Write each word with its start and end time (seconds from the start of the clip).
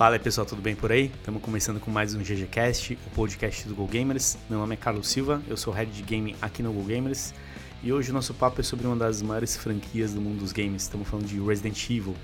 Fala 0.00 0.14
aí 0.14 0.18
pessoal, 0.18 0.46
tudo 0.46 0.62
bem 0.62 0.74
por 0.74 0.90
aí? 0.90 1.12
Estamos 1.14 1.42
começando 1.42 1.78
com 1.78 1.90
mais 1.90 2.14
um 2.14 2.20
GGCast, 2.20 2.98
o 3.06 3.10
podcast 3.10 3.68
do 3.68 3.74
Go 3.74 3.86
Gamers. 3.86 4.38
Meu 4.48 4.58
nome 4.58 4.72
é 4.72 4.76
Carlos 4.78 5.06
Silva, 5.06 5.42
eu 5.46 5.58
sou 5.58 5.74
head 5.74 5.92
de 5.92 6.02
game 6.02 6.34
aqui 6.40 6.62
no 6.62 6.72
Go 6.72 6.82
Gamers 6.84 7.34
e 7.82 7.92
hoje 7.92 8.10
o 8.10 8.14
nosso 8.14 8.32
papo 8.32 8.62
é 8.62 8.64
sobre 8.64 8.86
uma 8.86 8.96
das 8.96 9.20
maiores 9.20 9.58
franquias 9.58 10.14
do 10.14 10.20
mundo 10.22 10.38
dos 10.38 10.52
games. 10.52 10.84
Estamos 10.84 11.06
falando 11.06 11.26
de 11.26 11.38
Resident 11.38 11.90
Evil. 11.90 12.16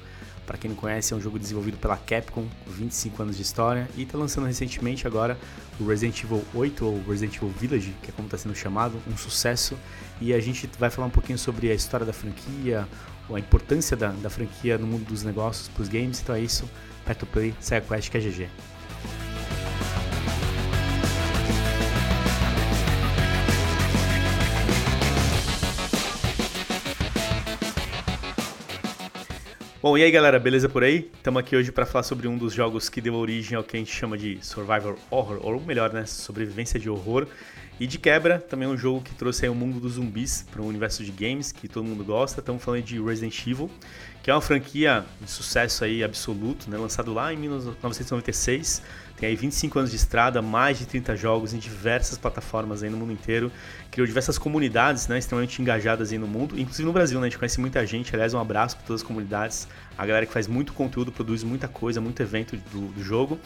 Para 0.47 0.57
quem 0.57 0.71
não 0.71 0.75
conhece, 0.75 1.13
é 1.13 1.17
um 1.19 1.21
jogo 1.21 1.39
desenvolvido 1.39 1.77
pela 1.77 1.99
Capcom, 1.99 2.47
com 2.65 2.71
25 2.71 3.23
anos 3.23 3.37
de 3.37 3.43
história, 3.43 3.87
e 3.95 4.05
está 4.05 4.17
lançando 4.17 4.47
recentemente 4.47 5.07
agora 5.07 5.37
o 5.79 5.87
Resident 5.87 6.25
Evil 6.25 6.43
8 6.55 6.83
ou 6.83 7.03
Resident 7.07 7.37
Evil 7.37 7.51
Village, 7.51 7.95
que 8.03 8.09
é 8.09 8.13
como 8.15 8.27
está 8.27 8.39
sendo 8.39 8.55
chamado, 8.55 8.99
um 9.07 9.19
sucesso. 9.19 9.77
E 10.19 10.33
a 10.33 10.41
gente 10.41 10.67
vai 10.79 10.89
falar 10.89 11.09
um 11.09 11.11
pouquinho 11.11 11.39
sobre 11.39 11.71
a 11.71 11.75
história 11.75 12.07
da 12.07 12.15
franquia, 12.15 12.89
a 13.31 13.39
importância 13.39 13.95
da, 13.95 14.13
da 14.13 14.31
franquia 14.31 14.79
no 14.79 14.87
mundo 14.87 15.05
dos 15.05 15.23
negócios 15.23 15.69
para 15.69 15.83
os 15.83 15.91
games. 15.91 16.23
Então 16.23 16.35
é 16.35 16.41
isso. 16.41 16.65
Aperta 17.07 17.25
o 17.25 17.29
play, 17.29 17.55
segue 17.61 17.87
a 17.87 17.89
quest 17.89 18.11
que 18.11 18.19
é 18.19 18.21
GG. 18.21 18.49
Bom, 29.81 29.97
e 29.97 30.03
aí 30.03 30.11
galera, 30.11 30.41
beleza 30.41 30.69
por 30.69 30.83
aí? 30.83 31.09
Estamos 31.15 31.39
aqui 31.39 31.55
hoje 31.55 31.71
para 31.71 31.87
falar 31.87 32.03
sobre 32.03 32.27
um 32.27 32.37
dos 32.37 32.53
jogos 32.53 32.89
que 32.89 33.01
deu 33.01 33.15
origem 33.15 33.57
ao 33.57 33.63
que 33.63 33.77
a 33.77 33.79
gente 33.79 33.95
chama 33.95 34.19
de 34.19 34.45
Survivor 34.45 34.97
Horror, 35.09 35.39
ou 35.47 35.61
melhor, 35.61 35.93
né, 35.93 36.05
sobrevivência 36.07 36.81
de 36.81 36.91
horror. 36.91 37.29
E 37.79 37.87
de 37.87 37.99
quebra, 37.99 38.39
também 38.39 38.67
um 38.67 38.77
jogo 38.77 39.03
que 39.03 39.15
trouxe 39.15 39.45
aí 39.45 39.51
o 39.51 39.55
mundo 39.55 39.79
dos 39.79 39.95
zumbis 39.95 40.47
para 40.51 40.63
um 40.63 40.67
universo 40.67 41.05
de 41.05 41.13
games 41.13 41.53
que 41.53 41.69
todo 41.69 41.85
mundo 41.85 42.03
gosta. 42.03 42.41
Estamos 42.41 42.65
falando 42.65 42.83
de 42.83 42.99
Resident 42.99 43.47
Evil, 43.47 43.71
que 44.23 44.31
é 44.31 44.35
uma 44.35 44.41
franquia 44.41 45.05
de 45.21 45.31
sucesso 45.31 45.85
aí 45.85 46.03
absoluto, 46.03 46.71
né? 46.71 46.79
lançado 46.79 47.13
lá 47.13 47.35
em 47.35 47.37
1996. 47.37 48.81
Tem 49.19 49.29
aí 49.29 49.37
25 49.37 49.79
anos 49.79 49.91
de 49.91 49.97
estrada, 49.97 50.41
mais 50.41 50.79
de 50.79 50.87
30 50.87 51.17
jogos 51.17 51.53
em 51.53 51.59
diversas 51.59 52.17
plataformas 52.17 52.83
aí 52.83 52.89
no 52.89 52.97
mundo 52.97 53.13
inteiro. 53.13 53.53
Criou 53.91 54.07
diversas 54.07 54.39
comunidades 54.39 55.07
né, 55.07 55.19
extremamente 55.19 55.61
engajadas 55.61 56.13
aí 56.13 56.19
no 56.19 56.27
mundo, 56.27 56.59
inclusive 56.59 56.87
no 56.87 56.95
Brasil, 56.95 57.21
né? 57.21 57.27
A 57.27 57.31
gente 57.31 57.39
conhece 57.39 57.61
muita 57.61 57.87
gente. 57.87 58.15
Aliás, 58.15 58.33
um 58.33 58.39
abraço 58.39 58.77
para 58.77 58.87
todas 58.87 59.03
as 59.03 59.07
comunidades. 59.07 59.69
A 59.99 60.07
galera 60.07 60.25
que 60.25 60.33
faz 60.33 60.47
muito 60.47 60.73
conteúdo, 60.73 61.13
produz 61.13 61.43
muita 61.43 61.69
coisa, 61.69 62.01
muito 62.01 62.23
evento 62.23 62.57
do, 62.73 62.89
do 62.89 63.03
jogo. 63.03 63.39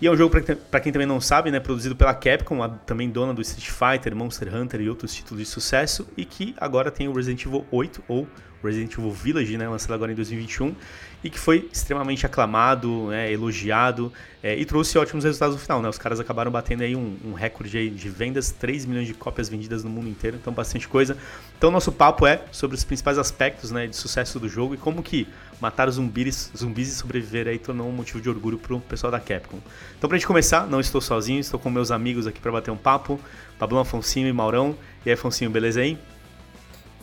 E 0.00 0.06
é 0.06 0.10
um 0.10 0.16
jogo, 0.16 0.32
para 0.70 0.80
quem 0.80 0.92
também 0.92 1.08
não 1.08 1.20
sabe, 1.20 1.50
né, 1.50 1.58
produzido 1.58 1.96
pela 1.96 2.14
Capcom, 2.14 2.62
a, 2.62 2.68
também 2.68 3.10
dona 3.10 3.34
do 3.34 3.42
Street 3.42 3.68
Fighter, 3.68 4.14
Monster 4.14 4.54
Hunter 4.54 4.80
e 4.80 4.88
outros 4.88 5.12
títulos 5.12 5.42
de 5.42 5.50
sucesso, 5.50 6.06
e 6.16 6.24
que 6.24 6.54
agora 6.58 6.88
tem 6.88 7.08
o 7.08 7.12
Resident 7.12 7.44
Evil 7.44 7.66
8, 7.70 8.04
ou 8.06 8.28
Resident 8.62 8.92
Evil 8.92 9.10
Village, 9.10 9.56
né, 9.56 9.68
lançado 9.68 9.94
agora 9.94 10.12
em 10.12 10.14
2021, 10.14 10.74
e 11.22 11.30
que 11.30 11.38
foi 11.38 11.68
extremamente 11.72 12.24
aclamado, 12.24 13.08
né, 13.08 13.32
elogiado 13.32 14.12
é, 14.42 14.56
e 14.56 14.64
trouxe 14.64 14.96
ótimos 14.98 15.24
resultados 15.24 15.56
no 15.56 15.60
final. 15.60 15.82
Né? 15.82 15.88
Os 15.88 15.98
caras 15.98 16.20
acabaram 16.20 16.50
batendo 16.50 16.82
aí 16.82 16.94
um, 16.94 17.16
um 17.24 17.32
recorde 17.32 17.90
de 17.90 18.08
vendas, 18.08 18.50
3 18.52 18.86
milhões 18.86 19.06
de 19.06 19.14
cópias 19.14 19.48
vendidas 19.48 19.82
no 19.82 19.90
mundo 19.90 20.08
inteiro, 20.08 20.36
então 20.40 20.52
bastante 20.52 20.86
coisa. 20.86 21.16
Então 21.56 21.70
nosso 21.70 21.90
papo 21.90 22.26
é 22.26 22.42
sobre 22.52 22.76
os 22.76 22.84
principais 22.84 23.18
aspectos 23.18 23.70
né, 23.70 23.86
de 23.86 23.96
sucesso 23.96 24.38
do 24.38 24.48
jogo 24.48 24.74
e 24.74 24.76
como 24.76 25.02
que 25.02 25.26
matar 25.60 25.90
zumbis, 25.90 26.52
zumbis 26.56 26.88
e 26.88 26.94
sobreviver 26.94 27.48
aí 27.48 27.58
tornou 27.58 27.88
um 27.88 27.92
motivo 27.92 28.20
de 28.20 28.28
orgulho 28.28 28.58
pro 28.58 28.78
pessoal 28.80 29.10
da 29.10 29.18
Capcom. 29.18 29.58
Então 29.96 30.08
pra 30.08 30.16
gente 30.16 30.26
começar, 30.26 30.68
não 30.68 30.78
estou 30.78 31.00
sozinho, 31.00 31.40
estou 31.40 31.58
com 31.58 31.68
meus 31.68 31.90
amigos 31.90 32.26
aqui 32.26 32.40
para 32.40 32.52
bater 32.52 32.70
um 32.70 32.76
papo, 32.76 33.20
Pablo 33.58 33.78
Afonsinho 33.78 34.28
e 34.28 34.32
Maurão. 34.32 34.76
E 35.04 35.10
aí, 35.10 35.14
Afonsinho, 35.14 35.50
beleza 35.50 35.80
aí? 35.80 35.98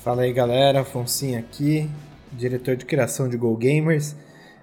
Fala 0.06 0.22
aí 0.22 0.32
galera, 0.32 0.82
Afonso 0.82 1.36
aqui, 1.36 1.90
diretor 2.32 2.76
de 2.76 2.86
criação 2.86 3.28
de 3.28 3.36
Go 3.38 3.58
Gamers. 3.58 4.16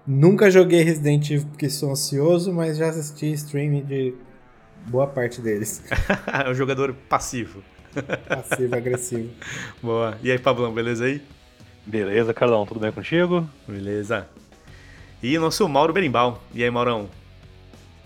Nunca 0.06 0.48
joguei 0.48 0.84
Resident 0.84 1.28
Evil 1.30 1.48
porque 1.48 1.69
sou 1.69 1.91
ansioso, 1.91 2.53
mas 2.53 2.76
já 2.76 2.86
assisti 2.86 3.32
streaming 3.32 3.84
de 3.84 4.14
boa 4.86 5.08
parte 5.08 5.41
deles. 5.41 5.82
é 6.47 6.48
um 6.48 6.54
jogador 6.54 6.94
passivo. 7.08 7.60
Passivo, 8.28 8.76
agressivo. 8.76 9.31
Boa. 9.82 10.16
E 10.22 10.31
aí, 10.31 10.38
Pablão, 10.38 10.72
beleza 10.72 11.06
aí? 11.06 11.20
Beleza, 11.84 12.32
Carlão, 12.32 12.64
tudo 12.64 12.78
bem 12.78 12.92
contigo? 12.92 13.44
Beleza. 13.66 14.28
E 15.20 15.36
o 15.36 15.41
nosso 15.41 15.69
Mauro 15.69 15.92
Berimbau. 15.92 16.41
E 16.54 16.62
aí, 16.62 16.70
Maurão? 16.70 17.10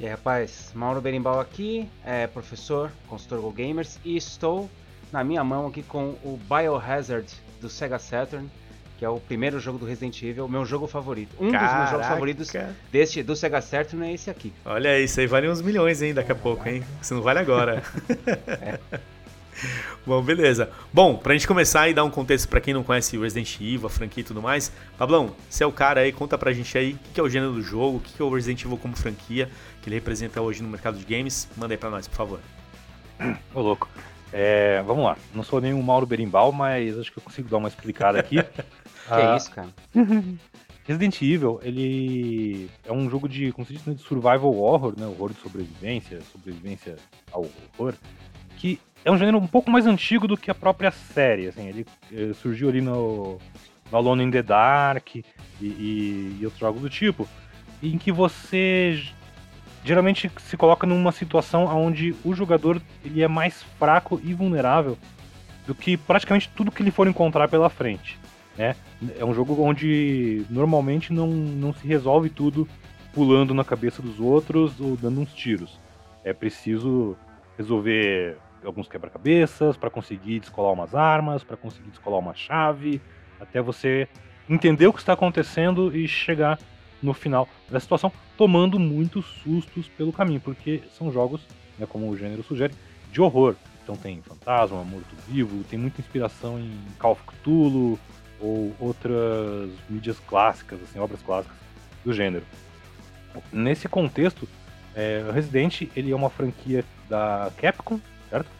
E 0.00 0.06
aí, 0.06 0.10
rapaz, 0.10 0.70
Mauro 0.74 1.02
Berimbau 1.02 1.38
aqui, 1.38 1.86
é 2.02 2.26
professor, 2.26 2.90
consultor 3.06 3.42
Go 3.42 3.52
Gamers, 3.52 4.00
e 4.02 4.16
estou 4.16 4.70
na 5.12 5.24
minha 5.24 5.42
mão 5.42 5.66
aqui 5.66 5.82
com 5.82 6.16
o 6.24 6.38
Biohazard 6.48 7.26
do 7.60 7.68
Sega 7.68 7.98
Saturn, 7.98 8.48
que 8.98 9.04
é 9.04 9.08
o 9.08 9.20
primeiro 9.20 9.60
jogo 9.60 9.78
do 9.78 9.86
Resident 9.86 10.22
Evil, 10.22 10.48
meu 10.48 10.64
jogo 10.64 10.86
favorito. 10.86 11.36
Um 11.38 11.50
Caraca. 11.50 11.68
dos 11.68 11.78
meus 11.78 11.90
jogos 11.90 12.06
favoritos 12.06 12.52
deste, 12.90 13.22
do 13.22 13.36
Sega 13.36 13.60
Saturn 13.60 14.06
é 14.06 14.12
esse 14.12 14.30
aqui. 14.30 14.52
Olha 14.64 14.98
isso 14.98 15.20
aí, 15.20 15.26
vale 15.26 15.48
uns 15.48 15.60
milhões, 15.60 16.02
hein, 16.02 16.14
daqui 16.14 16.32
a 16.32 16.36
pouco, 16.36 16.68
hein? 16.68 16.82
Isso 17.00 17.14
não 17.14 17.22
vale 17.22 17.38
agora. 17.38 17.82
é. 18.46 18.78
Bom, 20.06 20.22
beleza. 20.22 20.70
Bom, 20.92 21.16
pra 21.16 21.34
gente 21.34 21.46
começar 21.46 21.88
e 21.88 21.94
dar 21.94 22.04
um 22.04 22.10
contexto 22.10 22.48
para 22.48 22.60
quem 22.60 22.74
não 22.74 22.82
conhece 22.82 23.18
Resident 23.18 23.56
Evil, 23.56 23.86
a 23.86 23.90
franquia 23.90 24.20
e 24.20 24.24
tudo 24.24 24.42
mais, 24.42 24.72
Pablão, 24.98 25.34
você 25.48 25.64
é 25.64 25.66
o 25.66 25.72
cara 25.72 26.00
aí, 26.00 26.12
conta 26.12 26.36
pra 26.36 26.52
gente 26.52 26.76
aí 26.76 26.92
o 26.92 26.98
que 27.14 27.20
é 27.20 27.22
o 27.22 27.28
gênero 27.28 27.52
do 27.52 27.62
jogo, 27.62 27.98
o 27.98 28.00
que 28.00 28.20
é 28.20 28.24
o 28.24 28.32
Resident 28.32 28.64
Evil 28.64 28.78
como 28.78 28.96
franquia, 28.96 29.48
que 29.82 29.88
ele 29.88 29.96
representa 29.96 30.40
hoje 30.40 30.62
no 30.62 30.68
mercado 30.68 30.98
de 30.98 31.04
games. 31.04 31.48
Manda 31.56 31.74
aí 31.74 31.78
pra 31.78 31.90
nós, 31.90 32.06
por 32.06 32.16
favor. 32.16 32.40
Ô, 33.54 33.60
louco. 33.60 33.88
É, 34.32 34.82
vamos 34.82 35.04
lá, 35.04 35.16
não 35.34 35.42
sou 35.42 35.60
nenhum 35.60 35.80
Mauro 35.82 36.06
Berimbau, 36.06 36.52
mas 36.52 36.98
acho 36.98 37.12
que 37.12 37.18
eu 37.18 37.22
consigo 37.22 37.48
dar 37.48 37.58
uma 37.58 37.68
explicada 37.68 38.18
aqui. 38.18 38.42
que 38.42 38.62
ah, 39.08 39.36
isso, 39.36 39.50
cara? 39.50 39.68
Resident 40.86 41.20
Evil, 41.20 41.58
ele 41.62 42.70
é 42.84 42.92
um 42.92 43.10
jogo 43.10 43.28
de, 43.28 43.50
como 43.52 43.66
se 43.66 43.72
diz, 43.72 43.84
né, 43.84 43.94
de 43.94 44.02
survival 44.02 44.54
horror, 44.54 44.94
né? 44.96 45.04
Horror 45.04 45.32
de 45.32 45.40
sobrevivência, 45.40 46.20
sobrevivência 46.32 46.96
ao 47.32 47.44
horror, 47.76 47.94
que 48.56 48.78
é 49.04 49.10
um 49.10 49.18
gênero 49.18 49.38
um 49.38 49.46
pouco 49.48 49.68
mais 49.68 49.84
antigo 49.84 50.28
do 50.28 50.36
que 50.36 50.50
a 50.50 50.54
própria 50.54 50.92
série, 50.92 51.48
assim, 51.48 51.68
ele, 51.68 51.86
ele 52.10 52.34
surgiu 52.34 52.68
ali 52.68 52.80
no, 52.80 53.38
no 53.90 53.98
Alone 53.98 54.24
in 54.24 54.30
the 54.30 54.42
Dark 54.42 55.16
e, 55.16 55.24
e, 55.60 56.36
e 56.40 56.44
outros 56.44 56.60
jogos 56.60 56.80
do 56.80 56.90
tipo, 56.90 57.28
em 57.82 57.98
que 57.98 58.12
você 58.12 59.02
geralmente 59.86 60.30
se 60.38 60.56
coloca 60.56 60.84
numa 60.84 61.12
situação 61.12 61.64
onde 61.66 62.14
o 62.24 62.34
jogador 62.34 62.82
ele 63.04 63.22
é 63.22 63.28
mais 63.28 63.62
fraco 63.78 64.20
e 64.24 64.34
vulnerável 64.34 64.98
do 65.64 65.74
que 65.74 65.96
praticamente 65.96 66.50
tudo 66.54 66.72
que 66.72 66.82
ele 66.82 66.90
for 66.90 67.06
encontrar 67.06 67.46
pela 67.48 67.70
frente. 67.70 68.18
Né? 68.58 68.74
É 69.16 69.24
um 69.24 69.32
jogo 69.32 69.62
onde 69.62 70.44
normalmente 70.50 71.12
não, 71.12 71.28
não 71.28 71.72
se 71.72 71.86
resolve 71.86 72.28
tudo 72.28 72.68
pulando 73.14 73.54
na 73.54 73.64
cabeça 73.64 74.02
dos 74.02 74.18
outros 74.18 74.80
ou 74.80 74.96
dando 74.96 75.20
uns 75.20 75.32
tiros. 75.32 75.78
É 76.24 76.32
preciso 76.32 77.16
resolver 77.56 78.36
alguns 78.64 78.88
quebra-cabeças 78.88 79.76
para 79.76 79.88
conseguir 79.88 80.40
descolar 80.40 80.72
umas 80.72 80.96
armas, 80.96 81.44
para 81.44 81.56
conseguir 81.56 81.90
descolar 81.90 82.18
uma 82.18 82.34
chave, 82.34 83.00
até 83.38 83.62
você 83.62 84.08
entender 84.50 84.88
o 84.88 84.92
que 84.92 84.98
está 84.98 85.12
acontecendo 85.12 85.96
e 85.96 86.08
chegar 86.08 86.58
no 87.06 87.14
final 87.14 87.48
da 87.70 87.78
situação, 87.78 88.12
tomando 88.36 88.78
muitos 88.78 89.24
sustos 89.42 89.88
pelo 89.88 90.12
caminho, 90.12 90.40
porque 90.40 90.82
são 90.98 91.10
jogos, 91.10 91.40
né, 91.78 91.86
como 91.88 92.10
o 92.10 92.16
gênero 92.16 92.42
sugere, 92.42 92.74
de 93.12 93.20
horror. 93.20 93.54
Então 93.82 93.96
tem 93.96 94.20
fantasma, 94.20 94.82
morto-vivo, 94.82 95.62
tem 95.64 95.78
muita 95.78 96.00
inspiração 96.00 96.58
em 96.58 96.76
Call 96.98 97.12
of 97.12 97.22
Cthulhu 97.22 97.98
ou 98.40 98.74
outras 98.80 99.70
mídias 99.88 100.18
clássicas, 100.26 100.82
assim, 100.82 100.98
obras 100.98 101.22
clássicas 101.22 101.56
do 102.04 102.12
gênero. 102.12 102.44
Nesse 103.52 103.88
contexto, 103.88 104.48
é, 104.94 105.24
Resident 105.32 105.82
ele 105.94 106.10
é 106.10 106.16
uma 106.16 106.28
franquia 106.28 106.84
da 107.08 107.52
Capcom, 107.56 108.00
certo? 108.28 108.50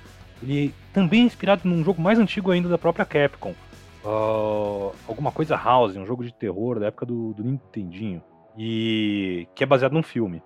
Ele 0.41 0.73
também 0.93 1.23
é 1.23 1.25
inspirado 1.25 1.69
num 1.69 1.82
jogo 1.82 2.00
mais 2.00 2.19
antigo 2.19 2.53
ainda 2.53 2.69
da 2.69 2.79
própria 2.79 3.05
Capcom, 3.05 3.55
uh, 4.05 4.94
alguma 5.09 5.32
coisa 5.32 5.56
House, 5.56 5.97
um 5.97 6.06
jogo 6.06 6.25
de 6.25 6.32
terror 6.32 6.79
da 6.79 6.87
época 6.87 7.06
do, 7.06 7.35
do 7.35 7.43
Nintendinho, 7.43 8.23
e 8.56 9.47
que 9.55 9.62
é 9.62 9.67
baseado 9.67 9.93
num 9.93 10.03
filme. 10.03 10.43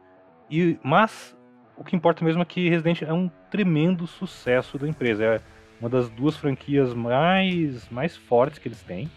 E, 0.51 0.79
mas 0.83 1.37
o 1.77 1.85
que 1.85 1.95
importa 1.95 2.25
mesmo 2.25 2.43
é 2.43 2.45
que 2.45 2.69
Resident 2.69 3.03
é 3.03 3.13
um 3.13 3.31
tremendo 3.51 4.07
sucesso 4.07 4.79
da 4.79 4.89
empresa. 4.89 5.25
É 5.25 5.41
uma 5.81 5.89
das 5.89 6.09
duas 6.11 6.37
franquias 6.37 6.93
mais, 6.93 7.89
mais 7.89 8.17
fortes 8.17 8.59
que 8.59 8.69
eles 8.69 8.83
têm. 8.83 9.11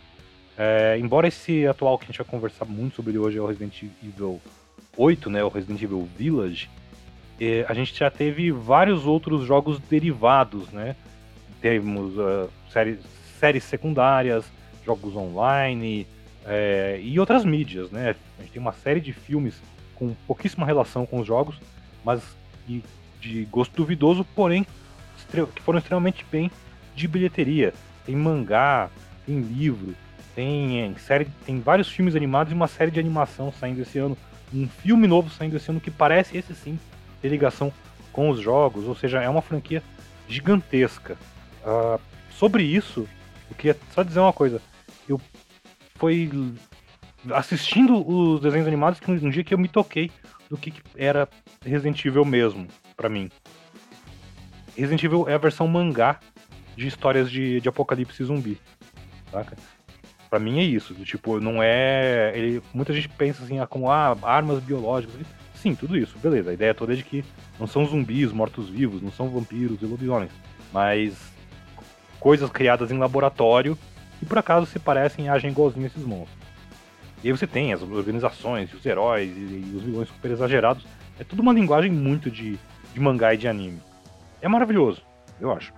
É, 0.58 0.98
embora 1.00 1.28
esse 1.28 1.66
atual 1.68 1.98
que 1.98 2.06
a 2.06 2.08
gente 2.08 2.18
vai 2.18 2.28
conversar 2.28 2.66
muito 2.66 2.96
sobre 2.96 3.18
hoje 3.18 3.38
é 3.38 3.42
o 3.42 3.46
Resident 3.46 3.84
Evil 4.04 4.40
8, 4.96 5.30
né, 5.30 5.44
o 5.44 5.50
Resident 5.50 5.82
Evil 5.82 6.08
Village, 6.16 6.70
é, 7.42 7.66
a 7.68 7.74
gente 7.74 7.98
já 7.98 8.12
teve 8.12 8.52
vários 8.52 9.06
outros 9.06 9.46
jogos 9.46 9.80
derivados, 9.80 10.70
né? 10.72 10.96
Temos 11.60 12.16
uh, 12.18 12.50
séries, 12.70 13.00
séries 13.40 13.64
secundárias, 13.64 14.46
jogos 14.86 15.16
online 15.16 16.06
é, 16.46 17.00
e 17.02 17.20
outras 17.20 17.46
mídias, 17.46 17.90
né? 17.92 18.16
A 18.38 18.42
gente 18.42 18.52
tem 18.52 18.62
uma 18.62 18.74
série 18.74 19.00
de 19.00 19.14
filmes 19.14 19.56
com 19.96 20.14
pouquíssima 20.28 20.66
relação 20.66 21.06
com 21.06 21.20
os 21.20 21.28
jogos, 21.28 21.56
mas 22.04 22.22
de, 22.68 23.46
gosto 23.46 23.76
duvidoso, 23.76 24.26
porém 24.36 24.66
que 25.56 25.62
foram 25.64 25.80
extremamente 25.80 26.26
bem 26.32 26.52
de 26.96 27.08
bilheteria. 27.08 27.74
Tem 28.06 28.16
mangá, 28.16 28.90
tem 29.26 29.40
livro, 29.40 29.96
tem 30.36 30.96
série, 30.98 31.28
tem 31.46 31.60
vários 31.60 31.90
filmes 31.90 32.16
animados 32.16 32.52
e 32.52 32.56
uma 32.56 32.68
série 32.68 32.92
de 32.92 33.00
animação 33.00 33.52
saindo 33.52 33.82
esse 33.82 33.98
ano 33.98 34.18
um 34.54 34.68
filme 34.68 35.08
novo 35.08 35.30
saindo 35.30 35.58
esse 35.58 35.70
ano 35.72 35.80
que 35.80 35.90
parece, 35.90 36.38
esse 36.38 36.54
sim, 36.54 36.78
ter 37.22 37.30
ligação 37.30 37.74
com 38.12 38.30
os 38.30 38.40
jogos, 38.40 38.86
ou 38.88 38.96
seja, 38.96 39.22
é 39.22 39.28
uma 39.28 39.42
franquia 39.42 39.82
gigantesca. 40.28 41.18
Uh, 41.66 42.00
sobre 42.38 42.64
isso, 42.64 43.08
eu 43.50 43.56
queria 43.58 43.76
só 43.94 44.04
dizer 44.04 44.20
uma 44.20 44.34
coisa. 44.34 44.62
Fui 45.96 46.30
assistindo 47.34 48.06
os 48.06 48.42
desenhos 48.42 48.68
animados 48.68 49.00
que 49.00 49.10
um 49.10 49.30
dia 49.30 49.44
que 49.44 49.54
eu 49.54 49.58
me 49.58 49.68
toquei 49.68 50.12
do 50.50 50.58
que 50.58 50.74
era 50.96 51.28
Resident 51.64 52.04
Evil 52.06 52.26
mesmo, 52.26 52.68
para 52.96 53.10
mim. 53.10 53.30
Resident 54.76 55.04
Evil 55.04 55.30
é 55.30 55.36
a 55.36 55.38
versão 55.38 55.68
mangá 55.68 56.20
de 56.76 56.88
histórias 56.88 57.30
de, 57.30 57.62
de 57.62 57.70
apocalipse 57.70 58.24
zumbi, 58.24 58.60
saca? 59.32 59.56
Pra 60.30 60.40
mim 60.40 60.60
é 60.60 60.64
isso, 60.64 60.96
tipo, 61.06 61.40
não 61.40 61.62
é... 61.62 62.32
Ele, 62.36 62.62
muita 62.74 62.92
gente 62.92 63.08
pensa 63.08 63.44
assim, 63.44 63.60
ah, 63.60 63.68
como 63.68 63.92
ah, 63.92 64.18
armas 64.24 64.62
biológicas, 64.64 65.16
sim, 65.54 65.76
tudo 65.76 65.96
isso, 65.96 66.18
beleza. 66.18 66.50
A 66.50 66.54
ideia 66.54 66.74
toda 66.74 66.94
é 66.94 66.96
de 66.96 67.04
que 67.04 67.24
não 67.60 67.68
são 67.68 67.86
zumbis, 67.86 68.32
mortos-vivos, 68.32 69.02
não 69.02 69.12
são 69.12 69.30
vampiros 69.30 69.80
e 69.82 69.86
lobisomens, 69.86 70.32
mas 70.74 71.16
coisas 72.20 72.50
criadas 72.50 72.90
em 72.90 72.98
laboratório 72.98 73.78
que 74.24 74.30
por 74.30 74.38
acaso 74.38 74.66
se 74.66 74.80
parecem 74.80 75.26
e 75.26 75.30
agem 75.30 75.52
igualzinho 75.52 75.86
a 75.86 75.88
esses 75.88 76.04
monstros. 76.04 76.38
E 77.24 77.28
aí 77.28 77.32
você 77.32 77.48
tem 77.48 77.74
as 77.74 77.82
organizações, 77.82 78.74
os 78.74 78.86
heróis 78.86 79.30
e, 79.30 79.40
e 79.40 79.74
os 79.76 79.84
vilões 79.84 80.08
super 80.08 80.32
exagerados. 80.32 80.86
É 81.20 81.24
tudo 81.24 81.42
uma 81.42 81.54
linguagem 81.54 81.92
muito 81.92 82.32
de, 82.32 82.58
de 82.94 83.00
mangá 83.00 83.34
e 83.34 83.38
de 83.38 83.48
anime. 83.48 83.82
É 84.42 84.48
maravilhoso, 84.48 85.02
eu 85.40 85.52
acho. 85.52 85.74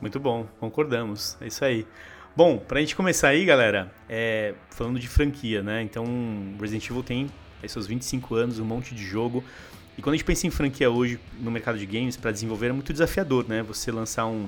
Muito 0.00 0.18
bom, 0.18 0.46
concordamos. 0.58 1.36
É 1.40 1.46
isso 1.46 1.64
aí. 1.64 1.86
Bom, 2.34 2.58
pra 2.58 2.80
gente 2.80 2.94
começar 2.94 3.28
aí, 3.28 3.44
galera, 3.44 3.90
é, 4.08 4.54
falando 4.70 4.98
de 4.98 5.08
franquia, 5.08 5.62
né? 5.62 5.82
Então, 5.82 6.04
Resident 6.60 6.90
Evil 6.90 7.02
tem 7.02 7.30
aí 7.62 7.68
seus 7.68 7.86
25 7.86 8.34
anos, 8.34 8.58
um 8.58 8.64
monte 8.64 8.94
de 8.94 9.04
jogo. 9.04 9.42
E 9.96 10.02
quando 10.02 10.14
a 10.14 10.16
gente 10.16 10.26
pensa 10.26 10.46
em 10.46 10.50
franquia 10.50 10.90
hoje 10.90 11.18
no 11.40 11.50
mercado 11.50 11.78
de 11.78 11.86
games 11.86 12.16
para 12.16 12.30
desenvolver 12.30 12.68
é 12.68 12.72
muito 12.72 12.92
desafiador, 12.92 13.46
né? 13.48 13.62
Você 13.62 13.90
lançar 13.90 14.26
um, 14.26 14.46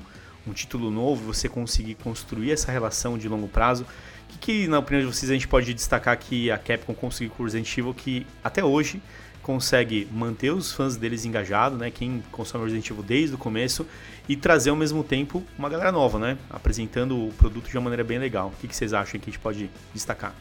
um 0.49 0.53
título 0.53 0.91
novo, 0.91 1.25
você 1.25 1.49
conseguir 1.49 1.95
construir 1.97 2.53
essa 2.53 2.73
relação 2.73 3.19
de 3.19 3.29
longo 3.29 3.49
prazo. 3.49 3.85
O 3.85 3.87
que, 4.29 4.39
que, 4.39 4.69
na 4.69 4.79
opinião 4.79 5.07
de 5.07 5.15
vocês, 5.15 5.31
a 5.31 5.35
gente 5.35 5.49
pode 5.49 5.73
destacar 5.73 6.17
que 6.19 6.51
a 6.51 6.59
Capcom 6.59 6.95
conseguiu 6.95 7.35
com 7.35 7.43
o 7.43 7.47
Resident 7.47 7.77
Evil, 7.77 7.95
que 7.95 8.27
até 8.43 8.65
hoje 8.65 9.01
consegue 9.43 10.07
manter 10.13 10.51
os 10.51 10.73
fãs 10.73 10.97
deles 10.97 11.25
engajados, 11.25 11.79
né? 11.79 11.91
Quem 11.91 12.23
consome 12.31 12.65
Resident 12.65 12.91
Evil 12.91 13.03
desde 13.03 13.35
o 13.35 13.39
começo 13.39 13.87
e 14.29 14.37
trazer 14.37 14.69
ao 14.69 14.77
mesmo 14.77 15.03
tempo 15.03 15.43
uma 15.59 15.71
galera 15.71 15.91
nova, 15.91 16.19
né? 16.19 16.37
Apresentando 16.51 17.29
o 17.29 17.33
produto 17.33 17.69
de 17.69 17.77
uma 17.79 17.85
maneira 17.85 18.05
bem 18.05 18.19
legal. 18.19 18.49
O 18.49 18.61
que, 18.61 18.69
que 18.69 18.77
vocês 18.77 18.93
acham 18.93 19.19
que 19.19 19.31
a 19.31 19.33
gente 19.33 19.41
pode 19.41 19.71
destacar? 19.95 20.35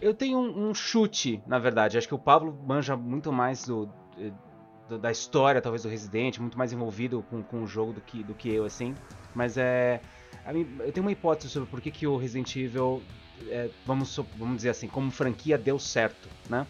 Eu 0.00 0.14
tenho 0.14 0.38
um, 0.38 0.68
um, 0.68 0.74
chute, 0.74 1.42
na 1.46 1.58
verdade. 1.58 1.98
Acho 1.98 2.06
que 2.06 2.14
o 2.14 2.18
Pablo 2.18 2.56
manja 2.64 2.96
muito 2.96 3.32
mais 3.32 3.64
do, 3.64 3.88
do, 4.88 4.98
da 4.98 5.10
história, 5.10 5.60
talvez, 5.60 5.82
do 5.82 5.88
Resident, 5.88 6.38
muito 6.38 6.56
mais 6.56 6.72
envolvido 6.72 7.24
com, 7.30 7.42
com 7.42 7.62
o 7.62 7.66
jogo 7.66 7.92
do 7.92 8.00
que, 8.00 8.22
do 8.22 8.34
que 8.34 8.50
eu, 8.50 8.64
assim. 8.64 8.94
Mas 9.34 9.56
é 9.56 10.00
eu 10.80 10.92
tenho 10.92 11.04
uma 11.04 11.12
hipótese 11.12 11.50
sobre 11.50 11.68
por 11.68 11.80
que, 11.80 11.90
que 11.90 12.06
o 12.06 12.16
Resident 12.16 12.54
Evil, 12.54 13.02
é, 13.48 13.68
vamos, 13.84 14.16
vamos 14.36 14.56
dizer 14.56 14.70
assim, 14.70 14.86
como 14.86 15.10
franquia 15.10 15.58
deu 15.58 15.78
certo, 15.78 16.28
né? 16.48 16.66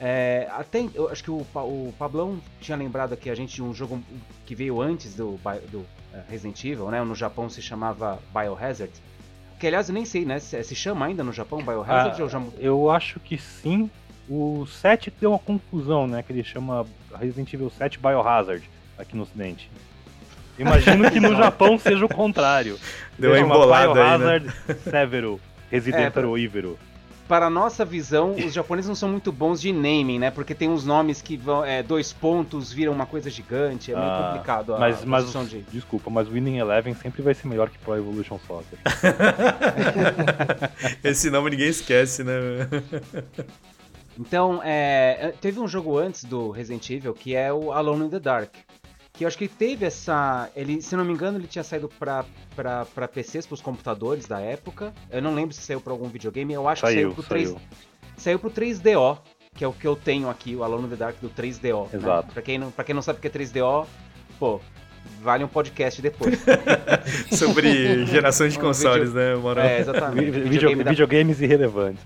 É, 0.00 0.48
até, 0.50 0.86
eu 0.94 1.08
acho 1.08 1.22
que 1.22 1.30
o, 1.30 1.38
o 1.38 1.94
Pablão 1.98 2.40
tinha 2.60 2.76
lembrado 2.76 3.12
aqui 3.12 3.30
a 3.30 3.34
gente 3.34 3.54
de 3.54 3.62
um 3.62 3.72
jogo 3.72 4.02
que 4.44 4.54
veio 4.54 4.80
antes 4.80 5.14
do, 5.14 5.38
do 5.70 5.86
é, 6.12 6.22
Resident 6.28 6.62
Evil, 6.64 6.90
né? 6.90 7.02
No 7.02 7.14
Japão 7.14 7.48
se 7.48 7.62
chamava 7.62 8.20
Biohazard. 8.32 8.92
Que 9.58 9.68
aliás 9.68 9.88
eu 9.88 9.94
nem 9.94 10.04
sei, 10.04 10.24
né? 10.24 10.38
Se, 10.38 10.62
se 10.62 10.74
chama 10.74 11.06
ainda 11.06 11.24
no 11.24 11.32
Japão 11.32 11.62
Biohazard 11.62 12.20
ah, 12.20 12.24
ou 12.24 12.28
já... 12.28 12.42
Eu 12.58 12.90
acho 12.90 13.18
que 13.20 13.38
sim. 13.38 13.90
O 14.28 14.66
7 14.66 15.12
deu 15.20 15.30
uma 15.30 15.38
confusão, 15.38 16.06
né? 16.06 16.22
Que 16.22 16.32
ele 16.32 16.42
chama 16.42 16.86
Resident 17.18 17.52
Evil 17.52 17.70
7 17.70 17.98
Biohazard 17.98 18.68
aqui 18.98 19.16
no 19.16 19.22
ocidente. 19.22 19.70
Imagino 20.58 21.10
que 21.10 21.20
no 21.20 21.34
Japão 21.36 21.78
seja 21.78 22.04
o 22.04 22.08
contrário. 22.08 22.78
Deu 23.18 23.32
uma 23.32 23.40
embolada 23.40 24.04
aí, 24.04 24.40
né? 24.40 24.52
Severo, 24.84 25.40
Resident 25.70 26.16
é, 26.16 26.20
Evil. 26.40 26.78
Para 27.26 27.46
a 27.46 27.50
nossa 27.50 27.84
visão, 27.84 28.34
os 28.34 28.52
japoneses 28.52 28.86
não 28.88 28.94
são 28.94 29.08
muito 29.08 29.32
bons 29.32 29.60
de 29.60 29.72
naming, 29.72 30.18
né? 30.18 30.30
Porque 30.30 30.54
tem 30.54 30.68
uns 30.68 30.84
nomes 30.84 31.22
que 31.22 31.38
vão, 31.38 31.64
é, 31.64 31.82
dois 31.82 32.12
pontos 32.12 32.70
viram 32.70 32.92
uma 32.92 33.06
coisa 33.06 33.30
gigante, 33.30 33.90
é 33.90 33.96
meio 33.96 34.06
ah, 34.06 34.26
complicado 34.26 34.74
a 34.74 34.78
mas, 34.78 35.04
mas 35.04 35.32
de... 35.48 35.62
Desculpa, 35.72 36.10
mas 36.10 36.28
Winning 36.28 36.58
Eleven 36.58 36.94
sempre 36.94 37.22
vai 37.22 37.32
ser 37.32 37.48
melhor 37.48 37.70
que 37.70 37.78
Pro 37.78 37.96
Evolution 37.96 38.38
Soccer. 38.46 38.78
Esse 41.02 41.30
nome 41.30 41.50
ninguém 41.50 41.68
esquece, 41.68 42.22
né? 42.22 42.34
Então, 44.18 44.60
é, 44.62 45.34
teve 45.40 45.58
um 45.58 45.66
jogo 45.66 45.98
antes 45.98 46.24
do 46.24 46.50
Resident 46.50 46.88
Evil 46.90 47.14
que 47.14 47.34
é 47.34 47.52
o 47.52 47.72
Alone 47.72 48.06
in 48.06 48.10
the 48.10 48.20
Dark 48.20 48.54
que 49.14 49.24
eu 49.24 49.28
acho 49.28 49.38
que 49.38 49.44
ele 49.44 49.52
teve 49.56 49.86
essa. 49.86 50.50
Ele, 50.56 50.82
se 50.82 50.94
não 50.96 51.04
me 51.04 51.12
engano, 51.12 51.38
ele 51.38 51.46
tinha 51.46 51.62
saído 51.62 51.88
pra, 51.88 52.24
pra, 52.54 52.84
pra 52.84 53.08
PCs, 53.08 53.46
pros 53.46 53.60
computadores 53.60 54.26
da 54.26 54.40
época. 54.40 54.92
Eu 55.08 55.22
não 55.22 55.32
lembro 55.34 55.54
se 55.54 55.62
saiu 55.62 55.80
pra 55.80 55.92
algum 55.92 56.08
videogame. 56.08 56.52
Eu 56.52 56.68
acho 56.68 56.80
saiu, 56.80 57.14
que 57.14 57.22
saiu 57.22 57.24
pro, 57.24 57.38
saiu. 57.38 57.54
3, 57.54 57.68
saiu 58.16 58.38
pro 58.40 58.50
3DO, 58.50 59.18
que 59.54 59.62
é 59.62 59.68
o 59.68 59.72
que 59.72 59.86
eu 59.86 59.94
tenho 59.94 60.28
aqui, 60.28 60.56
o 60.56 60.64
Alone 60.64 60.86
in 60.86 60.90
the 60.90 60.96
Dark 60.96 61.16
do 61.20 61.30
3DO. 61.30 61.92
Né? 61.92 61.98
Exato. 61.98 62.26
Né? 62.26 62.32
Pra, 62.34 62.42
quem 62.42 62.58
não, 62.58 62.70
pra 62.72 62.84
quem 62.84 62.94
não 62.94 63.02
sabe 63.02 63.20
o 63.20 63.22
que 63.22 63.28
é 63.28 63.30
3DO, 63.30 63.86
pô, 64.36 64.60
vale 65.22 65.44
um 65.44 65.48
podcast 65.48 66.02
depois. 66.02 66.44
Sobre 67.30 68.04
geração 68.06 68.48
de 68.48 68.58
um 68.58 68.62
consoles, 68.62 69.12
vídeo... 69.12 69.36
né, 69.36 69.36
Moral? 69.36 69.64
É, 69.64 69.78
exatamente. 69.78 70.32
Videogame 70.32 70.82
da... 70.82 70.90
Videogames 70.90 71.40
irrelevantes. 71.40 72.04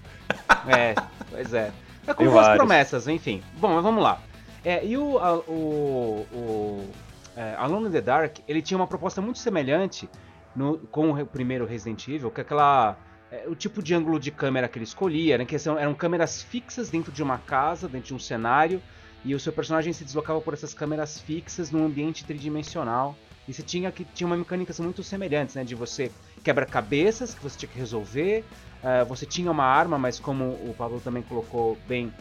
É, 0.69 0.95
pois 1.31 1.55
é. 1.55 1.73
É 2.09 2.15
com 2.15 2.25
boas 2.25 2.49
promessas, 2.49 3.07
enfim. 3.07 3.43
Bom, 3.59 3.75
mas 3.75 3.83
vamos 3.83 4.03
lá. 4.03 4.21
É, 4.65 4.85
e 4.85 4.97
o, 4.97 5.19
a, 5.19 5.37
o, 5.39 6.27
o 6.33 6.91
é, 7.37 7.55
Alone 7.57 7.89
in 7.89 7.93
the 7.93 8.01
Dark, 8.01 8.39
ele 8.49 8.61
tinha 8.61 8.77
uma 8.77 8.87
proposta 8.87 9.21
muito 9.21 9.39
semelhante 9.39 10.09
no, 10.57 10.79
com 10.79 11.11
o 11.13 11.27
primeiro 11.27 11.65
Resident 11.65 12.09
Evil, 12.09 12.31
que 12.31 12.41
é 12.41 12.43
aquela 12.43 12.97
é, 13.31 13.45
o 13.47 13.55
tipo 13.55 13.83
de 13.83 13.95
ângulo 13.95 14.19
de 14.19 14.31
câmera 14.31 14.69
que 14.69 14.79
ele 14.79 14.85
escolhia, 14.85 15.39
né, 15.39 15.45
que 15.45 15.59
são, 15.59 15.79
eram 15.79 15.95
câmeras 15.95 16.43
fixas 16.43 16.89
dentro 16.89 17.13
de 17.13 17.23
uma 17.23 17.39
casa, 17.39 17.89
dentro 17.89 18.09
de 18.09 18.15
um 18.15 18.19
cenário, 18.19 18.83
e 19.25 19.35
o 19.35 19.41
seu 19.41 19.53
personagem 19.53 19.93
se 19.93 20.05
deslocava 20.05 20.41
por 20.41 20.55
essas 20.55 20.73
câmeras 20.73 21.21
fixas 21.21 21.71
num 21.71 21.85
ambiente 21.85 22.25
tridimensional. 22.25 23.17
E 23.47 23.53
você 23.53 23.63
tinha 23.63 23.91
que 23.91 24.05
tinha 24.05 24.27
uma 24.27 24.37
mecânicas 24.37 24.79
muito 24.79 25.03
semelhantes, 25.03 25.55
né, 25.55 25.65
de 25.65 25.75
você 25.75 26.11
quebra-cabeças 26.43 27.35
que 27.35 27.43
você 27.43 27.59
tinha 27.59 27.71
que 27.71 27.79
resolver, 27.79 28.45
uh, 28.83 29.05
você 29.07 29.27
tinha 29.27 29.51
uma 29.51 29.65
arma, 29.65 29.99
mas 29.99 30.19
como 30.19 30.45
o 30.45 30.75
Pablo 30.77 31.01
também 31.01 31.23
colocou 31.23 31.79
bem, 31.87 32.13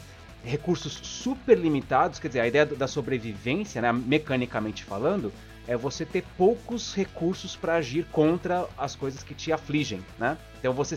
recursos 0.44 0.94
super 0.94 1.58
limitados, 1.58 2.20
quer 2.20 2.28
dizer, 2.28 2.40
a 2.40 2.48
ideia 2.48 2.66
da 2.66 2.88
sobrevivência, 2.88 3.82
né, 3.82 3.92
mecanicamente 3.92 4.84
falando, 4.84 5.32
é 5.68 5.76
você 5.76 6.06
ter 6.06 6.24
poucos 6.38 6.96
recursos 6.96 7.56
para 7.56 7.76
agir 7.76 8.06
contra 8.06 8.68
as 8.78 8.96
coisas 8.96 9.22
que 9.22 9.36
te 9.36 9.52
afligem, 9.52 10.04
né? 10.18 10.38
Então 10.60 10.74
você, 10.74 10.96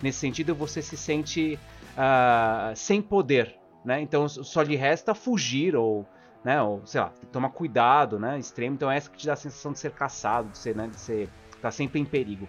nesse 0.00 0.20
sentido, 0.20 0.54
você 0.54 0.80
se 0.80 0.96
sente 0.96 1.58
uh, 1.96 2.74
sem 2.76 3.02
poder, 3.02 3.56
né? 3.84 4.00
Então 4.00 4.28
só 4.28 4.62
lhe 4.62 4.76
resta 4.76 5.12
fugir 5.12 5.74
ou, 5.74 6.06
né? 6.44 6.62
Ou 6.62 6.86
sei 6.86 7.00
lá, 7.00 7.12
tomar 7.32 7.50
cuidado, 7.50 8.18
né? 8.18 8.38
Extremo. 8.38 8.76
Então 8.76 8.88
é 8.88 8.96
essa 8.96 9.10
que 9.10 9.18
te 9.18 9.26
dá 9.26 9.32
a 9.32 9.36
sensação 9.36 9.72
de 9.72 9.80
ser 9.80 9.90
caçado, 9.90 10.50
de 10.50 10.58
ser, 10.58 10.76
né? 10.76 10.86
De 10.86 11.00
ser, 11.00 11.28
tá 11.60 11.72
sempre 11.72 12.00
em 12.00 12.04
perigo. 12.04 12.48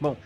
Bom, 0.00 0.16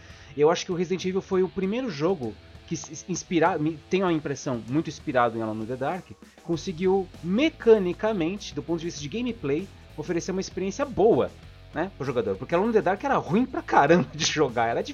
eu 0.42 0.50
acho 0.50 0.64
que 0.64 0.72
o 0.72 0.74
Resident 0.74 1.04
Evil 1.04 1.22
foi 1.22 1.42
o 1.42 1.48
primeiro 1.48 1.90
jogo 1.90 2.34
que 2.66 2.74
inspira, 3.08 3.56
tem 3.88 4.02
uma 4.02 4.12
impressão 4.12 4.60
muito 4.68 4.90
inspirado 4.90 5.38
em 5.38 5.40
in 5.40 5.66
the 5.66 5.76
Dark, 5.76 6.04
conseguiu 6.42 7.08
mecanicamente, 7.22 8.54
do 8.54 8.62
ponto 8.62 8.80
de 8.80 8.86
vista 8.86 9.00
de 9.00 9.08
gameplay, 9.08 9.68
oferecer 9.96 10.32
uma 10.32 10.40
experiência 10.40 10.84
boa, 10.84 11.30
né, 11.72 11.90
pro 11.96 12.04
jogador. 12.04 12.36
Porque 12.36 12.56
in 12.56 12.72
the 12.72 12.82
Dark 12.82 13.02
era 13.02 13.16
ruim 13.16 13.46
pra 13.46 13.62
caramba 13.62 14.08
de 14.12 14.24
jogar, 14.24 14.66
era, 14.66 14.84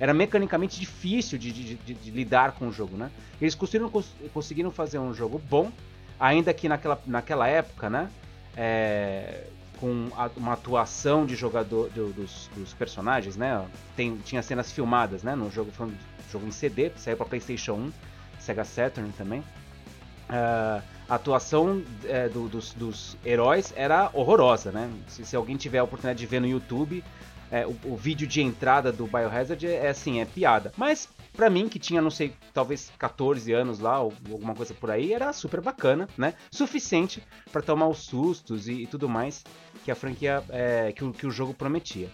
era 0.00 0.12
mecanicamente 0.12 0.78
difícil 0.78 1.38
de, 1.38 1.52
de, 1.52 1.74
de, 1.76 1.94
de, 1.94 2.10
lidar 2.10 2.52
com 2.52 2.68
o 2.68 2.72
jogo, 2.72 2.96
né. 2.96 3.10
Eles 3.40 3.54
conseguiram, 3.54 3.90
conseguiram 4.34 4.70
fazer 4.70 4.98
um 4.98 5.14
jogo 5.14 5.38
bom, 5.38 5.70
ainda 6.18 6.52
que 6.52 6.68
naquela, 6.68 7.00
naquela 7.06 7.46
época, 7.46 7.88
né, 7.88 8.10
é, 8.56 9.46
com 9.82 10.10
a, 10.16 10.30
uma 10.36 10.52
atuação 10.52 11.26
de 11.26 11.34
jogador 11.34 11.90
do, 11.90 12.12
dos, 12.12 12.48
dos, 12.54 12.72
personagens, 12.72 13.36
né? 13.36 13.66
Tem, 13.96 14.16
tinha 14.18 14.40
cenas 14.40 14.70
filmadas, 14.70 15.24
né? 15.24 15.34
No 15.34 15.50
jogo 15.50 15.72
foi 15.72 15.88
um 15.88 15.94
jogo 16.30 16.46
em 16.46 16.52
CD, 16.52 16.92
saiu 16.96 17.16
para 17.16 17.26
PlayStation 17.26 17.72
1, 17.72 17.92
Sega 18.38 18.64
Saturn 18.64 19.12
também. 19.18 19.40
Uh, 19.40 20.80
a 21.08 21.16
atuação 21.16 21.82
é, 22.04 22.28
do, 22.28 22.48
dos, 22.48 22.72
dos, 22.74 23.16
heróis 23.26 23.74
era 23.74 24.08
horrorosa, 24.14 24.70
né? 24.70 24.88
Se, 25.08 25.26
se, 25.26 25.34
alguém 25.34 25.56
tiver 25.56 25.78
a 25.78 25.84
oportunidade 25.84 26.20
de 26.20 26.26
ver 26.26 26.40
no 26.40 26.46
YouTube, 26.46 27.02
é, 27.50 27.66
o, 27.66 27.76
o, 27.84 27.96
vídeo 27.96 28.26
de 28.26 28.40
entrada 28.40 28.92
do 28.92 29.08
Biohazard 29.08 29.66
é, 29.66 29.86
é 29.86 29.88
assim, 29.88 30.20
é 30.20 30.24
piada. 30.24 30.72
Mas 30.76 31.08
para 31.32 31.48
mim, 31.48 31.68
que 31.68 31.78
tinha, 31.78 32.02
não 32.02 32.10
sei, 32.10 32.34
talvez 32.52 32.92
14 32.98 33.52
anos 33.52 33.78
lá, 33.78 34.00
ou 34.00 34.12
alguma 34.30 34.54
coisa 34.54 34.74
por 34.74 34.90
aí, 34.90 35.12
era 35.12 35.32
super 35.32 35.60
bacana, 35.60 36.08
né? 36.16 36.34
Suficiente 36.50 37.22
para 37.50 37.62
tomar 37.62 37.88
os 37.88 37.98
sustos 37.98 38.68
e, 38.68 38.82
e, 38.82 38.86
tudo 38.86 39.08
mais 39.08 39.44
que 39.84 39.90
a 39.90 39.94
franquia, 39.94 40.42
é, 40.50 40.92
que, 40.92 41.04
o, 41.04 41.12
que 41.12 41.26
o 41.26 41.30
jogo 41.30 41.54
prometia. 41.54 42.10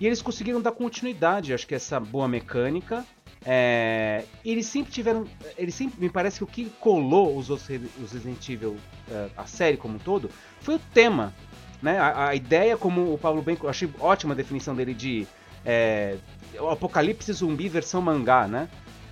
E 0.00 0.06
eles 0.06 0.22
conseguiram 0.22 0.60
dar 0.60 0.72
continuidade, 0.72 1.52
acho 1.52 1.66
que 1.66 1.74
essa 1.74 1.98
boa 1.98 2.28
mecânica, 2.28 3.04
É, 3.42 4.24
eles 4.44 4.66
sempre 4.66 4.92
tiveram. 4.92 5.26
Eles 5.56 5.74
sempre. 5.74 5.98
Me 5.98 6.10
parece 6.10 6.38
que 6.38 6.44
o 6.44 6.46
que 6.46 6.68
colou 6.78 7.38
os, 7.38 7.48
os 7.48 7.66
Resident 7.66 8.46
Evil, 8.50 8.72
uh, 9.08 9.30
a 9.34 9.46
série 9.46 9.78
como 9.78 9.94
um 9.94 9.98
todo, 9.98 10.30
foi 10.60 10.74
o 10.74 10.78
tema. 10.78 11.34
Né? 11.80 11.98
A, 11.98 12.28
a 12.28 12.34
ideia, 12.34 12.76
como 12.76 13.14
o 13.14 13.16
Pablo 13.16 13.40
bem. 13.40 13.56
Achei 13.66 13.88
ótima 13.98 14.34
a 14.34 14.36
definição 14.36 14.74
dele 14.74 14.92
de. 14.92 15.26
É, 15.64 16.16
o 16.58 16.68
apocalipse 16.68 17.32
zumbi 17.32 17.68
versão 17.68 18.00
mangá, 18.00 18.46
né? 18.46 18.68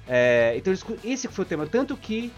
É, 0.07 0.55
então 0.57 0.73
esse 1.05 1.29
foi 1.29 1.45
o 1.45 1.49
tema. 1.49 1.67
Tanto 1.67 1.97
que 1.97 2.33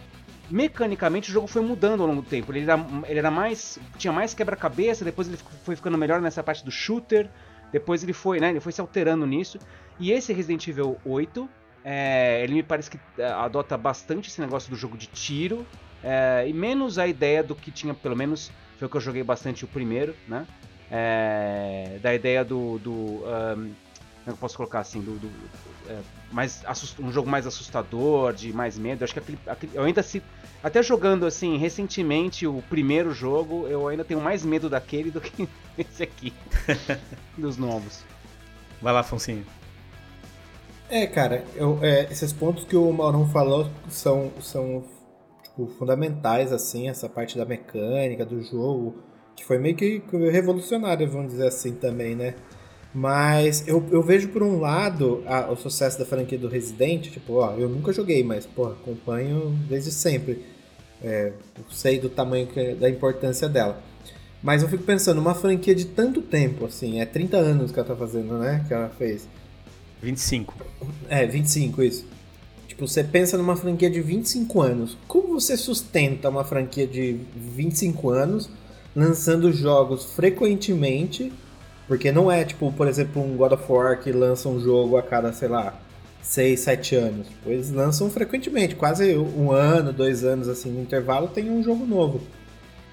mecanicamente 0.50 1.30
o 1.30 1.32
jogo 1.32 1.46
foi 1.46 1.62
mudando 1.62 2.02
ao 2.02 2.08
longo 2.08 2.22
do 2.22 2.28
tempo. 2.28 2.52
Ele 2.52 2.62
era, 2.62 2.84
ele 3.06 3.18
era 3.18 3.30
mais. 3.30 3.78
tinha 3.96 4.12
mais 4.12 4.34
quebra-cabeça, 4.34 5.04
depois 5.04 5.28
ele 5.28 5.38
foi 5.64 5.76
ficando 5.76 5.96
melhor 5.96 6.20
nessa 6.20 6.42
parte 6.42 6.64
do 6.64 6.70
shooter. 6.70 7.28
Depois 7.72 8.02
ele 8.02 8.12
foi, 8.12 8.40
né? 8.40 8.50
Ele 8.50 8.60
foi 8.60 8.72
se 8.72 8.80
alterando 8.80 9.24
nisso. 9.26 9.58
E 9.98 10.10
esse 10.10 10.32
Resident 10.32 10.66
Evil 10.66 10.96
8, 11.04 11.48
é, 11.84 12.42
ele 12.42 12.54
me 12.54 12.62
parece 12.62 12.90
que 12.90 12.98
é, 13.16 13.26
adota 13.26 13.78
bastante 13.78 14.28
esse 14.28 14.40
negócio 14.40 14.68
do 14.68 14.76
jogo 14.76 14.96
de 14.96 15.06
tiro. 15.06 15.64
É, 16.02 16.46
e 16.48 16.52
menos 16.52 16.98
a 16.98 17.06
ideia 17.06 17.42
do 17.42 17.54
que 17.54 17.70
tinha, 17.70 17.94
pelo 17.94 18.16
menos 18.16 18.50
foi 18.78 18.86
o 18.86 18.90
que 18.90 18.96
eu 18.96 19.00
joguei 19.00 19.22
bastante 19.22 19.64
o 19.64 19.68
primeiro, 19.68 20.16
né? 20.26 20.46
É, 20.90 21.98
da 22.02 22.12
ideia 22.12 22.44
do. 22.44 22.78
do 22.78 22.92
um, 22.92 23.72
eu 24.30 24.36
posso 24.36 24.56
colocar 24.56 24.80
assim? 24.80 25.00
Do, 25.00 25.18
do 25.18 25.30
é, 25.88 25.98
mais 26.32 26.62
assust, 26.66 27.00
um 27.00 27.12
jogo 27.12 27.28
mais 27.28 27.46
assustador, 27.46 28.32
de 28.32 28.52
mais 28.52 28.78
medo. 28.78 29.02
Eu 29.02 29.04
acho 29.04 29.12
que 29.12 29.18
aquele, 29.18 29.38
aquele, 29.46 29.72
eu 29.74 29.82
ainda 29.82 30.02
se. 30.02 30.22
Até 30.62 30.82
jogando 30.82 31.24
assim 31.26 31.56
recentemente 31.56 32.46
o 32.46 32.62
primeiro 32.68 33.12
jogo, 33.12 33.66
eu 33.68 33.88
ainda 33.88 34.04
tenho 34.04 34.20
mais 34.20 34.44
medo 34.44 34.68
daquele 34.68 35.10
do 35.10 35.20
que 35.20 35.48
esse 35.76 36.02
aqui. 36.02 36.32
dos 37.36 37.56
novos. 37.56 38.04
Vai 38.80 38.92
lá, 38.92 39.02
Foncinho. 39.02 39.44
É, 40.88 41.06
cara, 41.06 41.44
eu, 41.54 41.78
é, 41.82 42.10
esses 42.10 42.32
pontos 42.32 42.64
que 42.64 42.74
o 42.74 42.92
Maurão 42.92 43.28
falou 43.28 43.70
são, 43.88 44.32
são 44.40 44.84
tipo, 45.42 45.68
fundamentais, 45.78 46.52
assim, 46.52 46.88
essa 46.88 47.08
parte 47.08 47.38
da 47.38 47.44
mecânica, 47.44 48.24
do 48.24 48.42
jogo, 48.42 48.96
que 49.36 49.44
foi 49.44 49.58
meio 49.58 49.76
que 49.76 50.02
revolucionária, 50.32 51.06
vamos 51.06 51.32
dizer 51.32 51.46
assim, 51.46 51.74
também, 51.74 52.16
né? 52.16 52.34
Mas 52.92 53.66
eu, 53.68 53.86
eu 53.92 54.02
vejo 54.02 54.28
por 54.28 54.42
um 54.42 54.58
lado 54.58 55.22
a, 55.26 55.50
o 55.50 55.56
sucesso 55.56 55.98
da 55.98 56.04
franquia 56.04 56.38
do 56.38 56.48
Resident, 56.48 57.08
tipo, 57.10 57.34
ó, 57.34 57.54
eu 57.54 57.68
nunca 57.68 57.92
joguei, 57.92 58.24
mas, 58.24 58.46
pô, 58.46 58.66
acompanho 58.66 59.56
desde 59.68 59.92
sempre. 59.92 60.44
É, 61.02 61.32
sei 61.70 61.98
do 61.98 62.08
tamanho, 62.08 62.46
que, 62.46 62.74
da 62.74 62.90
importância 62.90 63.48
dela. 63.48 63.80
Mas 64.42 64.62
eu 64.62 64.68
fico 64.68 64.82
pensando, 64.82 65.20
uma 65.20 65.34
franquia 65.34 65.74
de 65.74 65.86
tanto 65.86 66.20
tempo, 66.20 66.66
assim, 66.66 67.00
é 67.00 67.06
30 67.06 67.36
anos 67.36 67.70
que 67.70 67.78
ela 67.78 67.88
tá 67.88 67.96
fazendo, 67.96 68.38
né? 68.38 68.64
Que 68.66 68.74
ela 68.74 68.88
fez. 68.88 69.28
25. 70.02 70.54
É, 71.08 71.26
25, 71.26 71.82
isso. 71.82 72.06
Tipo, 72.66 72.88
você 72.88 73.04
pensa 73.04 73.36
numa 73.36 73.54
franquia 73.54 73.90
de 73.90 74.00
25 74.00 74.60
anos. 74.62 74.96
Como 75.06 75.38
você 75.38 75.56
sustenta 75.56 76.28
uma 76.28 76.44
franquia 76.44 76.86
de 76.86 77.20
25 77.36 78.10
anos 78.10 78.48
lançando 78.96 79.52
jogos 79.52 80.06
frequentemente? 80.14 81.30
Porque 81.90 82.12
não 82.12 82.30
é, 82.30 82.44
tipo, 82.44 82.70
por 82.70 82.86
exemplo, 82.86 83.20
um 83.20 83.36
God 83.36 83.50
of 83.50 83.64
War 83.68 83.98
que 83.98 84.12
lança 84.12 84.48
um 84.48 84.60
jogo 84.60 84.96
a 84.96 85.02
cada, 85.02 85.32
sei 85.32 85.48
lá, 85.48 85.74
6, 86.22 86.60
7 86.60 86.94
anos. 86.94 87.26
Eles 87.44 87.72
lançam 87.72 88.08
frequentemente, 88.08 88.76
quase 88.76 89.16
um 89.16 89.50
ano, 89.50 89.92
dois 89.92 90.22
anos, 90.22 90.46
assim, 90.46 90.70
no 90.70 90.80
intervalo 90.80 91.26
tem 91.26 91.50
um 91.50 91.60
jogo 91.64 91.84
novo. 91.84 92.20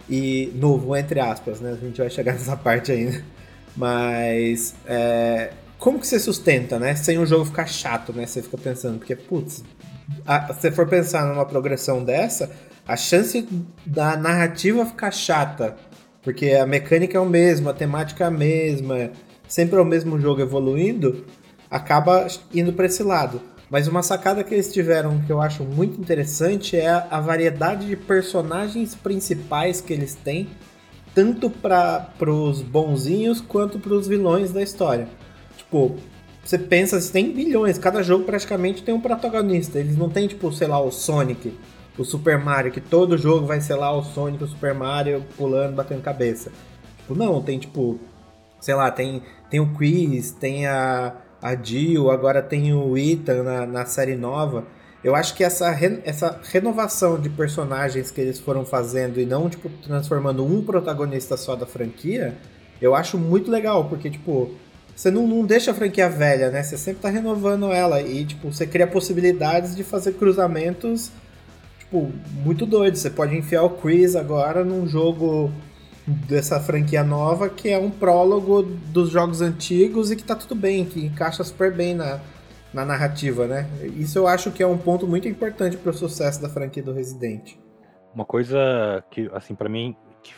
E 0.10 0.51
novo, 0.56 0.98
entre 0.98 1.20
aspas, 1.20 1.62
né? 1.62 1.77
A 1.80 1.86
gente 1.86 2.00
vai 2.00 2.10
chegar 2.10 2.34
nessa 2.42 2.58
parte 2.58 2.92
ainda. 2.92 3.24
Mas 3.75 4.74
é, 4.88 5.51
como 5.77 6.00
que 6.00 6.08
você 6.08 6.20
sustenta, 6.20 6.80
né? 6.80 6.96
Sem 6.96 7.20
o 7.20 7.25
jogo 7.27 7.46
ficar 7.46 7.68
chato, 7.68 8.12
né? 8.12 8.25
Você 8.25 8.42
fica 8.42 8.58
pensando, 8.58 8.98
porque, 8.98 9.16
putz, 9.16 9.63
a, 10.25 10.51
se 10.56 10.62
você 10.62 10.72
for 10.72 10.88
pensar 10.88 11.24
numa 11.24 11.46
progressão 11.46 12.04
dessa, 12.04 12.50
a 12.88 12.98
chance 12.98 13.48
da 13.86 14.18
narrativa 14.18 14.88
ficar 14.88 15.12
chata, 15.12 15.77
porque 16.27 16.51
a 16.51 16.67
mecânica 16.67 17.17
é 17.17 17.22
o 17.22 17.25
mesmo, 17.25 17.69
a 17.69 17.74
temática 17.74 18.25
é 18.25 18.27
a 18.27 18.29
mesma, 18.29 19.12
sempre 19.48 19.79
é 19.79 19.81
o 19.81 19.86
mesmo 19.86 20.19
jogo 20.19 20.41
evoluindo, 20.41 21.24
acaba 21.72 22.27
indo 22.53 22.74
para 22.74 22.86
esse 22.86 23.01
lado. 23.01 23.39
Mas 23.69 23.88
uma 23.88 24.03
sacada 24.03 24.43
que 24.43 24.53
eles 24.53 24.69
tiveram 24.74 25.22
que 25.22 25.31
eu 25.31 25.41
acho 25.41 25.63
muito 25.63 26.01
interessante 26.01 26.75
é 26.75 26.89
a 26.89 27.22
variedade 27.22 27.88
de 27.88 27.96
personagens 27.96 28.93
principais 28.93 29.79
que 29.79 29.93
eles 29.93 30.15
têm, 30.15 30.50
tanto 31.15 31.50
para 31.50 32.12
os 32.29 32.62
bonzinhos 32.62 33.39
quanto 33.39 33.79
para 33.79 33.93
os 33.93 34.05
vilões 34.05 34.51
da 34.51 34.62
história. 34.62 35.07
Tipo, 35.55 35.96
você 36.43 36.57
pensa, 36.57 37.00
você 37.00 37.10
tem 37.10 37.31
bilhões, 37.31 37.77
cada 37.77 38.03
jogo 38.03 38.25
praticamente 38.25 38.84
tem 38.84 38.93
um 38.93 39.00
protagonista. 39.00 39.79
Eles 39.79 39.96
não 39.96 40.10
tem, 40.10 40.27
tipo, 40.27 40.51
sei 40.51 40.67
lá, 40.67 40.77
o 40.77 40.91
Sonic, 40.91 41.53
o 41.98 42.06
Super 42.06 42.38
Mario, 42.38 42.72
que 42.72 42.82
todo 42.82 43.18
jogo 43.18 43.46
vai 43.46 43.60
ser 43.60 43.75
lá 43.75 43.92
o 43.92 44.04
Sonic, 44.04 44.44
o 44.44 44.48
Super 44.48 44.74
Mario 44.74 45.24
pulando, 45.36 45.75
batendo 45.75 46.01
cabeça. 46.01 46.51
Tipo, 47.00 47.16
não, 47.16 47.42
tem 47.42 47.58
tipo, 47.58 48.00
sei 48.60 48.75
lá, 48.75 48.92
tem, 48.92 49.24
tem 49.50 49.60
o 49.60 49.74
Chris, 49.74 50.32
tem 50.32 50.68
a, 50.68 51.13
a 51.42 51.56
Jill, 51.56 52.12
agora 52.12 52.42
tem 52.42 52.74
o 52.74 52.98
Ethan 52.98 53.44
na, 53.44 53.66
na 53.66 53.86
série 53.86 54.16
nova. 54.16 54.66
Eu 55.04 55.16
acho 55.16 55.36
que 55.36 55.44
essa, 55.44 55.70
re, 55.72 56.01
essa 56.04 56.39
renovação 56.51 57.20
de 57.20 57.30
personagens 57.30 58.12
que 58.12 58.20
eles 58.20 58.39
foram 58.39 58.66
fazendo 58.66 59.20
e 59.20 59.25
não, 59.25 59.50
tipo, 59.50 59.70
transformando 59.84 60.46
um 60.46 60.63
protagonista 60.63 61.38
só 61.38 61.56
da 61.56 61.66
franquia, 61.66 62.36
eu 62.82 62.96
acho 62.96 63.18
muito 63.18 63.50
legal, 63.50 63.86
porque, 63.86 64.10
tipo, 64.10 64.51
você 64.96 65.12
não, 65.12 65.27
não 65.27 65.46
deixa 65.46 65.72
a 65.72 65.74
franquia 65.74 66.10
velha, 66.10 66.50
né? 66.50 66.63
Você 66.63 66.77
sempre 66.77 67.01
tá 67.01 67.10
renovando 67.10 67.72
ela 67.72 68.01
e, 68.01 68.25
tipo, 68.25 68.51
você 68.51 68.66
cria 68.66 68.88
possibilidades 68.88 69.75
de 69.75 69.84
fazer 69.84 70.13
cruzamentos, 70.13 71.12
tipo, 71.88 72.12
muito 72.44 72.65
doidos. 72.65 73.01
Você 73.01 73.10
pode 73.10 73.36
enfiar 73.36 73.63
o 73.63 73.70
Chris 73.70 74.15
agora 74.15 74.63
num 74.63 74.88
jogo 74.88 75.51
dessa 76.06 76.60
franquia 76.60 77.03
nova 77.03 77.50
que 77.50 77.67
é 77.70 77.77
um 77.77 77.89
prólogo 77.89 78.63
dos 78.63 79.10
jogos 79.10 79.41
antigos 79.41 80.10
e 80.10 80.15
que 80.15 80.24
tá 80.24 80.36
tudo 80.36 80.56
bem, 80.56 80.86
que 80.86 81.06
encaixa 81.06 81.44
super 81.44 81.74
bem 81.74 81.94
na, 81.94 82.22
na 82.74 82.86
narrativa, 82.86 83.46
né? 83.46 83.70
Isso 83.98 84.17
eu 84.17 84.27
acho 84.27 84.51
que 84.51 84.63
é 84.63 84.67
um 84.67 84.77
ponto 84.77 85.06
muito 85.06 85.27
importante 85.27 85.75
para 85.75 85.89
o 85.89 85.94
sucesso 85.94 86.41
da 86.41 86.50
franquia 86.50 86.84
do 86.84 86.94
Resident. 86.94 87.56
Uma 88.13 88.25
coisa 88.25 89.03
que, 89.12 89.29
assim, 89.34 89.53
para 89.53 89.67
mim, 89.67 89.96
que 90.24 90.34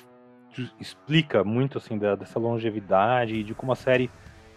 explica 0.79 1.43
muito, 1.43 1.77
assim, 1.77 1.97
da, 1.97 2.15
dessa 2.15 2.39
longevidade 2.39 3.35
e 3.35 3.43
de 3.43 3.53
como 3.53 3.71
a 3.71 3.75
série 3.75 4.09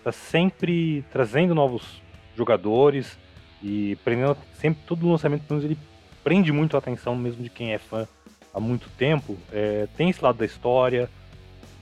tá 0.03 0.11
sempre 0.11 1.05
trazendo 1.13 1.55
novos 1.55 2.03
jogadores 2.35 3.19
e 3.63 3.97
prendendo 4.03 4.37
sempre 4.55 4.83
todo 4.87 5.09
lançamento, 5.09 5.45
pelo 5.47 5.61
ele 5.61 5.79
prende 6.23 6.53
muito 6.53 6.77
a 6.77 6.79
atenção 6.79 7.17
mesmo 7.17 7.43
de 7.43 7.51
quem 7.51 7.73
é 7.73 7.79
fã 7.79 8.07
há 8.53 8.61
muito 8.61 8.89
tempo. 8.97 9.37
É, 9.53 9.89
tem 9.97 10.11
esse 10.11 10.23
lado 10.23 10.39
da 10.39 10.45
história, 10.45 11.09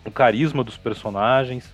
o 0.05 0.11
carisma 0.11 0.65
dos 0.65 0.77
personagens 0.77 1.71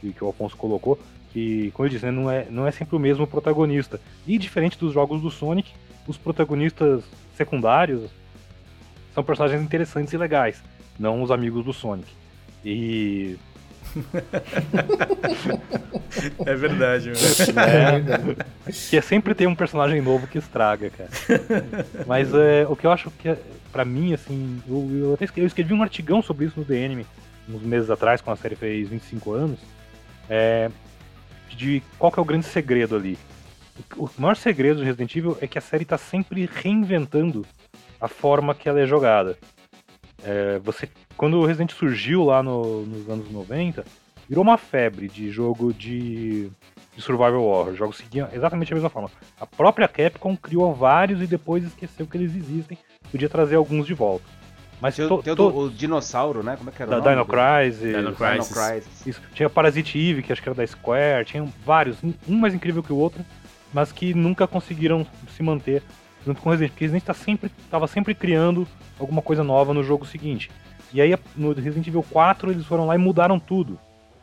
que, 0.00 0.12
que 0.12 0.24
o 0.24 0.26
Alfonso 0.26 0.56
colocou, 0.56 0.98
que, 1.32 1.70
como 1.72 1.86
eu 1.86 1.90
disse, 1.90 2.04
né, 2.04 2.10
não, 2.10 2.30
é, 2.30 2.46
não 2.50 2.66
é 2.66 2.70
sempre 2.70 2.96
o 2.96 2.98
mesmo 2.98 3.26
protagonista. 3.26 4.00
E 4.26 4.36
diferente 4.36 4.78
dos 4.78 4.92
jogos 4.92 5.22
do 5.22 5.30
Sonic, 5.30 5.70
os 6.06 6.18
protagonistas 6.18 7.04
secundários 7.36 8.10
são 9.14 9.22
personagens 9.22 9.62
interessantes 9.62 10.12
e 10.12 10.16
legais, 10.16 10.62
não 10.98 11.22
os 11.22 11.30
amigos 11.30 11.64
do 11.64 11.72
Sonic. 11.72 12.08
E 12.64 13.38
é 16.46 16.54
verdade, 16.54 17.10
mano. 17.10 18.36
É, 18.66 18.72
que 18.72 19.02
sempre 19.02 19.34
tem 19.34 19.46
um 19.46 19.54
personagem 19.54 20.00
novo 20.00 20.26
que 20.26 20.38
estraga, 20.38 20.90
cara. 20.90 21.10
Mas 22.06 22.32
é, 22.34 22.66
o 22.68 22.76
que 22.76 22.86
eu 22.86 22.92
acho 22.92 23.10
que, 23.10 23.28
é, 23.28 23.36
pra 23.70 23.84
mim, 23.84 24.14
assim, 24.14 24.62
eu, 24.68 24.88
eu, 24.92 25.14
até 25.14 25.24
escrevi, 25.24 25.44
eu 25.44 25.48
escrevi 25.48 25.74
um 25.74 25.82
artigão 25.82 26.22
sobre 26.22 26.46
isso 26.46 26.58
no 26.58 26.64
The 26.64 26.84
Anime, 26.84 27.06
uns 27.48 27.62
meses 27.62 27.90
atrás, 27.90 28.20
quando 28.20 28.38
a 28.38 28.40
série 28.40 28.56
fez 28.56 28.88
25 28.88 29.32
anos, 29.32 29.60
é, 30.28 30.70
de 31.50 31.82
qual 31.98 32.10
que 32.10 32.18
é 32.18 32.22
o 32.22 32.26
grande 32.26 32.46
segredo 32.46 32.96
ali. 32.96 33.18
O 33.96 34.08
maior 34.18 34.36
segredo 34.36 34.80
do 34.80 34.84
Resident 34.84 35.14
Evil 35.16 35.36
é 35.40 35.46
que 35.46 35.58
a 35.58 35.62
série 35.62 35.82
está 35.82 35.98
sempre 35.98 36.48
reinventando 36.52 37.44
a 38.00 38.08
forma 38.08 38.54
que 38.54 38.68
ela 38.68 38.80
é 38.80 38.86
jogada. 38.86 39.36
É, 40.24 40.58
você, 40.60 40.88
quando 41.16 41.38
o 41.38 41.46
Resident 41.46 41.72
surgiu 41.72 42.24
lá 42.24 42.42
no, 42.42 42.86
nos 42.86 43.08
anos 43.08 43.30
90, 43.30 43.84
virou 44.28 44.42
uma 44.42 44.56
febre 44.56 45.08
de 45.08 45.30
jogo 45.30 45.72
de, 45.72 46.48
de 46.94 47.02
survival 47.02 47.42
horror. 47.42 47.72
Os 47.72 47.78
jogos 47.78 47.96
seguiam 47.96 48.28
exatamente 48.32 48.72
a 48.72 48.76
mesma 48.76 48.88
forma. 48.90 49.10
A 49.40 49.46
própria 49.46 49.88
Capcom 49.88 50.36
criou 50.36 50.74
vários 50.74 51.20
e 51.20 51.26
depois 51.26 51.64
esqueceu 51.64 52.06
que 52.06 52.16
eles 52.16 52.34
existem. 52.34 52.78
Podia 53.10 53.28
trazer 53.28 53.56
alguns 53.56 53.86
de 53.86 53.94
volta. 53.94 54.24
Mas 54.80 54.96
tem, 54.96 55.06
to, 55.06 55.22
tem 55.22 55.34
to... 55.36 55.46
o, 55.46 55.70
dinossauro, 55.70 56.42
né? 56.42 56.56
Como 56.56 56.70
é 56.70 56.72
que 56.72 56.82
era 56.82 56.90
da 56.90 56.96
o 56.96 57.00
nome? 57.00 57.14
Dino 57.14 57.26
Crisis. 57.26 57.96
Dino 57.96 58.14
Crisis. 58.14 58.48
Dino 58.48 58.66
Crisis. 58.66 59.06
Isso. 59.06 59.22
Tinha 59.32 59.48
Parasite 59.48 59.98
Eve, 59.98 60.22
que 60.22 60.32
acho 60.32 60.42
que 60.42 60.48
era 60.48 60.56
da 60.56 60.66
Square. 60.66 61.24
Tinha 61.24 61.48
vários, 61.64 61.98
um 62.02 62.36
mais 62.36 62.52
incrível 62.52 62.82
que 62.82 62.92
o 62.92 62.96
outro, 62.96 63.24
mas 63.72 63.92
que 63.92 64.12
nunca 64.12 64.46
conseguiram 64.46 65.06
se 65.36 65.42
manter 65.42 65.84
junto 66.26 66.40
com 66.40 66.48
o 66.48 66.52
Resident, 66.52 66.72
porque 66.72 66.84
Resident 66.84 67.04
tá 67.04 67.14
sempre, 67.14 67.50
tava 67.70 67.86
sempre 67.86 68.14
criando 68.14 68.66
alguma 68.98 69.22
coisa 69.22 69.42
nova 69.42 69.74
no 69.74 69.82
jogo 69.82 70.06
seguinte. 70.06 70.50
E 70.92 71.00
aí 71.00 71.16
no 71.36 71.52
Resident 71.52 71.86
Evil 71.86 72.04
4 72.10 72.50
eles 72.50 72.66
foram 72.66 72.86
lá 72.86 72.94
e 72.94 72.98
mudaram 72.98 73.38
tudo. 73.38 73.78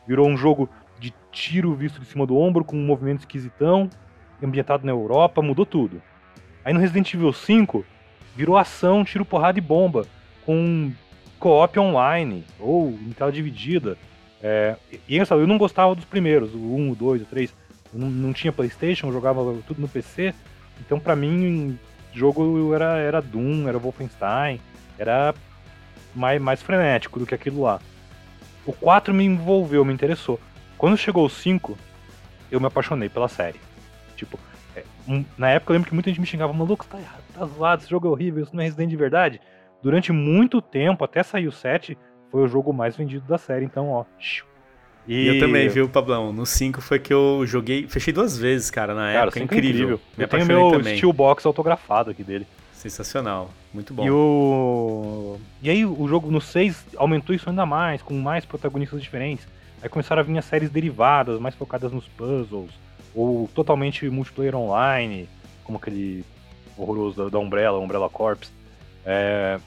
Virou 0.06 0.28
um 0.28 0.36
jogo 0.36 0.68
de 0.98 1.12
tiro 1.32 1.74
visto 1.74 2.00
de 2.00 2.06
cima 2.06 2.26
do 2.26 2.36
ombro, 2.36 2.64
com 2.64 2.76
um 2.76 2.86
movimento 2.86 3.20
esquisitão, 3.20 3.88
ambientado 4.42 4.84
na 4.84 4.92
Europa, 4.92 5.42
mudou 5.42 5.66
tudo. 5.66 6.00
Aí 6.64 6.72
no 6.72 6.80
Resident 6.80 7.12
Evil 7.12 7.32
5, 7.32 7.84
virou 8.36 8.56
ação, 8.56 9.04
tiro, 9.04 9.24
porrada 9.24 9.58
e 9.58 9.62
bomba, 9.62 10.06
com 10.44 10.92
co-op 11.38 11.78
online, 11.78 12.44
ou 12.58 12.90
em 12.90 13.12
tela 13.12 13.32
dividida. 13.32 13.96
É, 14.42 14.76
e 15.08 15.16
eu 15.16 15.46
não 15.46 15.58
gostava 15.58 15.94
dos 15.94 16.04
primeiros, 16.04 16.54
o 16.54 16.58
1, 16.58 16.90
o 16.90 16.94
2, 16.94 17.22
o 17.22 17.24
3. 17.24 17.54
Eu 17.92 18.00
não, 18.00 18.08
não 18.08 18.32
tinha 18.32 18.52
Playstation, 18.52 19.08
eu 19.08 19.12
jogava 19.12 19.56
tudo 19.66 19.80
no 19.80 19.88
PC. 19.88 20.34
Então 20.80 21.00
pra 21.00 21.16
mim, 21.16 21.78
jogo 22.12 22.74
era, 22.74 22.98
era 22.98 23.22
Doom, 23.22 23.68
era 23.68 23.78
Wolfenstein, 23.78 24.60
era 24.98 25.34
mais, 26.14 26.40
mais 26.40 26.62
frenético 26.62 27.18
do 27.18 27.26
que 27.26 27.34
aquilo 27.34 27.62
lá. 27.62 27.80
O 28.66 28.72
4 28.72 29.12
me 29.14 29.24
envolveu, 29.24 29.84
me 29.84 29.92
interessou. 29.92 30.38
Quando 30.76 30.96
chegou 30.96 31.24
o 31.24 31.30
5, 31.30 31.76
eu 32.50 32.60
me 32.60 32.66
apaixonei 32.66 33.08
pela 33.08 33.28
série. 33.28 33.60
Tipo, 34.16 34.38
é, 34.76 34.84
um, 35.08 35.24
na 35.36 35.50
época 35.50 35.72
eu 35.72 35.74
lembro 35.74 35.88
que 35.88 35.94
muita 35.94 36.10
gente 36.10 36.20
me 36.20 36.26
xingava, 36.26 36.52
maluco, 36.52 36.86
tá 36.86 36.98
errado, 36.98 37.22
tá 37.34 37.46
zoado, 37.46 37.82
esse 37.82 37.90
jogo 37.90 38.08
é 38.08 38.10
horrível, 38.10 38.42
isso 38.42 38.54
não 38.54 38.62
é 38.62 38.64
Resident 38.64 38.90
de 38.90 38.96
verdade. 38.96 39.40
Durante 39.82 40.12
muito 40.12 40.60
tempo, 40.60 41.04
até 41.04 41.22
sair 41.22 41.48
o 41.48 41.52
7, 41.52 41.96
foi 42.30 42.42
o 42.42 42.48
jogo 42.48 42.72
mais 42.72 42.96
vendido 42.96 43.26
da 43.26 43.38
série, 43.38 43.64
então, 43.64 43.88
ó. 43.88 44.04
E... 45.06 45.26
Eu 45.26 45.40
também, 45.40 45.68
viu, 45.68 45.88
Pablão? 45.88 46.32
No 46.32 46.46
5 46.46 46.80
foi 46.80 46.98
que 46.98 47.12
eu 47.12 47.42
joguei. 47.46 47.86
Fechei 47.88 48.12
duas 48.12 48.36
vezes, 48.36 48.70
cara, 48.70 48.94
na 48.94 49.12
cara, 49.12 49.26
época. 49.26 49.40
É 49.40 49.42
incrível. 49.42 49.70
incrível. 49.70 50.00
Me 50.16 50.24
eu 50.24 50.28
tenho 50.28 50.46
meu 50.46 50.70
também. 50.70 50.96
Steelbox 50.96 51.46
autografado 51.46 52.10
aqui 52.10 52.22
dele. 52.22 52.46
Sensacional. 52.72 53.50
Muito 53.74 53.92
bom. 53.92 54.06
E, 54.06 54.10
o... 54.10 55.38
e 55.62 55.68
aí 55.68 55.84
o 55.84 56.08
jogo 56.08 56.30
no 56.30 56.40
6 56.40 56.86
aumentou 56.96 57.34
isso 57.34 57.48
ainda 57.48 57.66
mais, 57.66 58.02
com 58.02 58.14
mais 58.14 58.44
protagonistas 58.44 59.02
diferentes. 59.02 59.46
Aí 59.82 59.88
começaram 59.88 60.20
a 60.20 60.22
vir 60.22 60.36
as 60.38 60.44
séries 60.44 60.70
derivadas, 60.70 61.38
mais 61.38 61.54
focadas 61.54 61.92
nos 61.92 62.06
puzzles, 62.06 62.70
ou 63.14 63.48
totalmente 63.54 64.08
multiplayer 64.08 64.54
online, 64.54 65.28
como 65.64 65.78
aquele 65.78 66.24
horroroso 66.76 67.24
da, 67.24 67.30
da 67.30 67.38
Umbrella, 67.38 67.78
Umbrella 67.78 68.08
Corps. 68.08 68.50
É... 69.04 69.58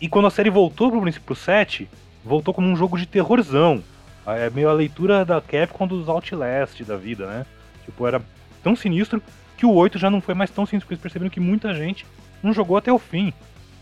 E 0.00 0.08
quando 0.08 0.26
a 0.26 0.30
série 0.30 0.50
voltou 0.50 0.90
pro 0.90 1.00
princípio 1.00 1.26
pro 1.26 1.36
7, 1.36 1.88
voltou 2.24 2.52
como 2.52 2.68
um 2.68 2.76
jogo 2.76 2.98
de 2.98 3.06
terrorzão. 3.06 3.82
É 4.26 4.48
meio 4.50 4.68
a 4.68 4.72
leitura 4.72 5.24
da 5.24 5.40
Capcom 5.40 5.86
dos 5.86 6.08
Outlast 6.08 6.82
da 6.84 6.96
vida, 6.96 7.26
né? 7.26 7.46
Tipo, 7.84 8.06
era 8.06 8.22
tão 8.62 8.74
sinistro 8.74 9.22
que 9.56 9.66
o 9.66 9.72
8 9.72 9.98
já 9.98 10.10
não 10.10 10.20
foi 10.20 10.34
mais 10.34 10.50
tão 10.50 10.64
sinistro, 10.64 10.86
porque 10.86 10.94
eles 10.94 11.02
perceberam 11.02 11.30
que 11.30 11.40
muita 11.40 11.74
gente 11.74 12.06
não 12.42 12.52
jogou 12.52 12.76
até 12.76 12.92
o 12.92 12.98
fim. 12.98 13.32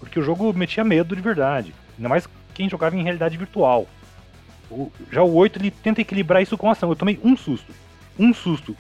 Porque 0.01 0.19
o 0.19 0.23
jogo 0.23 0.53
metia 0.53 0.83
medo 0.83 1.15
de 1.15 1.23
verdade. 1.23 1.73
Ainda 1.97 2.09
mais 2.09 2.29
quem 2.55 2.69
jogava 2.69 2.97
em 2.97 3.03
realidade 3.03 3.37
virtual. 3.37 3.87
O, 4.71 4.91
já 5.11 5.23
o 5.23 5.33
8 5.35 5.59
ele 5.59 5.71
tenta 5.71 6.01
equilibrar 6.01 6.43
isso 6.43 6.59
com 6.59 6.71
ação. 6.71 6.89
Eu 6.91 6.97
tomei 6.97 7.21
um 7.23 7.37
susto. 7.37 7.73
Um 8.19 8.35
susto. 8.35 8.77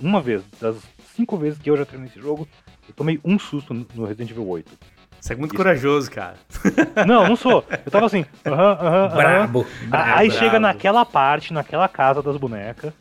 Uma 0.00 0.20
vez. 0.20 0.42
Das 0.60 0.76
cinco 1.14 1.36
vezes 1.36 1.58
que 1.58 1.68
eu 1.68 1.76
já 1.76 1.84
treinei 1.84 2.08
esse 2.08 2.20
jogo, 2.20 2.48
eu 2.88 2.94
tomei 2.94 3.20
um 3.24 3.38
susto 3.38 3.74
no 3.74 4.04
Resident 4.04 4.30
Evil 4.30 4.48
8. 4.48 4.72
Você 5.20 5.34
é 5.34 5.36
muito 5.36 5.52
Isso. 5.52 5.56
corajoso, 5.62 6.10
cara. 6.10 6.34
Não, 7.06 7.28
não 7.28 7.36
sou. 7.36 7.64
Eu 7.84 7.90
tava 7.90 8.06
assim, 8.06 8.24
aham, 8.46 8.78
aham, 8.80 9.08
Brabo. 9.14 9.66
Aí 9.90 10.28
brabo. 10.28 10.40
chega 10.44 10.58
naquela 10.58 11.04
parte, 11.04 11.52
naquela 11.52 11.88
casa 11.88 12.22
das 12.22 12.36
bonecas, 12.38 12.92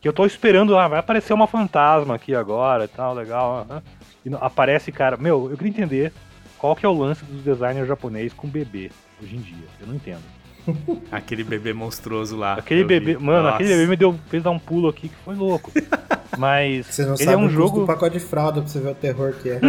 que 0.00 0.08
eu 0.08 0.12
tô 0.12 0.26
esperando, 0.26 0.76
ah, 0.76 0.88
vai 0.88 0.98
aparecer 0.98 1.32
uma 1.32 1.46
fantasma 1.46 2.16
aqui 2.16 2.34
agora 2.34 2.84
e 2.84 2.88
tal, 2.88 3.14
legal. 3.14 3.66
Aham. 3.70 3.82
E 4.26 4.34
aparece, 4.40 4.90
cara, 4.90 5.16
meu, 5.16 5.50
eu 5.50 5.56
queria 5.56 5.70
entender 5.70 6.12
qual 6.58 6.74
que 6.74 6.84
é 6.84 6.88
o 6.88 6.92
lance 6.98 7.24
dos 7.24 7.42
designers 7.42 7.86
japoneses 7.86 8.32
com 8.32 8.48
bebê 8.48 8.90
hoje 9.22 9.36
em 9.36 9.40
dia. 9.40 9.66
Eu 9.80 9.86
não 9.86 9.94
entendo. 9.94 10.22
Aquele 11.12 11.44
bebê 11.44 11.72
monstruoso 11.72 12.36
lá. 12.36 12.54
Aquele 12.54 12.84
bebê, 12.84 13.14
vi. 13.14 13.22
mano, 13.22 13.42
Nossa. 13.44 13.56
aquele 13.56 13.70
bebê 13.70 13.86
me 13.86 13.96
deu, 13.96 14.18
fez 14.28 14.42
dar 14.42 14.50
um 14.50 14.58
pulo 14.58 14.88
aqui 14.88 15.08
que 15.08 15.16
foi 15.24 15.34
louco. 15.34 15.70
Mas 16.38 16.86
você 16.86 17.04
não 17.04 17.14
ele 17.14 17.24
sabe 17.24 17.34
é 17.34 17.36
um 17.36 17.48
jogo 17.48 17.80
do 17.80 17.86
pacote 17.86 18.18
de 18.18 18.24
fralda 18.24 18.60
pra 18.60 18.68
você 18.68 18.80
ver 18.80 18.90
o 18.90 18.94
terror 18.94 19.34
que 19.34 19.50
é. 19.50 19.60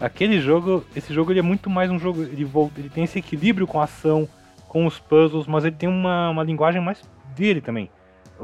Aquele 0.00 0.40
jogo, 0.40 0.84
esse 0.94 1.12
jogo 1.14 1.32
ele 1.32 1.38
é 1.38 1.42
muito 1.42 1.70
mais 1.70 1.90
um 1.90 1.98
jogo, 1.98 2.22
ele, 2.22 2.48
ele 2.76 2.88
tem 2.88 3.04
esse 3.04 3.18
equilíbrio 3.18 3.66
com 3.66 3.80
a 3.80 3.84
ação, 3.84 4.28
com 4.66 4.86
os 4.86 4.98
puzzles, 4.98 5.46
mas 5.46 5.64
ele 5.64 5.76
tem 5.76 5.88
uma, 5.88 6.30
uma 6.30 6.42
linguagem 6.42 6.80
mais 6.80 7.02
dele 7.36 7.60
também. 7.60 7.90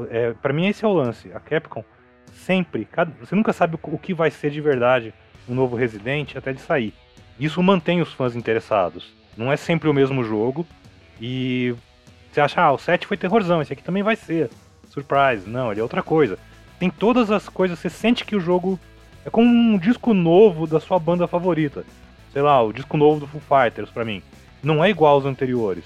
É, 0.09 0.33
para 0.33 0.53
mim 0.53 0.67
esse 0.67 0.83
é 0.83 0.87
o 0.87 0.93
lance. 0.93 1.31
A 1.33 1.39
Capcom 1.39 1.83
sempre, 2.33 2.85
cada, 2.85 3.11
você 3.19 3.35
nunca 3.35 3.53
sabe 3.53 3.77
o 3.81 3.97
que 3.97 4.13
vai 4.13 4.31
ser 4.31 4.49
de 4.49 4.61
verdade 4.61 5.13
um 5.47 5.53
novo 5.53 5.75
Resident 5.75 6.35
até 6.35 6.53
de 6.53 6.61
sair. 6.61 6.93
Isso 7.39 7.61
mantém 7.61 8.01
os 8.01 8.13
fãs 8.13 8.35
interessados. 8.35 9.13
Não 9.37 9.51
é 9.51 9.57
sempre 9.57 9.89
o 9.89 9.93
mesmo 9.93 10.23
jogo 10.23 10.65
e 11.19 11.75
você 12.31 12.41
acha, 12.41 12.61
ah, 12.61 12.71
o 12.71 12.77
7 12.77 13.07
foi 13.07 13.17
terrorzão, 13.17 13.61
esse 13.61 13.73
aqui 13.73 13.83
também 13.83 14.03
vai 14.03 14.15
ser. 14.15 14.49
Surprise. 14.89 15.47
Não, 15.47 15.71
ele 15.71 15.79
é 15.79 15.83
outra 15.83 16.01
coisa. 16.01 16.37
Tem 16.79 16.89
todas 16.89 17.31
as 17.31 17.47
coisas, 17.47 17.79
você 17.79 17.89
sente 17.89 18.25
que 18.25 18.35
o 18.35 18.39
jogo 18.39 18.79
é 19.25 19.29
como 19.29 19.49
um 19.49 19.77
disco 19.77 20.13
novo 20.13 20.67
da 20.67 20.79
sua 20.79 20.99
banda 20.99 21.27
favorita. 21.27 21.83
Sei 22.31 22.41
lá, 22.41 22.61
o 22.61 22.71
disco 22.71 22.95
novo 22.95 23.21
do 23.21 23.27
Foo 23.27 23.41
Fighters 23.41 23.89
para 23.89 24.05
mim. 24.05 24.21
Não 24.61 24.83
é 24.83 24.89
igual 24.89 25.15
aos 25.15 25.25
anteriores, 25.25 25.83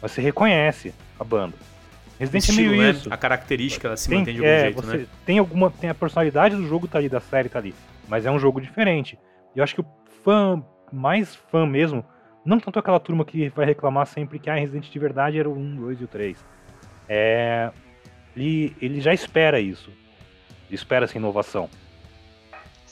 mas 0.00 0.12
você 0.12 0.20
reconhece 0.20 0.94
a 1.18 1.24
banda. 1.24 1.54
Resident 2.18 2.48
Evil 2.48 2.64
é 2.64 2.68
meio 2.68 2.82
né? 2.82 2.90
isso. 2.90 3.12
A 3.12 3.16
característica 3.16 3.88
ela 3.88 3.96
se 3.96 4.08
tem, 4.08 4.18
mantém 4.18 4.34
de 4.34 4.40
algum 4.40 4.50
é, 4.50 4.60
jeito, 4.60 4.82
você 4.82 4.96
né? 4.98 5.06
Tem 5.24 5.38
alguma, 5.38 5.70
tem 5.70 5.90
a 5.90 5.94
personalidade 5.94 6.54
do 6.54 6.66
jogo 6.66 6.86
tá 6.86 6.98
ali, 6.98 7.08
da 7.08 7.20
série 7.20 7.48
tá 7.48 7.58
ali, 7.58 7.74
mas 8.08 8.24
é 8.24 8.30
um 8.30 8.38
jogo 8.38 8.60
diferente. 8.60 9.18
E 9.54 9.58
eu 9.58 9.64
acho 9.64 9.74
que 9.74 9.80
o 9.80 9.86
fã 10.22 10.62
mais 10.92 11.34
fã 11.34 11.66
mesmo, 11.66 12.04
não 12.44 12.60
tanto 12.60 12.78
aquela 12.78 13.00
turma 13.00 13.24
que 13.24 13.48
vai 13.50 13.66
reclamar 13.66 14.06
sempre 14.06 14.38
que 14.38 14.48
a 14.48 14.54
ah, 14.54 14.56
Resident 14.56 14.88
de 14.88 14.98
verdade 14.98 15.38
era 15.38 15.48
o 15.48 15.56
1, 15.56 15.76
2 15.76 16.00
e 16.00 16.04
o 16.04 16.08
3. 16.08 16.44
É, 17.08 17.70
ele, 18.36 18.76
ele 18.80 19.00
já 19.00 19.12
espera 19.12 19.60
isso. 19.60 19.90
Ele 20.68 20.74
espera 20.74 21.04
essa 21.04 21.18
inovação 21.18 21.68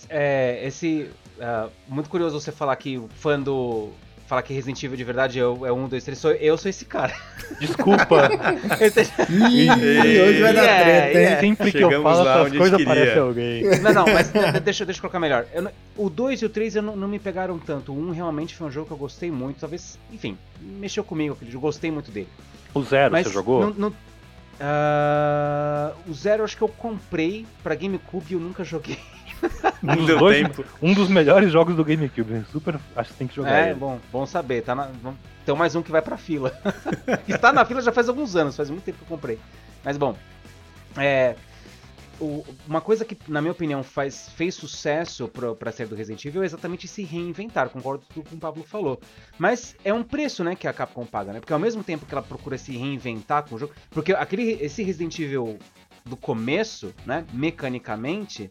é, 0.09 0.61
esse. 0.67 1.11
Uh, 1.39 1.71
muito 1.89 2.09
curioso 2.09 2.41
você 2.41 2.53
falar 2.53 2.77
que 2.77 2.99
o 2.99 3.09
fã 3.17 3.41
do. 3.41 3.91
Falar 4.27 4.41
que 4.43 4.55
Resident 4.55 4.83
Evil 4.83 4.97
de 4.97 5.05
verdade 5.05 5.39
é, 5.39 5.43
é 5.43 5.73
um, 5.73 5.87
dois, 5.87 6.03
três, 6.03 6.19
sou, 6.19 6.33
eu 6.33 6.57
sou 6.57 6.71
esse 6.71 6.87
cara. 6.87 7.15
Desculpa. 7.61 8.31
Ih, 9.29 9.71
hoje 10.19 10.41
vai 10.41 10.55
dar 10.55 10.81
treta, 10.81 11.21
hein? 11.21 11.41
Sempre 11.41 11.73
que 11.73 11.83
eu 11.83 12.03
falo 12.03 12.27
essas 12.27 12.57
coisas 12.57 12.81
aparece 12.81 13.19
alguém. 13.19 13.65
Não, 13.81 13.93
não, 13.93 14.07
mas 14.07 14.31
deixa, 14.63 14.87
deixa 14.87 14.99
eu 14.99 15.03
colocar 15.03 15.21
melhor. 15.21 15.45
Eu, 15.53 15.71
o 15.95 16.09
2 16.09 16.41
e 16.41 16.47
o 16.47 16.49
3 16.49 16.77
não, 16.77 16.97
não, 16.97 17.07
me 17.07 17.19
pegaram 17.19 17.59
tanto. 17.59 17.93
O 17.93 17.99
1 17.99 18.09
um 18.09 18.11
realmente 18.13 18.55
foi 18.55 18.67
um 18.67 18.71
jogo 18.71 18.87
que 18.87 18.93
eu 18.95 18.97
gostei 18.97 19.31
muito. 19.31 19.61
Talvez, 19.61 19.99
enfim, 20.11 20.39
mexeu 20.59 21.05
comigo, 21.05 21.37
eu 21.43 21.61
gostei 21.61 21.91
muito 21.91 22.11
dele. 22.11 22.29
O 22.73 22.83
Zero, 22.83 23.13
mas 23.13 23.27
você 23.27 23.33
jogou? 23.33 23.67
No, 23.67 23.75
no, 23.75 23.89
uh, 23.89 23.95
o 26.09 26.15
Zero 26.15 26.45
acho 26.45 26.57
que 26.57 26.63
eu 26.63 26.69
comprei 26.69 27.47
pra 27.63 27.75
GameCube 27.75 28.27
e 28.31 28.33
eu 28.33 28.41
nunca 28.41 28.65
joguei. 28.65 28.99
Um 29.83 29.97
dos, 29.97 30.19
dois, 30.19 30.49
um 30.81 30.95
dos 30.95 31.09
melhores 31.09 31.53
jogos 31.53 31.77
do 31.77 31.85
GameCube. 31.85 32.45
Super, 32.51 32.79
acho 32.97 33.13
que 33.13 33.19
tem 33.19 33.27
que 33.27 33.37
jogar. 33.37 33.67
É, 33.67 33.71
ele. 33.71 33.75
bom, 33.75 34.01
bom 34.11 34.25
saber. 34.25 34.63
Tá 34.63 34.75
na, 34.75 34.91
tem 35.45 35.55
mais 35.55 35.75
um 35.77 35.83
que 35.83 35.91
vai 35.91 36.01
pra 36.01 36.17
fila. 36.17 36.59
Está 37.29 37.53
na 37.53 37.65
fila 37.67 37.83
já 37.83 37.93
faz 37.93 38.09
alguns 38.09 38.35
anos, 38.35 38.57
faz 38.57 38.71
muito 38.71 38.85
tempo 38.85 38.99
que 38.99 39.05
eu 39.05 39.09
comprei. 39.09 39.39
Mas 39.85 39.99
bom, 39.99 40.17
é, 40.97 41.37
o, 42.21 42.45
uma 42.67 42.81
coisa 42.81 43.05
que, 43.05 43.17
na 43.29 43.41
minha 43.41 43.53
opinião, 43.53 43.83
faz, 43.83 44.29
fez 44.31 44.55
sucesso 44.55 45.29
pra, 45.29 45.55
pra 45.55 45.73
série 45.73 45.89
do 45.89 45.97
Resident 45.97 46.25
Evil 46.25 46.43
é 46.43 46.47
exatamente 46.47 46.89
se 46.89 47.03
reinventar. 47.03 47.69
Concordo 47.69 48.05
com 48.13 48.21
o 48.21 48.23
que 48.23 48.35
o 48.35 48.39
Pablo 48.39 48.65
falou. 48.65 49.01
Mas 49.39 49.77
é 49.85 49.93
um 49.93 50.03
preço, 50.03 50.43
né, 50.45 50.55
que 50.55 50.67
a 50.67 50.73
Capcom 50.73 51.05
paga, 51.05 51.33
né? 51.33 51.41
Porque 51.41 51.53
ao 51.53 51.59
mesmo 51.59 51.83
tempo 51.83 52.07
que 52.07 52.15
ela 52.15 52.23
procura 52.23 52.57
se 52.57 52.77
reinventar 52.77 53.47
com 53.49 53.57
o 53.57 53.59
jogo. 53.59 53.73
Porque 53.91 54.13
aquele, 54.13 54.53
esse 54.61 54.83
Resident 54.83 55.19
Evil 55.19 55.59
do 56.05 56.17
começo, 56.17 56.95
né, 57.07 57.25
mecanicamente 57.33 58.51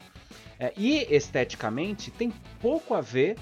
é, 0.63 0.71
e 0.78 1.06
esteticamente 1.13 2.10
tem 2.10 2.32
pouco 2.62 2.93
a 2.93 3.02
ver 3.02 3.36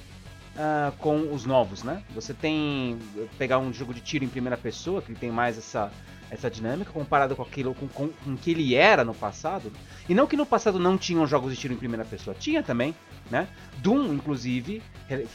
uh, 0.56 0.92
com 0.98 1.32
os 1.32 1.46
novos, 1.46 1.84
né? 1.84 2.02
Você 2.16 2.34
tem 2.34 2.98
pegar 3.38 3.60
um 3.60 3.72
jogo 3.72 3.94
de 3.94 4.02
tiro 4.02 4.26
em 4.26 4.28
primeira 4.28 4.58
pessoa 4.58 5.04
que 5.04 5.14
tem 5.14 5.30
mais 5.30 5.56
essa 5.56 5.92
essa 6.32 6.50
dinâmica 6.50 6.92
comparado 6.92 7.36
com 7.36 7.44
aquilo 7.44 7.76
com, 7.76 7.88
com, 7.90 8.08
com 8.08 8.36
que 8.36 8.50
ele 8.50 8.74
era 8.74 9.04
no 9.06 9.14
passado. 9.14 9.72
E 10.10 10.16
não 10.16 10.26
que 10.26 10.36
no 10.36 10.48
passado 10.48 10.80
não 10.80 10.98
tinham 10.98 11.28
jogos 11.28 11.54
de 11.54 11.60
tiro 11.60 11.76
em 11.76 11.78
primeira 11.78 12.04
pessoa, 12.04 12.34
tinha 12.34 12.64
também, 12.64 12.96
né? 13.30 13.48
Doom, 13.84 14.14
inclusive, 14.14 14.82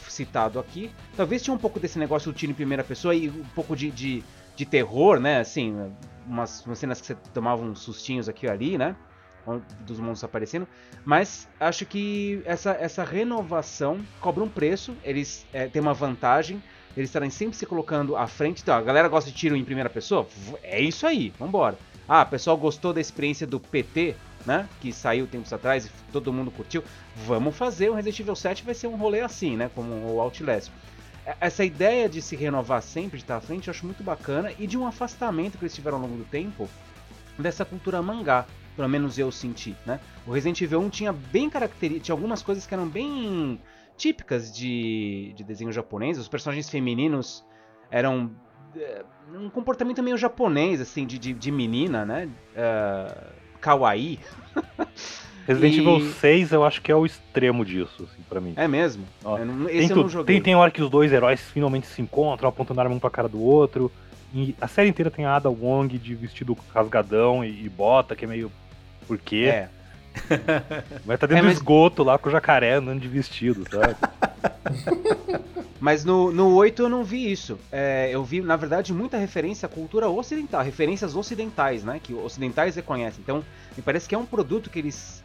citado 0.09 0.59
aqui, 0.59 0.91
talvez 1.15 1.41
tinha 1.41 1.53
um 1.53 1.57
pouco 1.57 1.79
desse 1.79 1.97
negócio 1.97 2.33
do 2.33 2.37
tiro 2.37 2.51
em 2.51 2.55
primeira 2.55 2.83
pessoa 2.83 3.15
e 3.15 3.29
um 3.29 3.45
pouco 3.55 3.77
de, 3.77 3.89
de, 3.91 4.23
de 4.57 4.65
terror, 4.65 5.21
né? 5.21 5.39
Assim, 5.39 5.73
umas, 6.25 6.65
umas 6.65 6.79
cenas 6.79 6.99
que 6.99 7.07
você 7.07 7.15
tomava 7.33 7.61
uns 7.61 7.79
sustinhos 7.79 8.27
aqui 8.27 8.45
e 8.45 8.49
ali, 8.49 8.77
né? 8.77 8.93
Dos 9.81 9.99
monstros 9.99 10.23
aparecendo, 10.25 10.67
mas 11.05 11.47
acho 11.59 11.85
que 11.85 12.41
essa, 12.45 12.71
essa 12.71 13.03
renovação 13.03 13.99
cobra 14.19 14.43
um 14.43 14.49
preço, 14.49 14.95
eles 15.03 15.45
é, 15.53 15.67
têm 15.67 15.81
uma 15.81 15.93
vantagem, 15.93 16.61
eles 16.95 17.09
estarem 17.09 17.29
sempre 17.29 17.55
se 17.55 17.65
colocando 17.65 18.15
à 18.15 18.27
frente. 18.27 18.61
Então, 18.61 18.75
a 18.75 18.81
galera 18.81 19.07
gosta 19.07 19.29
de 19.29 19.35
tiro 19.35 19.55
em 19.55 19.63
primeira 19.63 19.89
pessoa? 19.89 20.27
É 20.63 20.81
isso 20.81 21.05
aí, 21.05 21.31
vambora. 21.37 21.77
Ah, 22.07 22.23
o 22.23 22.25
pessoal 22.25 22.57
gostou 22.57 22.93
da 22.93 22.99
experiência 22.99 23.45
do 23.45 23.59
PT, 23.59 24.15
né? 24.45 24.67
Que 24.81 24.91
saiu 24.91 25.27
tempos 25.27 25.53
atrás 25.53 25.85
e 25.85 25.91
todo 26.11 26.33
mundo 26.33 26.49
curtiu. 26.49 26.83
Vamos 27.15 27.55
fazer 27.55 27.89
o 27.89 27.93
Resident 27.93 28.19
Evil 28.21 28.35
7 28.35 28.63
vai 28.63 28.73
ser 28.73 28.87
um 28.87 28.95
rolê 28.95 29.21
assim, 29.21 29.55
né? 29.55 29.69
Como 29.75 29.93
o 29.93 30.19
Outlast. 30.19 30.71
Essa 31.41 31.65
ideia 31.65 32.07
de 32.07 32.21
se 32.21 32.35
renovar 32.35 32.81
sempre, 32.81 33.17
de 33.17 33.23
estar 33.25 33.35
à 33.35 33.41
frente, 33.41 33.67
eu 33.67 33.71
acho 33.71 33.85
muito 33.85 34.01
bacana 34.01 34.51
e 34.57 34.65
de 34.65 34.77
um 34.77 34.87
afastamento 34.87 35.57
que 35.57 35.65
eles 35.65 35.75
tiveram 35.75 35.97
ao 35.97 36.03
longo 36.03 36.17
do 36.17 36.23
tempo 36.23 36.69
dessa 37.37 37.65
cultura 37.65 38.01
mangá 38.01 38.45
pelo 38.77 38.87
menos 38.87 39.17
eu 39.17 39.31
senti, 39.31 39.75
né? 39.85 39.99
O 40.25 40.31
Resident 40.31 40.61
Evil 40.61 40.79
1 40.79 40.89
tinha 40.89 41.11
bem 41.11 41.49
características, 41.49 42.05
tinha 42.05 42.13
algumas 42.13 42.41
coisas 42.43 42.65
que 42.65 42.73
eram 42.73 42.87
bem 42.87 43.59
típicas 43.97 44.55
de, 44.55 45.33
de 45.35 45.43
desenho 45.43 45.71
japonês. 45.71 46.19
Os 46.19 46.27
personagens 46.27 46.69
femininos 46.69 47.43
eram 47.89 48.31
é, 48.75 49.03
um 49.33 49.49
comportamento 49.49 50.01
meio 50.03 50.17
japonês, 50.17 50.79
assim, 50.79 51.05
de, 51.05 51.17
de, 51.17 51.33
de 51.33 51.51
menina, 51.51 52.05
né? 52.05 52.29
Uh, 52.55 53.33
kawaii. 53.59 54.19
Resident 55.47 55.75
e... 55.75 55.79
Evil 55.79 56.13
6 56.13 56.51
eu 56.51 56.63
acho 56.63 56.81
que 56.81 56.91
é 56.91 56.95
o 56.95 57.05
extremo 57.05 57.65
disso, 57.65 58.03
assim, 58.03 58.21
pra 58.29 58.39
mim. 58.39 58.53
É 58.55 58.67
mesmo? 58.67 59.05
Ó, 59.23 59.37
esse 59.69 59.91
eu 59.91 59.97
não 59.97 60.09
joguei. 60.09 60.35
Tem, 60.35 60.43
tem 60.43 60.55
hora 60.55 60.69
que 60.69 60.81
os 60.81 60.89
dois 60.89 61.11
heróis 61.11 61.41
finalmente 61.41 61.87
se 61.87 62.01
encontram, 62.01 62.47
apontando 62.47 62.79
a 62.79 62.83
arma 62.83 62.95
um 62.95 62.99
pra 62.99 63.09
cara 63.09 63.27
do 63.27 63.41
outro. 63.41 63.91
E 64.33 64.53
a 64.59 64.67
série 64.67 64.89
inteira 64.89 65.09
tem 65.09 65.25
a 65.25 65.35
Ada 65.35 65.49
Wong 65.49 65.97
de 65.97 66.13
vestido 66.13 66.57
rasgadão 66.73 67.43
e, 67.45 67.65
e 67.65 67.69
bota, 67.69 68.15
que 68.15 68.25
é 68.25 68.27
meio. 68.27 68.51
Por 69.07 69.17
quê? 69.17 69.45
É. 69.51 69.69
Vai 71.05 71.17
tá 71.17 71.27
dentro 71.27 71.43
é, 71.43 71.47
mas... 71.47 71.55
do 71.55 71.59
esgoto 71.59 72.03
lá 72.03 72.17
com 72.17 72.29
o 72.29 72.31
jacaré 72.31 72.73
andando 72.73 72.99
de 72.99 73.07
vestido, 73.07 73.65
sabe? 73.69 73.95
Mas 75.79 76.03
no, 76.03 76.31
no 76.31 76.55
8 76.55 76.81
eu 76.81 76.89
não 76.89 77.03
vi 77.03 77.31
isso. 77.31 77.59
É, 77.71 78.09
eu 78.11 78.23
vi, 78.23 78.41
na 78.41 78.55
verdade, 78.55 78.91
muita 78.91 79.17
referência 79.17 79.67
à 79.67 79.69
cultura 79.69 80.09
ocidental, 80.09 80.63
referências 80.63 81.15
ocidentais, 81.15 81.83
né? 81.83 81.99
Que 82.01 82.13
ocidentais 82.13 82.75
reconhecem. 82.75 83.21
Então, 83.21 83.43
me 83.75 83.83
parece 83.83 84.09
que 84.09 84.15
é 84.15 84.17
um 84.17 84.25
produto 84.25 84.69
que 84.69 84.79
eles 84.79 85.23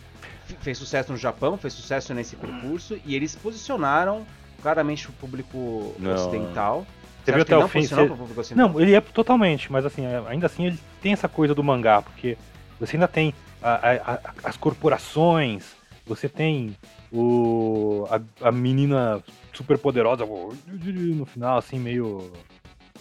fez 0.61 0.77
sucesso 0.77 1.11
no 1.11 1.19
Japão, 1.19 1.57
fez 1.57 1.73
sucesso 1.73 2.13
nesse 2.13 2.37
percurso 2.37 2.99
e 3.07 3.17
eles 3.17 3.35
posicionaram 3.35 4.27
claramente 4.61 5.09
o 5.09 5.13
público 5.13 5.95
não. 5.99 6.15
ocidental. 6.15 6.87
Você, 7.25 7.33
viu 7.33 7.43
até 7.43 7.57
o 7.57 7.69
fim? 7.69 7.87
Você... 8.35 8.55
Não, 8.55 8.81
ele 8.81 8.95
é 8.95 9.01
totalmente, 9.01 9.71
mas 9.71 9.87
assim, 9.87 10.05
é, 10.05 10.23
ainda 10.27 10.47
assim 10.47 10.67
ele 10.67 10.79
tem 11.01 11.13
essa 11.13 11.29
coisa 11.29 11.55
do 11.55 11.63
mangá, 11.63 12.03
porque 12.03 12.37
você 12.79 12.97
ainda 12.97 13.09
tem 13.09 13.33
a, 13.63 13.75
a, 13.75 14.15
a, 14.15 14.21
as 14.45 14.57
corporações, 14.57 15.73
você 16.07 16.29
tem 16.29 16.77
o, 17.13 18.07
a, 18.41 18.51
menina 18.51 19.23
super 19.53 19.79
poderosa 19.79 20.25
no 20.27 21.27
final, 21.27 21.59
assim, 21.59 21.79
meio. 21.79 22.33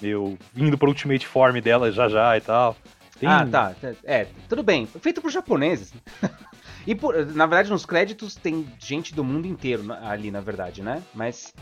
meio 0.01 0.37
indo 0.55 0.77
pro 0.77 0.89
Ultimate 0.89 1.25
Form 1.25 1.59
dela 1.61 1.91
já 1.91 2.07
já 2.09 2.37
e 2.37 2.41
tal. 2.41 2.75
Tem... 3.19 3.29
Ah, 3.29 3.45
tá. 3.45 3.73
É, 4.03 4.27
tudo 4.49 4.63
bem. 4.63 4.85
Feito 4.85 5.21
por 5.21 5.31
japoneses. 5.31 5.93
e 6.87 6.95
por, 6.95 7.13
na 7.27 7.45
verdade, 7.45 7.69
nos 7.69 7.85
créditos 7.85 8.35
tem 8.35 8.67
gente 8.79 9.13
do 9.13 9.23
mundo 9.23 9.45
inteiro 9.47 9.83
ali, 10.03 10.31
na 10.31 10.41
verdade, 10.41 10.81
né? 10.81 11.03
Mas 11.13 11.53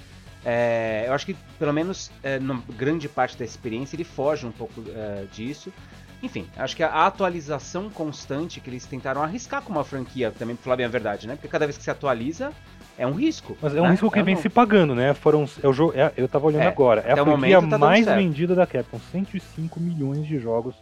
é, 0.46 1.04
eu 1.08 1.14
acho 1.14 1.26
que, 1.26 1.36
pelo 1.58 1.74
menos, 1.74 2.12
é, 2.24 2.40
grande 2.78 3.10
parte 3.10 3.38
da 3.38 3.44
experiência, 3.44 3.96
ele 3.96 4.06
foge 4.06 4.46
um 4.46 4.52
pouco 4.52 4.84
é, 4.88 5.26
disso. 5.32 5.72
Enfim, 6.21 6.47
acho 6.58 6.75
que 6.75 6.84
a 6.84 7.05
atualização 7.05 7.89
constante 7.89 8.60
que 8.60 8.69
eles 8.69 8.86
tentaram 8.86 9.23
arriscar 9.23 9.62
com 9.62 9.71
uma 9.71 9.84
franquia, 9.84 10.32
também 10.38 10.55
pra 10.55 10.63
falar 10.63 10.75
bem 10.75 10.86
a 10.86 10.89
verdade, 10.89 11.27
né? 11.27 11.36
Porque 11.36 11.47
cada 11.47 11.65
vez 11.65 11.77
que 11.77 11.84
se 11.84 11.89
atualiza, 11.89 12.51
é 12.97 13.08
um 13.08 13.13
risco. 13.13 13.58
Mas 13.62 13.73
é 13.73 13.79
um 13.79 13.86
né? 13.86 13.91
risco 13.91 14.12
que 14.12 14.19
é 14.19 14.23
vem 14.23 14.36
um... 14.36 14.41
se 14.41 14.49
pagando, 14.49 14.93
né? 14.93 15.13
Foram, 15.13 15.47
é 15.63 15.67
o 15.67 15.71
jogo, 15.71 15.93
é, 15.95 16.12
eu 16.17 16.27
tava 16.27 16.47
olhando 16.47 16.63
é, 16.63 16.67
agora. 16.67 17.01
É 17.01 17.13
a 17.13 17.23
franquia 17.23 17.62
tá 17.67 17.77
mais 17.77 18.05
vendida 18.05 18.53
da 18.53 18.67
Capcom. 18.67 18.99
105 19.12 19.79
milhões 19.79 20.27
de 20.27 20.38
jogos 20.38 20.75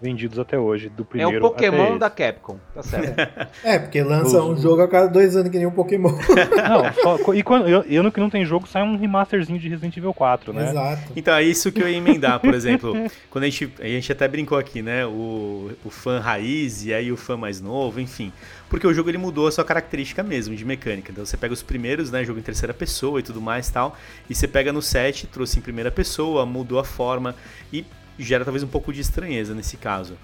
vendidos 0.00 0.38
até 0.38 0.58
hoje, 0.58 0.90
do 0.90 1.04
primeiro 1.04 1.36
É 1.36 1.38
o 1.38 1.40
Pokémon 1.40 1.96
da 1.96 2.10
Capcom, 2.10 2.58
tá 2.74 2.82
certo. 2.82 3.18
é, 3.64 3.78
porque 3.78 4.02
lança 4.02 4.42
um 4.42 4.56
jogo 4.56 4.82
a 4.82 4.88
cada 4.88 5.06
dois 5.06 5.34
anos 5.34 5.50
que 5.50 5.56
nem 5.56 5.66
um 5.66 5.70
Pokémon. 5.70 6.12
não, 6.12 6.92
só, 7.24 7.34
e 7.34 7.42
quando, 7.42 7.66
eu, 7.66 7.82
eu 7.82 8.02
no 8.02 8.12
que 8.12 8.20
não 8.20 8.28
tem 8.28 8.44
jogo, 8.44 8.66
sai 8.66 8.82
um 8.82 8.96
remasterzinho 8.96 9.58
de 9.58 9.68
Resident 9.68 9.96
Evil 9.96 10.12
4, 10.12 10.52
né? 10.52 10.70
Exato. 10.70 11.12
Então, 11.16 11.34
é 11.34 11.42
isso 11.42 11.72
que 11.72 11.82
eu 11.82 11.88
ia 11.88 11.96
emendar, 11.96 12.38
por 12.40 12.52
exemplo, 12.52 12.94
quando 13.30 13.44
a 13.44 13.48
gente, 13.48 13.72
a 13.80 13.86
gente 13.86 14.12
até 14.12 14.28
brincou 14.28 14.58
aqui, 14.58 14.82
né, 14.82 15.06
o, 15.06 15.70
o 15.82 15.88
fã 15.88 16.20
raiz 16.20 16.84
e 16.84 16.92
aí 16.92 17.10
o 17.10 17.16
fã 17.16 17.36
mais 17.36 17.60
novo, 17.60 17.98
enfim, 17.98 18.32
porque 18.68 18.86
o 18.86 18.92
jogo 18.92 19.08
ele 19.08 19.18
mudou 19.18 19.46
a 19.46 19.52
sua 19.52 19.64
característica 19.64 20.22
mesmo 20.22 20.54
de 20.54 20.64
mecânica. 20.64 21.10
Então 21.10 21.24
você 21.24 21.38
pega 21.38 21.54
os 21.54 21.62
primeiros, 21.62 22.10
né, 22.10 22.22
jogo 22.22 22.38
em 22.38 22.42
terceira 22.42 22.74
pessoa 22.74 23.18
e 23.18 23.22
tudo 23.22 23.40
mais 23.40 23.70
tal, 23.70 23.96
e 24.28 24.34
você 24.34 24.46
pega 24.46 24.72
no 24.72 24.82
7, 24.82 25.26
trouxe 25.26 25.58
em 25.58 25.62
primeira 25.62 25.90
pessoa, 25.90 26.44
mudou 26.44 26.78
a 26.78 26.84
forma 26.84 27.34
e 27.72 27.84
gera 28.18 28.44
talvez 28.44 28.62
um 28.62 28.68
pouco 28.68 28.92
de 28.92 29.00
estranheza 29.00 29.54
nesse 29.54 29.76
caso. 29.76 30.16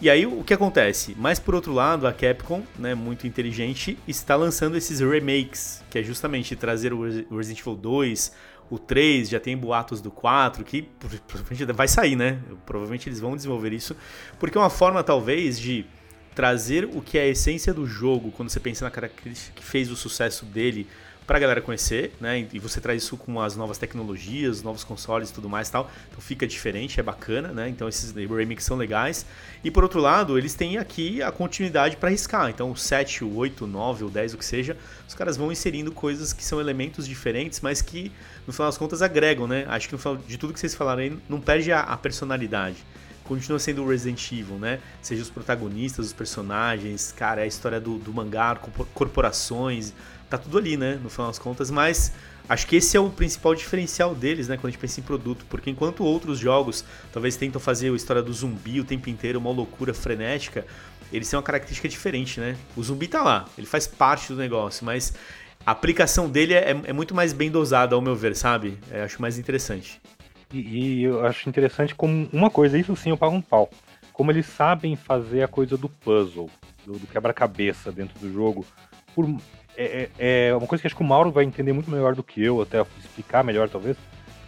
E 0.00 0.08
aí 0.08 0.24
o 0.26 0.44
que 0.44 0.54
acontece? 0.54 1.14
Mas 1.18 1.40
por 1.40 1.54
outro 1.56 1.72
lado, 1.72 2.06
a 2.06 2.12
Capcom, 2.12 2.62
né, 2.78 2.94
muito 2.94 3.26
inteligente, 3.26 3.98
está 4.06 4.36
lançando 4.36 4.76
esses 4.76 5.00
remakes, 5.00 5.82
que 5.90 5.98
é 5.98 6.02
justamente 6.02 6.54
trazer 6.54 6.92
o 6.92 7.02
Resident 7.02 7.60
Evil 7.60 7.74
2, 7.74 8.32
o 8.70 8.78
3, 8.78 9.28
já 9.28 9.40
tem 9.40 9.56
boatos 9.56 10.00
do 10.00 10.10
4, 10.10 10.62
que 10.64 10.82
provavelmente 11.26 11.64
vai 11.72 11.88
sair, 11.88 12.14
né? 12.14 12.38
Provavelmente 12.64 13.08
eles 13.08 13.18
vão 13.18 13.34
desenvolver 13.34 13.72
isso, 13.72 13.96
porque 14.38 14.56
é 14.56 14.60
uma 14.60 14.70
forma 14.70 15.02
talvez 15.02 15.58
de 15.58 15.84
trazer 16.32 16.84
o 16.84 17.02
que 17.02 17.18
é 17.18 17.22
a 17.22 17.26
essência 17.26 17.74
do 17.74 17.84
jogo, 17.84 18.30
quando 18.30 18.50
você 18.50 18.60
pensa 18.60 18.84
na 18.84 18.92
característica 18.92 19.52
que 19.56 19.64
fez 19.64 19.90
o 19.90 19.96
sucesso 19.96 20.44
dele 20.44 20.86
pra 21.28 21.38
galera 21.38 21.60
conhecer, 21.60 22.14
né? 22.18 22.48
E 22.50 22.58
você 22.58 22.80
traz 22.80 23.02
isso 23.02 23.14
com 23.14 23.38
as 23.38 23.54
novas 23.54 23.76
tecnologias, 23.76 24.62
novos 24.62 24.82
consoles 24.82 25.28
e 25.28 25.34
tudo 25.34 25.46
mais 25.46 25.68
e 25.68 25.72
tal. 25.72 25.90
Então 26.10 26.22
fica 26.22 26.46
diferente, 26.46 26.98
é 26.98 27.02
bacana, 27.02 27.48
né? 27.48 27.68
Então 27.68 27.86
esses 27.86 28.12
remix 28.12 28.64
são 28.64 28.78
legais. 28.78 29.26
E 29.62 29.70
por 29.70 29.82
outro 29.82 30.00
lado, 30.00 30.38
eles 30.38 30.54
têm 30.54 30.78
aqui 30.78 31.22
a 31.22 31.30
continuidade 31.30 31.98
para 31.98 32.08
arriscar. 32.08 32.48
Então 32.48 32.70
o 32.70 32.76
7, 32.76 33.24
o 33.24 33.36
8, 33.36 33.64
o 33.64 33.66
9, 33.66 34.04
o 34.04 34.08
10, 34.08 34.32
o 34.32 34.38
que 34.38 34.44
seja, 34.44 34.74
os 35.06 35.12
caras 35.12 35.36
vão 35.36 35.52
inserindo 35.52 35.92
coisas 35.92 36.32
que 36.32 36.42
são 36.42 36.62
elementos 36.62 37.06
diferentes, 37.06 37.60
mas 37.60 37.82
que 37.82 38.10
no 38.46 38.52
final 38.54 38.66
das 38.68 38.78
contas 38.78 39.02
agregam, 39.02 39.46
né? 39.46 39.66
Acho 39.68 39.86
que 39.86 39.92
no 39.92 39.98
final 39.98 40.16
de 40.16 40.38
tudo 40.38 40.54
que 40.54 40.58
vocês 40.58 40.74
falaram 40.74 41.02
aí, 41.02 41.18
não 41.28 41.42
perde 41.42 41.70
a, 41.70 41.80
a 41.80 41.96
personalidade 41.98 42.82
continua 43.24 43.58
sendo 43.58 43.84
o 43.84 43.88
Resident 43.88 44.32
Evil, 44.32 44.56
né? 44.56 44.80
Seja 45.02 45.22
os 45.22 45.28
protagonistas, 45.28 46.06
os 46.06 46.12
personagens, 46.14 47.12
cara, 47.12 47.42
é 47.42 47.44
a 47.44 47.46
história 47.46 47.78
do, 47.78 47.98
do 47.98 48.10
mangá, 48.10 48.58
corporações, 48.94 49.92
tá 50.28 50.38
tudo 50.38 50.58
ali, 50.58 50.76
né? 50.76 50.98
No 51.02 51.08
final 51.08 51.28
das 51.28 51.38
contas, 51.38 51.70
mas 51.70 52.12
acho 52.48 52.66
que 52.66 52.76
esse 52.76 52.96
é 52.96 53.00
o 53.00 53.10
principal 53.10 53.54
diferencial 53.54 54.14
deles, 54.14 54.48
né? 54.48 54.56
Quando 54.56 54.66
a 54.66 54.70
gente 54.70 54.80
pensa 54.80 55.00
em 55.00 55.02
produto, 55.02 55.44
porque 55.48 55.70
enquanto 55.70 56.04
outros 56.04 56.38
jogos 56.38 56.84
talvez 57.12 57.36
tentam 57.36 57.60
fazer 57.60 57.92
a 57.92 57.96
história 57.96 58.22
do 58.22 58.32
zumbi 58.32 58.80
o 58.80 58.84
tempo 58.84 59.08
inteiro, 59.08 59.38
uma 59.38 59.50
loucura 59.50 59.94
frenética, 59.94 60.66
eles 61.12 61.28
têm 61.28 61.36
uma 61.36 61.42
característica 61.42 61.88
diferente, 61.88 62.40
né? 62.40 62.56
O 62.76 62.82
zumbi 62.82 63.08
tá 63.08 63.22
lá, 63.22 63.48
ele 63.56 63.66
faz 63.66 63.86
parte 63.86 64.32
do 64.32 64.36
negócio, 64.36 64.84
mas 64.84 65.14
a 65.64 65.70
aplicação 65.70 66.28
dele 66.28 66.54
é, 66.54 66.70
é 66.70 66.92
muito 66.92 67.14
mais 67.14 67.32
bem 67.32 67.50
dosada, 67.50 67.94
ao 67.94 68.00
meu 68.00 68.14
ver, 68.14 68.34
sabe? 68.36 68.78
É, 68.90 69.02
acho 69.02 69.20
mais 69.20 69.38
interessante. 69.38 70.00
E, 70.52 70.58
e, 70.58 71.02
eu 71.02 71.24
acho 71.26 71.48
interessante 71.48 71.94
como 71.94 72.28
uma 72.32 72.50
coisa, 72.50 72.78
isso 72.78 72.94
sim 72.96 73.10
eu 73.10 73.16
pago 73.16 73.34
um 73.34 73.42
pau. 73.42 73.68
Como 74.12 74.30
eles 74.30 74.46
sabem 74.46 74.96
fazer 74.96 75.42
a 75.42 75.48
coisa 75.48 75.76
do 75.76 75.88
puzzle, 75.88 76.50
do, 76.86 76.94
do 76.94 77.06
quebra-cabeça 77.06 77.92
dentro 77.92 78.18
do 78.18 78.32
jogo. 78.32 78.64
Por, 79.14 79.26
é, 79.78 80.10
é, 80.18 80.48
é, 80.48 80.54
uma 80.54 80.66
coisa 80.66 80.82
que 80.82 80.88
acho 80.88 80.96
que 80.96 81.02
o 81.02 81.06
Mauro 81.06 81.30
vai 81.30 81.44
entender 81.44 81.72
muito 81.72 81.88
melhor 81.88 82.14
do 82.14 82.22
que 82.22 82.42
eu, 82.42 82.60
até 82.60 82.84
explicar 82.98 83.44
melhor 83.44 83.68
talvez, 83.68 83.96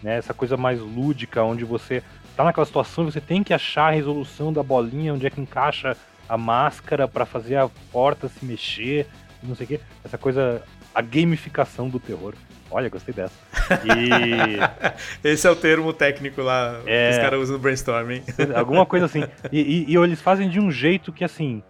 né? 0.02 0.16
Essa 0.16 0.34
coisa 0.34 0.56
mais 0.56 0.80
lúdica, 0.80 1.44
onde 1.44 1.64
você 1.64 2.02
tá 2.36 2.42
naquela 2.42 2.66
situação 2.66 3.04
e 3.04 3.12
você 3.12 3.20
tem 3.20 3.44
que 3.44 3.54
achar 3.54 3.88
a 3.88 3.90
resolução 3.90 4.52
da 4.52 4.62
bolinha, 4.62 5.14
onde 5.14 5.26
é 5.26 5.30
que 5.30 5.40
encaixa 5.40 5.96
a 6.28 6.36
máscara 6.36 7.06
para 7.06 7.24
fazer 7.24 7.56
a 7.56 7.68
porta 7.92 8.28
se 8.28 8.44
mexer, 8.44 9.06
não 9.40 9.54
sei 9.54 9.64
o 9.64 9.68
quê. 9.68 9.80
Essa 10.04 10.18
coisa, 10.18 10.62
a 10.92 11.00
gamificação 11.00 11.88
do 11.88 12.00
terror. 12.00 12.34
Olha, 12.68 12.88
gostei 12.88 13.14
dessa. 13.14 13.34
E... 13.84 14.58
Esse 15.28 15.46
é 15.46 15.50
o 15.50 15.56
termo 15.56 15.92
técnico 15.92 16.42
lá 16.42 16.80
é... 16.86 17.08
que 17.10 17.16
os 17.16 17.22
caras 17.22 17.40
usam 17.40 17.56
no 17.56 17.62
brainstorming. 17.62 18.22
Alguma 18.54 18.86
coisa 18.86 19.06
assim. 19.06 19.24
E, 19.50 19.60
e, 19.60 19.92
e, 19.92 19.96
eles 19.96 20.20
fazem 20.20 20.48
de 20.48 20.60
um 20.60 20.70
jeito 20.70 21.12
que, 21.12 21.24
assim, 21.24 21.62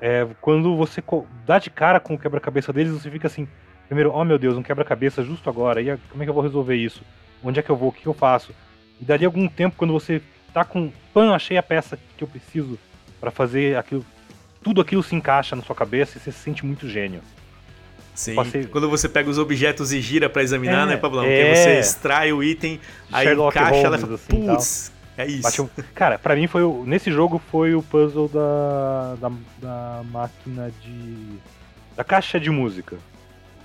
é, 0.00 0.26
quando 0.40 0.76
você 0.76 1.02
dá 1.46 1.58
de 1.58 1.70
cara 1.70 1.98
com 1.98 2.14
o 2.14 2.18
quebra-cabeça 2.18 2.72
deles, 2.72 2.92
você 2.92 3.10
fica 3.10 3.26
assim, 3.26 3.48
primeiro, 3.86 4.12
oh 4.14 4.24
meu 4.24 4.38
Deus, 4.38 4.56
um 4.56 4.62
quebra-cabeça 4.62 5.22
justo 5.22 5.48
agora, 5.50 5.80
e 5.80 5.96
como 6.10 6.22
é 6.22 6.26
que 6.26 6.30
eu 6.30 6.34
vou 6.34 6.42
resolver 6.42 6.76
isso? 6.76 7.02
Onde 7.42 7.60
é 7.60 7.62
que 7.62 7.70
eu 7.70 7.76
vou? 7.76 7.88
O 7.88 7.92
que 7.92 8.06
eu 8.06 8.14
faço? 8.14 8.52
E 9.00 9.04
dali 9.04 9.24
algum 9.24 9.48
tempo, 9.48 9.76
quando 9.76 9.92
você 9.92 10.22
tá 10.52 10.64
com, 10.64 10.92
pã, 11.12 11.34
achei 11.34 11.56
a 11.56 11.62
peça 11.62 11.98
que 12.16 12.24
eu 12.24 12.28
preciso 12.28 12.78
para 13.20 13.30
fazer 13.30 13.76
aquilo, 13.76 14.04
tudo 14.62 14.80
aquilo 14.80 15.02
se 15.02 15.14
encaixa 15.14 15.54
na 15.54 15.62
sua 15.62 15.74
cabeça 15.74 16.18
e 16.18 16.20
você 16.20 16.32
se 16.32 16.38
sente 16.38 16.64
muito 16.64 16.88
gênio. 16.88 17.20
Sim, 18.14 18.34
Passei... 18.34 18.64
quando 18.64 18.90
você 18.90 19.08
pega 19.08 19.30
os 19.30 19.38
objetos 19.38 19.92
e 19.92 20.00
gira 20.00 20.28
para 20.28 20.42
examinar, 20.42 20.88
é, 20.88 20.90
né, 20.90 20.96
Pablão? 20.96 21.24
É... 21.24 21.44
Porque 21.44 21.56
você 21.56 21.78
extrai 21.78 22.32
o 22.32 22.42
item, 22.42 22.80
aí 23.12 23.26
Sherlock 23.26 23.56
encaixa, 23.56 23.70
Holmes, 23.70 23.84
ela 23.84 23.98
fala, 23.98 24.14
assim, 24.14 24.46
putz, 24.46 24.92
é 25.18 25.26
isso. 25.26 25.64
Um... 25.64 25.82
Cara, 25.94 26.18
para 26.18 26.36
mim 26.36 26.46
foi 26.46 26.62
o... 26.62 26.84
nesse 26.86 27.10
jogo 27.10 27.38
foi 27.50 27.74
o 27.74 27.82
puzzle 27.82 28.28
da, 28.28 29.16
da, 29.16 29.32
da 29.60 30.02
máquina 30.04 30.70
de 30.80 31.38
da 31.96 32.04
caixa 32.04 32.38
de 32.38 32.48
música. 32.48 32.96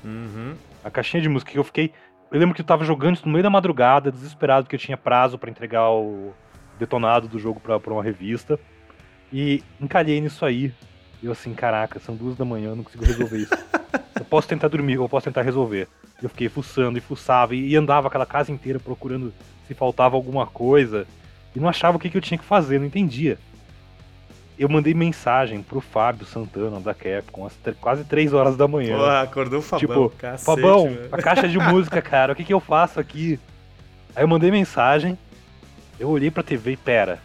Uhum. 0.03 0.55
A 0.83 0.89
caixinha 0.89 1.21
de 1.21 1.29
música 1.29 1.51
que 1.51 1.59
eu 1.59 1.63
fiquei, 1.63 1.93
eu 2.31 2.39
lembro 2.39 2.55
que 2.55 2.61
eu 2.61 2.65
tava 2.65 2.83
jogando 2.83 3.15
isso 3.15 3.27
no 3.27 3.31
meio 3.31 3.43
da 3.43 3.49
madrugada, 3.49 4.11
desesperado 4.11 4.65
porque 4.65 4.75
eu 4.75 4.79
tinha 4.79 4.97
prazo 4.97 5.37
para 5.37 5.51
entregar 5.51 5.91
o 5.91 6.33
detonado 6.79 7.27
do 7.27 7.37
jogo 7.37 7.59
para 7.59 7.93
uma 7.93 8.03
revista 8.03 8.59
e 9.31 9.63
encalhei 9.79 10.19
nisso 10.19 10.43
aí. 10.43 10.73
E 11.21 11.27
eu 11.27 11.31
assim, 11.31 11.53
caraca, 11.53 11.99
são 11.99 12.15
duas 12.15 12.35
da 12.35 12.43
manhã, 12.43 12.69
eu 12.69 12.75
não 12.75 12.83
consigo 12.83 13.05
resolver 13.05 13.37
isso. 13.37 13.53
eu 14.15 14.25
posso 14.25 14.47
tentar 14.47 14.69
dormir, 14.69 14.95
eu 14.95 15.07
posso 15.07 15.25
tentar 15.25 15.43
resolver. 15.43 15.87
Eu 16.19 16.29
fiquei 16.29 16.49
fuçando 16.49 16.97
e 16.97 17.01
fuçava 17.01 17.53
e 17.53 17.75
andava 17.75 18.07
aquela 18.07 18.25
casa 18.25 18.51
inteira 18.51 18.79
procurando 18.79 19.31
se 19.67 19.75
faltava 19.75 20.15
alguma 20.15 20.47
coisa 20.47 21.05
e 21.55 21.59
não 21.59 21.67
achava 21.69 21.97
o 21.97 21.99
que, 21.99 22.09
que 22.09 22.17
eu 22.17 22.21
tinha 22.21 22.37
que 22.37 22.43
fazer, 22.45 22.79
não 22.79 22.85
entendia. 22.87 23.37
eu 24.57 24.69
mandei 24.69 24.93
mensagem 24.93 25.61
pro 25.63 25.81
Fábio 25.81 26.25
Santana 26.25 26.79
da 26.79 26.93
Capcom 26.93 27.45
às 27.45 27.53
quase 27.81 28.03
3 28.03 28.33
horas 28.33 28.55
da 28.55 28.67
manhã. 28.67 28.95
Porra, 28.97 29.21
acordou 29.21 29.59
o 29.59 29.61
Fabão, 29.63 29.79
tipo, 29.79 30.09
cacete, 30.17 30.45
Fabão, 30.45 30.85
mano. 30.85 31.07
a 31.11 31.17
caixa 31.21 31.47
de 31.47 31.57
música, 31.57 32.01
cara, 32.01 32.33
o 32.33 32.35
que 32.35 32.43
que 32.43 32.53
eu 32.53 32.59
faço 32.59 32.99
aqui? 32.99 33.39
Aí 34.15 34.23
eu 34.23 34.27
mandei 34.27 34.51
mensagem, 34.51 35.17
eu 35.99 36.07
olhei 36.09 36.29
pra 36.29 36.43
TV 36.43 36.73
e 36.73 36.77
pera. 36.77 37.19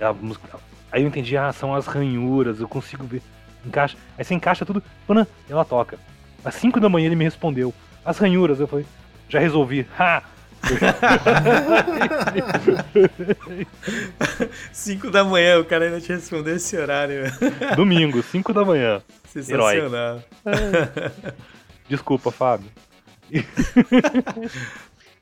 A 0.00 0.12
música- 0.12 0.58
Aí 0.92 1.02
eu 1.02 1.08
entendi, 1.08 1.36
ah, 1.36 1.52
são 1.52 1.74
as 1.74 1.86
ranhuras, 1.86 2.60
eu 2.60 2.68
consigo 2.68 3.04
ver. 3.04 3.22
Encaixa. 3.64 3.96
Aí 4.18 4.24
você 4.24 4.34
encaixa 4.34 4.64
tudo, 4.66 4.82
pana, 5.06 5.26
ela 5.48 5.64
toca. 5.64 5.98
Às 6.44 6.54
5 6.56 6.80
da 6.80 6.88
manhã 6.88 7.06
ele 7.06 7.16
me 7.16 7.24
respondeu. 7.24 7.72
As 8.04 8.18
ranhuras, 8.18 8.58
eu 8.60 8.66
falei, 8.66 8.84
já 9.28 9.38
resolvi. 9.38 9.86
Ha! 9.98 10.22
5 14.72 15.10
da 15.10 15.24
manhã, 15.24 15.58
o 15.58 15.64
cara 15.64 15.86
ainda 15.86 16.00
te 16.00 16.12
respondeu 16.12 16.56
esse 16.56 16.76
horário. 16.76 17.24
Domingo, 17.76 18.22
5 18.22 18.52
da 18.52 18.64
manhã. 18.64 19.02
Sensacional. 19.28 20.22
Desculpa, 21.88 22.30
Fábio. 22.30 22.70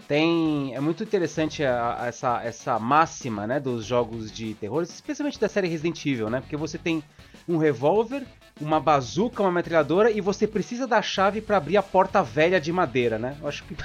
Tem. 0.07 0.75
É 0.75 0.81
muito 0.81 1.03
interessante 1.03 1.63
a- 1.63 1.99
a- 2.03 2.07
essa, 2.07 2.43
essa 2.43 2.79
máxima, 2.79 3.47
né, 3.47 3.61
dos 3.61 3.85
jogos 3.85 4.33
de 4.33 4.55
terror, 4.55 4.83
especialmente 4.83 5.39
da 5.39 5.49
série 5.49 5.69
Resident 5.69 6.05
Evil, 6.07 6.31
né? 6.31 6.41
Porque 6.41 6.57
você 6.57 6.79
tem 6.79 7.03
um 7.47 7.59
revólver, 7.59 8.23
uma 8.59 8.81
bazuca, 8.81 9.43
uma 9.43 9.53
metralhadora 9.53 10.11
e 10.11 10.21
você 10.23 10.47
precisa 10.47 10.87
da 10.87 11.03
chave 11.03 11.43
pra 11.43 11.59
abrir 11.59 11.77
a 11.77 11.83
porta 11.83 12.23
velha 12.23 12.59
de 12.59 12.73
madeira, 12.73 13.19
né? 13.19 13.37
Eu 13.43 13.49
acho 13.49 13.65
que. 13.65 13.77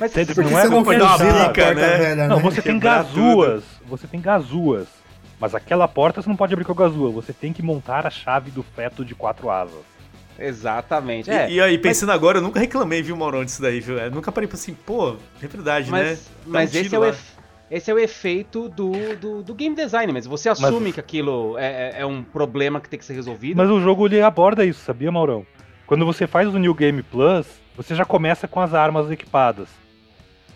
Mas 0.00 0.12
que 0.12 0.18
Não 0.42 0.58
é 0.58 0.62
você 0.62 0.68
não 0.68 0.84
quer 0.84 0.98
da 0.98 1.12
dizer 1.12 1.28
a 1.30 1.48
bica, 1.48 1.64
porta 1.64 1.74
né? 1.74 1.96
velha, 1.96 2.28
Não, 2.28 2.36
né? 2.36 2.42
você 2.42 2.62
tem 2.62 2.74
Quebrar 2.74 3.02
gazuas. 3.04 3.64
Você 3.86 4.06
tem 4.06 4.20
gazuas. 4.20 4.88
Mas 5.40 5.54
aquela 5.54 5.86
porta 5.88 6.22
você 6.22 6.28
não 6.28 6.36
pode 6.36 6.52
abrir 6.52 6.64
com 6.64 6.72
a 6.72 6.76
gazua. 6.76 7.10
Você 7.10 7.32
tem 7.32 7.52
que 7.52 7.62
montar 7.62 8.06
a 8.06 8.10
chave 8.10 8.50
do 8.50 8.62
feto 8.62 9.04
de 9.04 9.14
quatro 9.14 9.50
asas. 9.50 9.82
Exatamente. 10.38 11.30
É, 11.30 11.48
E, 11.50 11.54
e 11.54 11.60
aí, 11.60 11.78
pensando 11.78 12.12
agora, 12.12 12.38
eu 12.38 12.42
nunca 12.42 12.58
reclamei, 12.58 13.02
viu, 13.02 13.16
Maurão, 13.16 13.44
disso 13.44 13.62
daí, 13.62 13.80
viu? 13.80 13.98
Eu 13.98 14.10
nunca 14.10 14.32
parei 14.32 14.48
pra 14.48 14.56
assim, 14.56 14.74
pô, 14.74 15.16
é 15.42 15.46
verdade, 15.46 15.90
né? 15.90 15.98
mas, 16.02 16.18
Dá 16.44 16.50
mas 16.52 16.74
um 16.74 16.78
esse, 16.78 16.94
é 16.94 16.98
o 16.98 17.14
esse 17.70 17.90
é 17.90 17.94
o 17.94 17.98
efeito 17.98 18.68
do, 18.68 18.92
do, 19.16 19.42
do 19.42 19.54
game 19.54 19.74
design 19.76 20.12
mesmo. 20.12 20.36
Você 20.36 20.48
assume 20.48 20.92
que 20.92 21.00
aquilo 21.00 21.56
é, 21.58 21.66
é- 21.66 21.94
é 22.02 22.06
um 22.06 22.22
problema 22.22 22.80
que 22.80 22.88
tem 22.88 22.98
que 22.98 23.04
ser 23.04 23.14
resolvido. 23.14 23.56
Mas 23.56 23.70
o 23.70 23.80
jogo 23.80 24.06
ele 24.06 24.20
aborda 24.20 24.64
isso, 24.64 24.80
sabia, 24.84 25.10
Maurão? 25.10 25.46
Quando 25.86 26.04
você 26.04 26.26
faz 26.26 26.48
o 26.52 26.58
New 26.58 26.74
Game 26.74 27.02
Plus, 27.02 27.46
você 27.76 27.94
já 27.94 28.04
começa 28.04 28.48
com 28.48 28.60
as 28.60 28.74
armas 28.74 29.10
equipadas. 29.10 29.68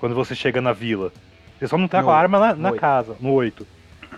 Quando 0.00 0.14
você 0.14 0.34
chega 0.34 0.60
na 0.60 0.72
vila. 0.72 1.12
Você 1.58 1.66
só 1.66 1.76
não 1.76 1.88
tá 1.88 1.98
No 1.98 2.04
com 2.04 2.10
a 2.10 2.16
arma 2.16 2.38
na, 2.38 2.54
na 2.54 2.72
casa, 2.72 3.16
no 3.20 3.32
8. 3.32 3.66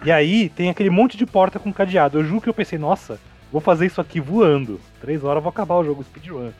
E 0.05 0.13
aí 0.13 0.49
tem 0.49 0.71
aquele 0.71 0.91
monte 0.91 1.17
de 1.17 1.27
porta 1.27 1.59
com 1.59 1.73
cadeado. 1.73 2.19
Eu 2.19 2.25
juro 2.25 2.41
que 2.41 2.49
eu 2.49 2.55
pensei, 2.55 2.79
nossa, 2.79 3.19
vou 3.51 3.61
fazer 3.61 3.87
isso 3.87 4.01
aqui 4.01 4.21
voando. 4.21 4.81
Três 5.01 5.25
horas 5.25 5.37
eu 5.37 5.43
vou 5.43 5.51
acabar 5.51 5.77
o 5.77 5.85
jogo 5.85 6.05
speedrun. 6.05 6.51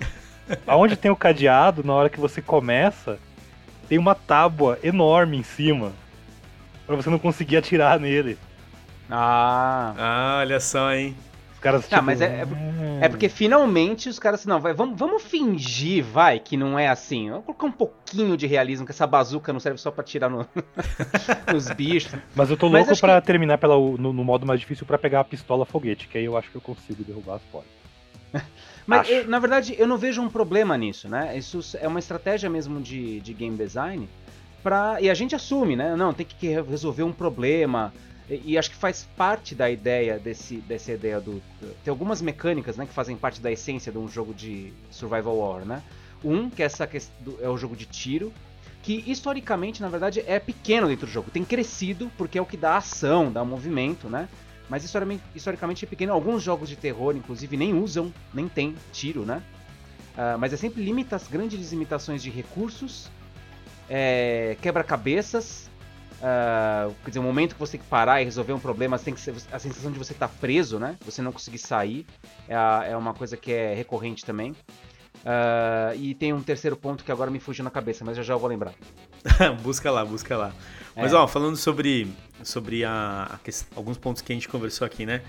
Aonde 0.66 0.96
tem 0.96 1.10
o 1.10 1.16
cadeado, 1.16 1.84
na 1.84 1.92
hora 1.92 2.08
que 2.08 2.20
você 2.20 2.40
começa, 2.40 3.18
tem 3.88 3.98
uma 3.98 4.14
tábua 4.14 4.78
enorme 4.82 5.36
em 5.36 5.42
cima. 5.42 5.92
Pra 6.86 6.96
você 6.96 7.10
não 7.10 7.18
conseguir 7.18 7.58
atirar 7.58 8.00
nele. 8.00 8.38
Ah. 9.10 9.94
Ah, 9.98 10.36
olha 10.40 10.60
só, 10.60 10.92
hein? 10.92 11.14
Caras, 11.62 11.86
Tá, 11.88 11.96
tipo, 11.96 12.06
mas 12.06 12.20
é- 12.20 12.42
é. 12.42 13.04
É 13.06 13.08
porque 13.08 13.28
finalmente 13.28 14.08
os 14.08 14.18
caras 14.18 14.44
não, 14.44 14.60
vai, 14.60 14.72
vamos, 14.74 14.98
vamos 14.98 15.22
fingir, 15.22 16.04
vai, 16.04 16.38
que 16.38 16.56
não 16.56 16.78
é 16.78 16.88
assim. 16.88 17.30
Vamos 17.30 17.44
colocar 17.46 17.66
um 17.66 17.72
pouquinho 17.72 18.36
de 18.36 18.46
realismo, 18.46 18.84
que 18.84 18.92
essa 18.92 19.06
bazuca 19.06 19.52
não 19.52 19.60
serve 19.60 19.78
só 19.78 19.90
pra 19.90 20.04
tirar 20.04 20.28
no- 20.28 20.46
nos 21.52 21.68
bichos. 21.70 22.12
Mas 22.34 22.50
eu 22.50 22.56
tô 22.56 22.66
louco 22.68 22.98
pra 23.00 23.20
terminar 23.20 23.58
pela, 23.58 23.74
no, 23.76 24.12
no 24.12 24.24
modo 24.24 24.44
mais 24.44 24.60
difícil 24.60 24.84
pra 24.86 24.98
pegar 24.98 25.20
a 25.20 25.24
pistola 25.24 25.64
foguete, 25.64 26.08
que 26.08 26.18
aí 26.18 26.24
eu 26.24 26.36
acho 26.36 26.50
que 26.50 26.56
eu 26.56 26.60
consigo 26.60 27.02
derrubar 27.04 27.36
as 27.36 27.42
portas. 27.42 27.70
Mas, 28.86 29.08
eu- 29.08 29.28
na 29.28 29.38
verdade, 29.38 29.76
eu 29.78 29.86
não 29.86 29.96
vejo 29.96 30.20
um 30.20 30.28
problema 30.28 30.76
nisso, 30.76 31.08
né? 31.08 31.36
Isso 31.38 31.60
é 31.80 31.86
uma 31.86 32.00
estratégia 32.00 32.50
mesmo 32.50 32.80
de, 32.80 33.20
de 33.20 33.32
game 33.32 33.56
design. 33.56 34.08
Pra, 34.62 35.00
e 35.00 35.08
a 35.10 35.14
gente 35.14 35.34
assume, 35.34 35.74
né? 35.76 35.94
Não, 35.96 36.12
tem 36.12 36.24
que 36.26 36.48
resolver 36.62 37.02
um 37.04 37.12
problema. 37.12 37.92
E, 38.44 38.56
acho 38.56 38.70
que 38.70 38.76
faz 38.76 39.06
parte 39.16 39.54
da 39.54 39.70
ideia 39.70 40.18
desse, 40.18 40.56
dessa 40.56 40.92
ideia 40.92 41.20
do. 41.20 41.42
Tem 41.84 41.90
algumas 41.90 42.22
mecânicas 42.22 42.76
né, 42.76 42.86
que 42.86 42.92
fazem 42.92 43.16
parte 43.16 43.40
da 43.40 43.50
essência 43.50 43.92
de 43.92 43.98
um 43.98 44.08
jogo 44.08 44.32
de 44.32 44.72
survival 44.90 45.36
horror, 45.36 45.64
né? 45.64 45.82
Um, 46.24 46.48
que 46.48 46.62
é, 46.62 46.66
essa, 46.66 46.88
do- 47.20 47.38
é 47.42 47.48
o 47.48 47.56
jogo 47.58 47.74
de 47.76 47.84
tiro, 47.84 48.32
que 48.82 49.02
historicamente, 49.10 49.82
na 49.82 49.88
verdade, 49.88 50.22
é 50.26 50.38
pequeno 50.38 50.86
dentro 50.88 51.06
do 51.06 51.12
jogo. 51.12 51.30
Tem 51.30 51.44
crescido 51.44 52.10
porque 52.16 52.38
é 52.38 52.42
o 52.42 52.46
que 52.46 52.56
dá 52.56 52.76
ação, 52.76 53.30
dá 53.30 53.44
movimento, 53.44 54.08
né? 54.08 54.28
Mas 54.68 54.84
historicamente, 54.84 55.22
historicamente 55.34 55.84
é 55.84 55.88
pequeno. 55.88 56.12
Alguns 56.12 56.42
jogos 56.42 56.68
de 56.68 56.76
terror, 56.76 57.16
inclusive, 57.16 57.56
nem 57.56 57.74
usam, 57.74 58.12
nem 58.32 58.48
tem 58.48 58.74
tiro, 58.92 59.26
né? 59.26 59.42
Ah, 60.16 60.36
mas 60.38 60.52
é 60.52 60.56
sempre 60.56 60.82
limita 60.82 61.16
as 61.16 61.26
grandes 61.26 61.72
limitações 61.72 62.22
de 62.22 62.30
recursos, 62.30 63.10
é, 63.90 64.56
quebra-cabeças. 64.62 65.68
Ah, 66.22 66.88
quer 67.04 67.10
dizer, 67.10 67.18
o 67.20 67.22
momento 67.22 67.54
que 67.54 67.60
você 67.60 67.72
tem 67.72 67.80
que 67.80 67.86
parar 67.86 68.20
e 68.22 68.24
resolver 68.24 68.52
um 68.52 68.58
problema, 68.60 68.98
tem 68.98 69.12
que 69.14 69.20
ser, 69.20 69.34
a 69.50 69.58
sensação 69.58 69.90
de 69.90 69.98
você 69.98 70.12
estar 70.12 70.28
preso, 70.28 70.78
né? 70.78 70.96
Você 71.04 71.20
não 71.20 71.32
conseguir 71.32 71.58
sair. 71.58 72.06
É, 72.48 72.92
é 72.92 72.96
uma 72.96 73.12
coisa 73.12 73.36
que 73.36 73.52
é 73.52 73.74
recorrente 73.74 74.24
também. 74.24 74.54
Ah, 75.24 75.92
e 75.96 76.14
tem 76.14 76.32
um 76.32 76.42
terceiro 76.42 76.76
ponto 76.76 77.04
que 77.04 77.12
agora 77.12 77.30
me 77.30 77.40
fugiu 77.40 77.64
na 77.64 77.70
cabeça, 77.70 78.04
mas 78.04 78.16
já 78.16 78.22
já 78.22 78.34
eu 78.34 78.38
vou 78.38 78.48
lembrar. 78.48 78.72
busca 79.62 79.90
lá, 79.90 80.04
busca 80.04 80.36
lá. 80.36 80.52
Mas 80.96 81.12
É. 81.12 81.16
ó, 81.16 81.26
falando 81.26 81.56
sobre, 81.56 82.12
sobre 82.42 82.84
a, 82.84 83.28
a 83.32 83.38
ques- 83.38 83.66
alguns 83.74 83.96
pontos 83.98 84.22
que 84.22 84.32
a 84.32 84.34
gente 84.34 84.48
conversou 84.48 84.86
aqui, 84.86 85.04
né? 85.06 85.22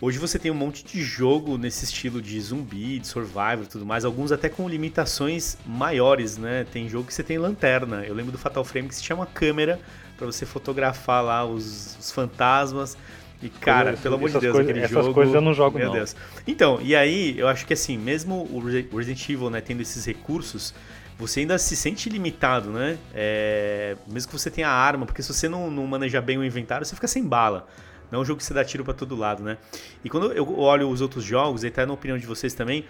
Hoje 0.00 0.18
você 0.18 0.38
tem 0.38 0.50
um 0.50 0.54
monte 0.54 0.84
de 0.84 1.00
jogo 1.02 1.56
nesse 1.56 1.84
estilo 1.84 2.20
de 2.20 2.38
zumbi, 2.40 2.98
de 2.98 3.06
survival 3.06 3.62
e 3.62 3.66
tudo 3.66 3.86
mais, 3.86 4.04
alguns 4.04 4.32
até 4.32 4.48
com 4.48 4.68
limitações 4.68 5.56
maiores, 5.64 6.36
né? 6.36 6.66
Tem 6.72 6.88
jogo 6.88 7.06
que 7.06 7.14
você 7.14 7.22
tem 7.22 7.38
lanterna. 7.38 8.04
Eu 8.04 8.12
lembro 8.14 8.32
do 8.32 8.36
Fatal 8.36 8.64
Frame 8.64 8.88
que 8.88 8.94
se 8.96 9.04
chama 9.04 9.24
câmera 9.24 9.80
pra 10.16 10.26
você 10.26 10.44
fotografar 10.46 11.22
lá 11.24 11.44
os, 11.44 11.96
os 11.98 12.10
fantasmas. 12.12 12.96
E 13.42 13.48
cara, 13.50 13.84
Coisas- 13.86 14.00
pelo 14.00 14.14
amor 14.14 14.24
de 14.28 14.30
essas 14.32 14.42
Deus, 14.42 14.52
coisas- 14.54 14.70
aquele 14.70 14.84
essas 14.84 15.02
jogo. 15.04 15.14
coisas 15.14 15.34
eu 15.34 15.40
não 15.40 15.52
jogo, 15.52 15.76
Meu 15.78 15.88
não. 15.88 15.94
Deus. 15.94 16.16
Então, 16.46 16.78
e 16.80 16.96
aí, 16.96 17.38
eu 17.38 17.46
acho 17.48 17.66
que 17.66 17.74
assim, 17.74 17.98
mesmo 17.98 18.48
o 18.50 18.58
Resi- 18.60 18.88
Resident 18.90 19.28
Evil, 19.28 19.50
né, 19.50 19.60
tendo 19.60 19.82
esses 19.82 20.04
recursos, 20.06 20.72
você 21.18 21.40
ainda 21.40 21.58
se 21.58 21.76
sente 21.76 22.08
limitado, 22.08 22.70
né? 22.70 22.96
É, 23.14 23.96
mesmo 24.06 24.30
que 24.32 24.38
você 24.38 24.50
tenha 24.50 24.68
arma, 24.68 25.04
porque 25.04 25.22
se 25.22 25.32
você 25.32 25.48
não, 25.48 25.70
não 25.70 25.86
manejar 25.86 26.22
bem 26.22 26.38
o 26.38 26.44
inventário, 26.44 26.86
você 26.86 26.94
fica 26.94 27.06
sem 27.06 27.22
bala. 27.22 27.66
Não 28.10 28.18
é 28.20 28.22
um 28.22 28.24
jogo 28.24 28.38
que 28.38 28.44
você 28.44 28.54
dá 28.54 28.64
tiro 28.64 28.84
pra 28.84 28.94
todo 28.94 29.14
lado, 29.16 29.42
né? 29.42 29.58
E 30.04 30.08
quando 30.08 30.32
eu 30.32 30.58
olho 30.58 30.88
os 30.88 31.00
outros 31.00 31.22
jogos, 31.24 31.64
e 31.64 31.66
até 31.66 31.84
na 31.84 31.92
opinião 31.92 32.16
de 32.18 32.26
vocês 32.26 32.54
também, 32.54 32.84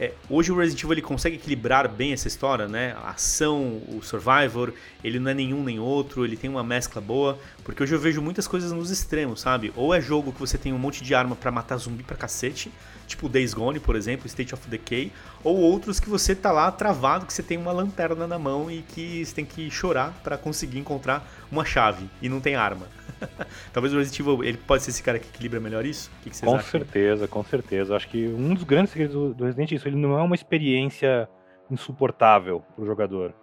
é, 0.00 0.12
hoje 0.30 0.52
o 0.52 0.56
Resident 0.56 0.80
Evil 0.84 0.92
ele 0.92 1.02
consegue 1.02 1.36
equilibrar 1.36 1.88
bem 1.88 2.12
essa 2.12 2.28
história, 2.28 2.68
né? 2.68 2.96
A 3.02 3.10
ação, 3.10 3.82
o 3.88 4.00
Survivor, 4.00 4.72
ele 5.02 5.18
não 5.18 5.30
é 5.30 5.34
nenhum 5.34 5.64
nem 5.64 5.80
outro, 5.80 6.24
ele 6.24 6.36
tem 6.36 6.48
uma 6.48 6.62
mescla 6.62 7.00
boa, 7.00 7.36
porque 7.64 7.82
hoje 7.82 7.94
eu 7.94 7.98
vejo 7.98 8.22
muitas 8.22 8.46
coisas 8.46 8.70
nos 8.70 8.90
extremos, 8.90 9.40
sabe? 9.40 9.72
Ou 9.74 9.92
é 9.92 10.00
jogo 10.00 10.32
que 10.32 10.38
você 10.38 10.56
tem 10.56 10.72
um 10.72 10.78
monte 10.78 11.02
de 11.02 11.14
arma 11.16 11.34
pra 11.34 11.50
matar 11.50 11.76
zumbi 11.78 12.04
pra 12.04 12.16
cacete, 12.16 12.70
tipo 13.08 13.28
Days 13.28 13.52
Gone, 13.52 13.80
por 13.80 13.96
exemplo, 13.96 14.28
State 14.28 14.54
of 14.54 14.68
Decay, 14.68 15.12
ou 15.42 15.56
outros 15.56 15.98
que 15.98 16.08
você 16.08 16.32
tá 16.32 16.52
lá 16.52 16.70
travado, 16.70 17.26
que 17.26 17.32
você 17.32 17.42
tem 17.42 17.58
uma 17.58 17.72
lanterna 17.72 18.26
na 18.26 18.38
mão 18.38 18.70
e 18.70 18.82
que 18.82 19.24
você 19.24 19.34
tem 19.34 19.44
que 19.44 19.68
chorar 19.68 20.12
pra 20.22 20.38
conseguir 20.38 20.78
encontrar 20.78 21.28
uma 21.50 21.64
chave 21.64 22.08
e 22.22 22.28
não 22.28 22.40
tem 22.40 22.54
arma. 22.54 22.86
Talvez 23.72 23.92
o 23.94 23.98
Resident 23.98 24.20
Evil 24.20 24.44
ele 24.44 24.58
pode 24.58 24.82
ser 24.82 24.90
esse 24.90 25.02
cara 25.02 25.18
que 25.18 25.28
equilibra 25.28 25.60
melhor 25.60 25.84
isso? 25.84 26.10
O 26.20 26.22
que, 26.22 26.30
que 26.30 26.36
vocês 26.36 26.48
Com 26.50 26.56
acham? 26.56 26.70
certeza, 26.70 27.28
com 27.28 27.42
certeza. 27.44 27.96
Acho 27.96 28.08
que 28.08 28.26
um 28.28 28.54
dos 28.54 28.64
grandes 28.64 28.92
segredos 28.92 29.34
do- 29.36 29.44
Resident 29.44 29.72
isso. 29.72 29.88
Ele 29.88 29.96
não 29.96 30.18
é 30.18 30.22
uma 30.22 30.34
experiência 30.34 31.28
insuportável 31.70 32.62
pro 32.74 32.86
jogador. 32.86 33.34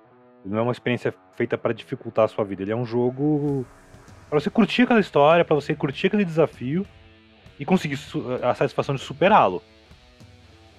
Ele 0.43 0.53
não 0.53 0.59
é 0.59 0.63
uma 0.63 0.71
experiência 0.71 1.13
feita 1.35 1.57
para 1.57 1.73
dificultar 1.73 2.25
a 2.25 2.27
sua 2.27 2.43
vida. 2.43 2.61
Ele 2.61 2.71
é 2.71 2.75
um 2.75 2.85
jogo 2.85 3.65
para 4.29 4.39
você 4.39 4.49
curtir 4.49 4.83
aquela 4.83 4.99
história, 4.99 5.43
para 5.45 5.55
você 5.55 5.75
curtir 5.75 6.07
aquele 6.07 6.25
desafio 6.25 6.85
e 7.59 7.65
conseguir 7.65 7.97
a 8.43 8.53
satisfação 8.53 8.95
de 8.95 9.01
superá-lo. 9.01 9.61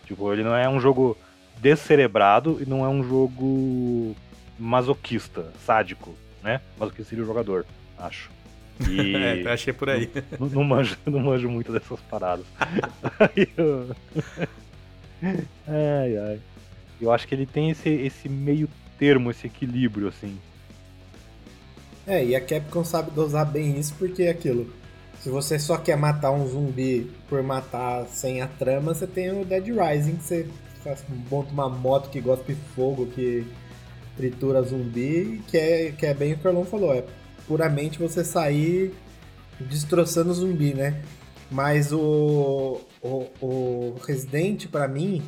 Tipo, 0.04 0.32
ele 0.32 0.42
não 0.44 0.54
é 0.54 0.68
um 0.68 0.78
jogo 0.80 1.16
descerebrado 1.58 2.58
e 2.60 2.66
não 2.68 2.84
é 2.84 2.88
um 2.88 3.02
jogo 3.02 4.14
masoquista, 4.58 5.52
sádico, 5.64 6.14
né? 6.42 6.60
Masoquista 6.78 7.10
seria 7.10 7.24
o 7.24 7.26
jogador, 7.26 7.64
acho. 7.98 8.30
E... 8.88 9.16
É, 9.16 9.42
eu 9.42 9.50
achei 9.52 9.72
por 9.72 9.88
aí. 9.88 10.10
Não, 10.38 10.48
não 10.48 10.64
manjo, 10.64 10.96
não 11.06 11.20
manjo 11.20 11.48
muito 11.48 11.72
dessas 11.72 11.98
paradas. 12.00 12.44
Eu- 13.56 13.94
ai, 15.66 16.16
ai. 16.18 16.40
Eu 17.00 17.12
acho 17.12 17.26
que 17.26 17.34
ele 17.34 17.46
tem 17.46 17.70
esse, 17.70 17.88
esse 17.88 18.28
meio 18.28 18.68
termo, 18.98 19.30
esse 19.30 19.46
equilíbrio, 19.46 20.08
assim. 20.08 20.38
É, 22.06 22.24
e 22.24 22.36
a 22.36 22.40
Capcom 22.40 22.84
sabe 22.84 23.10
dosar 23.10 23.44
bem 23.50 23.78
isso 23.78 23.94
porque 23.98 24.24
é 24.24 24.30
aquilo. 24.30 24.72
Se 25.22 25.28
você 25.28 25.58
só 25.58 25.76
quer 25.76 25.96
matar 25.96 26.30
um 26.30 26.46
zumbi 26.46 27.10
por 27.28 27.42
matar 27.42 28.06
sem 28.06 28.40
a 28.40 28.46
trama, 28.46 28.94
você 28.94 29.06
tem 29.06 29.30
o 29.30 29.44
Dead 29.44 29.66
Rising, 29.66 30.16
que 30.16 30.22
você 30.22 30.46
faz- 30.84 31.04
monta 31.30 31.50
uma 31.52 31.68
moto 31.68 32.08
que 32.10 32.20
gospe 32.20 32.54
fogo, 32.74 33.06
que 33.06 33.44
tritura 34.16 34.62
zumbi, 34.62 35.42
que 35.48 35.58
é, 35.58 35.92
que 35.92 36.06
é 36.06 36.14
bem 36.14 36.32
o 36.32 36.34
que 36.36 36.40
o 36.40 36.44
Carlão 36.44 36.64
falou. 36.64 36.94
É 36.94 37.02
puramente 37.46 37.98
você 37.98 38.24
sair 38.24 38.94
destroçando 39.60 40.32
zumbi, 40.32 40.74
né? 40.74 41.02
Mas 41.50 41.92
o, 41.92 42.80
o, 43.02 43.26
o 43.40 43.94
Resident, 44.04 44.66
para 44.66 44.88
mim, 44.88 45.22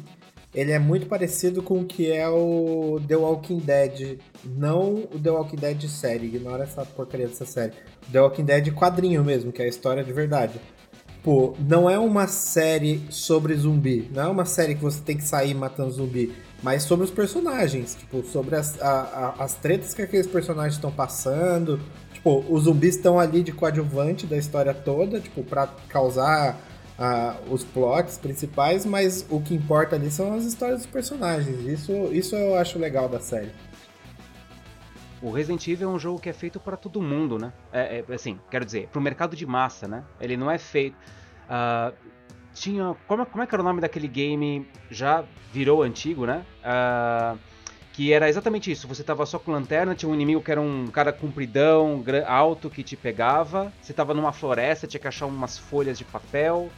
ele 0.54 0.72
é 0.72 0.78
muito 0.78 1.06
parecido 1.06 1.62
com 1.62 1.80
o 1.80 1.84
que 1.84 2.10
é 2.10 2.28
o 2.28 3.00
The 3.06 3.16
Walking 3.16 3.58
Dead. 3.58 4.18
Não 4.44 4.94
o 5.12 5.18
The 5.22 5.30
Walking 5.30 5.56
Dead 5.56 5.88
série, 5.88 6.26
ignora 6.26 6.64
essa 6.64 6.84
porcaria 6.84 7.28
dessa 7.28 7.46
série. 7.46 7.72
The 8.10 8.20
Walking 8.20 8.44
Dead 8.44 8.72
quadrinho 8.72 9.22
mesmo, 9.22 9.52
que 9.52 9.62
é 9.62 9.66
a 9.66 9.68
história 9.68 10.02
de 10.02 10.12
verdade. 10.12 10.60
Pô, 11.22 11.54
não 11.58 11.90
é 11.90 11.98
uma 11.98 12.26
série 12.26 13.02
sobre 13.10 13.54
zumbi. 13.54 14.08
Não 14.12 14.22
é 14.22 14.28
uma 14.28 14.44
série 14.44 14.74
que 14.74 14.82
você 14.82 15.00
tem 15.00 15.16
que 15.16 15.24
sair 15.24 15.54
matando 15.54 15.90
zumbi. 15.90 16.32
Mas 16.62 16.82
sobre 16.82 17.04
os 17.04 17.10
personagens. 17.10 17.94
Tipo, 17.94 18.22
sobre 18.22 18.56
as, 18.56 18.80
a, 18.80 19.34
a, 19.38 19.44
as 19.44 19.54
tretas 19.54 19.94
que 19.94 20.02
aqueles 20.02 20.26
personagens 20.26 20.74
estão 20.74 20.90
passando. 20.90 21.80
Tipo, 22.12 22.44
os 22.48 22.64
zumbis 22.64 22.96
estão 22.96 23.18
ali 23.18 23.42
de 23.42 23.52
coadjuvante 23.52 24.26
da 24.26 24.36
história 24.36 24.74
toda, 24.74 25.20
tipo, 25.20 25.44
pra 25.44 25.68
causar 25.88 26.58
os 27.48 27.62
plots 27.62 28.18
principais, 28.18 28.84
mas 28.84 29.24
o 29.30 29.40
que 29.40 29.54
importa 29.54 29.94
ali 29.94 30.10
são 30.10 30.34
as 30.34 30.44
histórias 30.44 30.78
dos 30.78 30.86
personagens. 30.86 31.64
Isso, 31.64 31.92
isso 32.12 32.34
eu 32.34 32.56
acho 32.56 32.78
legal 32.78 33.08
da 33.08 33.20
série. 33.20 33.52
O 35.22 35.30
Resident 35.30 35.66
Evil 35.66 35.90
é 35.90 35.92
um 35.92 35.98
jogo 35.98 36.20
que 36.20 36.28
é 36.28 36.32
feito 36.32 36.60
para 36.60 36.76
todo 36.76 37.00
mundo, 37.00 37.38
né? 37.38 37.52
É, 37.72 38.04
é, 38.08 38.14
assim, 38.14 38.38
quero 38.50 38.64
dizer, 38.64 38.88
para 38.88 38.98
o 38.98 39.02
mercado 39.02 39.36
de 39.36 39.46
massa, 39.46 39.86
né? 39.86 40.04
Ele 40.20 40.36
não 40.36 40.50
é 40.50 40.58
feito. 40.58 40.96
Uh, 41.48 41.92
tinha. 42.58 42.96
Como, 43.06 43.24
como 43.26 43.42
é 43.42 43.46
que 43.46 43.54
era 43.54 43.62
o 43.62 43.64
nome 43.64 43.80
daquele 43.80 44.08
game? 44.08 44.66
Já 44.90 45.24
virou 45.52 45.82
antigo, 45.82 46.26
né? 46.26 46.44
Uh, 46.62 47.38
que 47.92 48.12
era 48.12 48.28
exatamente 48.28 48.70
isso. 48.70 48.86
Você 48.86 49.02
tava 49.02 49.24
só 49.26 49.38
com 49.38 49.50
lanterna, 49.50 49.94
tinha 49.94 50.08
um 50.08 50.14
inimigo 50.14 50.40
que 50.40 50.50
era 50.50 50.60
um 50.60 50.86
cara 50.88 51.12
compridão, 51.12 52.04
alto, 52.26 52.70
que 52.70 52.82
te 52.82 52.96
pegava. 52.96 53.72
Você 53.82 53.92
tava 53.92 54.14
numa 54.14 54.32
floresta, 54.32 54.86
tinha 54.86 55.00
que 55.00 55.08
achar 55.08 55.26
umas 55.26 55.58
folhas 55.58 55.98
de 55.98 56.04
papel. 56.04 56.70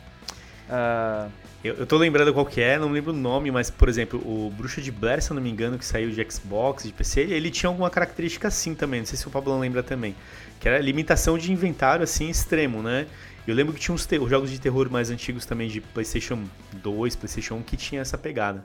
Uh... 0.69 1.31
Eu, 1.63 1.75
eu 1.75 1.87
tô 1.87 1.99
lembrando 1.99 2.33
qual 2.33 2.47
que 2.47 2.63
é, 2.63 2.79
não 2.79 2.91
lembro 2.91 3.13
o 3.13 3.15
nome, 3.15 3.51
mas, 3.51 3.71
por 3.71 3.87
exemplo, 3.87 4.19
o 4.21 4.51
Bruxa 4.57 4.81
de 4.81 4.91
Blair, 4.91 5.21
se 5.21 5.31
eu 5.31 5.35
não 5.35 5.43
me 5.43 5.51
engano, 5.51 5.79
que 5.79 5.85
saiu 5.85 6.11
de 6.11 6.27
Xbox, 6.31 6.85
de 6.85 6.93
PC, 6.93 7.21
ele 7.21 7.51
tinha 7.51 7.69
alguma 7.69 7.91
característica 7.91 8.49
assim 8.49 8.75
também, 8.75 9.01
não 9.01 9.07
sei 9.07 9.19
se 9.19 9.29
o 9.29 9.31
Pablo 9.31 9.59
lembra 9.59 9.83
também, 9.83 10.17
que 10.59 10.67
era 10.67 10.79
limitação 10.79 11.37
de 11.37 11.53
inventário, 11.53 12.03
assim, 12.03 12.31
extremo, 12.31 12.83
né? 12.83 13.07
Eu 13.47 13.55
lembro 13.55 13.73
que 13.73 13.81
tinha 13.81 13.95
uns 13.95 14.07
jogos 14.29 14.51
de 14.51 14.61
terror 14.61 14.91
mais 14.91 15.11
antigos 15.11 15.45
também, 15.47 15.69
de 15.69 15.81
PlayStation 15.81 16.45
2, 16.75 17.17
PlayStation 17.17 17.55
1, 17.57 17.63
que 17.63 17.77
tinha 17.77 18.01
essa 18.01 18.19
pegada. 18.19 18.65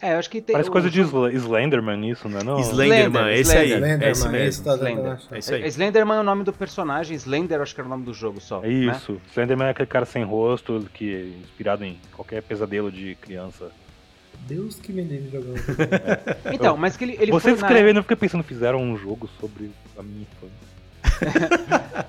É, 0.00 0.14
eu 0.14 0.18
acho 0.18 0.30
que 0.30 0.40
tem. 0.40 0.52
Parece 0.52 0.70
o... 0.70 0.72
coisa 0.72 0.88
de 0.88 1.00
Slenderman 1.00 2.08
isso, 2.08 2.28
né? 2.28 2.42
Não? 2.44 2.60
Slenderman, 2.60 3.34
esse 3.34 3.56
aí. 3.56 3.68
Slenderman, 3.70 4.06
é 4.06 4.10
esse 4.10 4.28
mesmo. 4.28 4.48
Esse 4.48 4.62
tá 4.62 4.74
Slender. 4.74 5.18
É 5.32 5.38
isso 5.38 5.54
aí. 5.54 5.66
Slenderman 5.66 6.16
é 6.18 6.20
o 6.20 6.24
nome 6.24 6.44
do 6.44 6.52
personagem, 6.52 7.16
Slender 7.16 7.60
acho 7.60 7.74
que 7.74 7.80
era 7.80 7.86
o 7.86 7.90
nome 7.90 8.04
do 8.04 8.14
jogo 8.14 8.40
só. 8.40 8.64
É 8.64 8.68
isso. 8.68 9.12
Né? 9.12 9.20
Slenderman 9.32 9.66
é 9.66 9.70
aquele 9.70 9.88
cara 9.88 10.04
sem 10.04 10.22
rosto, 10.22 10.86
que 10.94 11.14
é 11.14 11.20
inspirado 11.42 11.84
em 11.84 11.98
qualquer 12.14 12.42
pesadelo 12.42 12.92
de 12.92 13.16
criança. 13.16 13.72
Deus 14.46 14.76
que 14.76 14.92
me 14.92 15.02
livre 15.02 15.30
jogando. 15.30 15.58
É. 15.58 16.54
Então, 16.54 16.76
mas 16.76 16.96
que 16.96 17.04
ele, 17.04 17.16
ele 17.20 17.32
Você 17.32 17.50
escrevendo, 17.50 17.94
na... 17.94 17.98
eu 18.00 18.02
fiquei 18.02 18.16
pensando, 18.16 18.44
fizeram 18.44 18.80
um 18.80 18.96
jogo 18.96 19.28
sobre 19.40 19.70
a 19.96 20.02
minha 20.02 20.22
infância. 20.22 20.67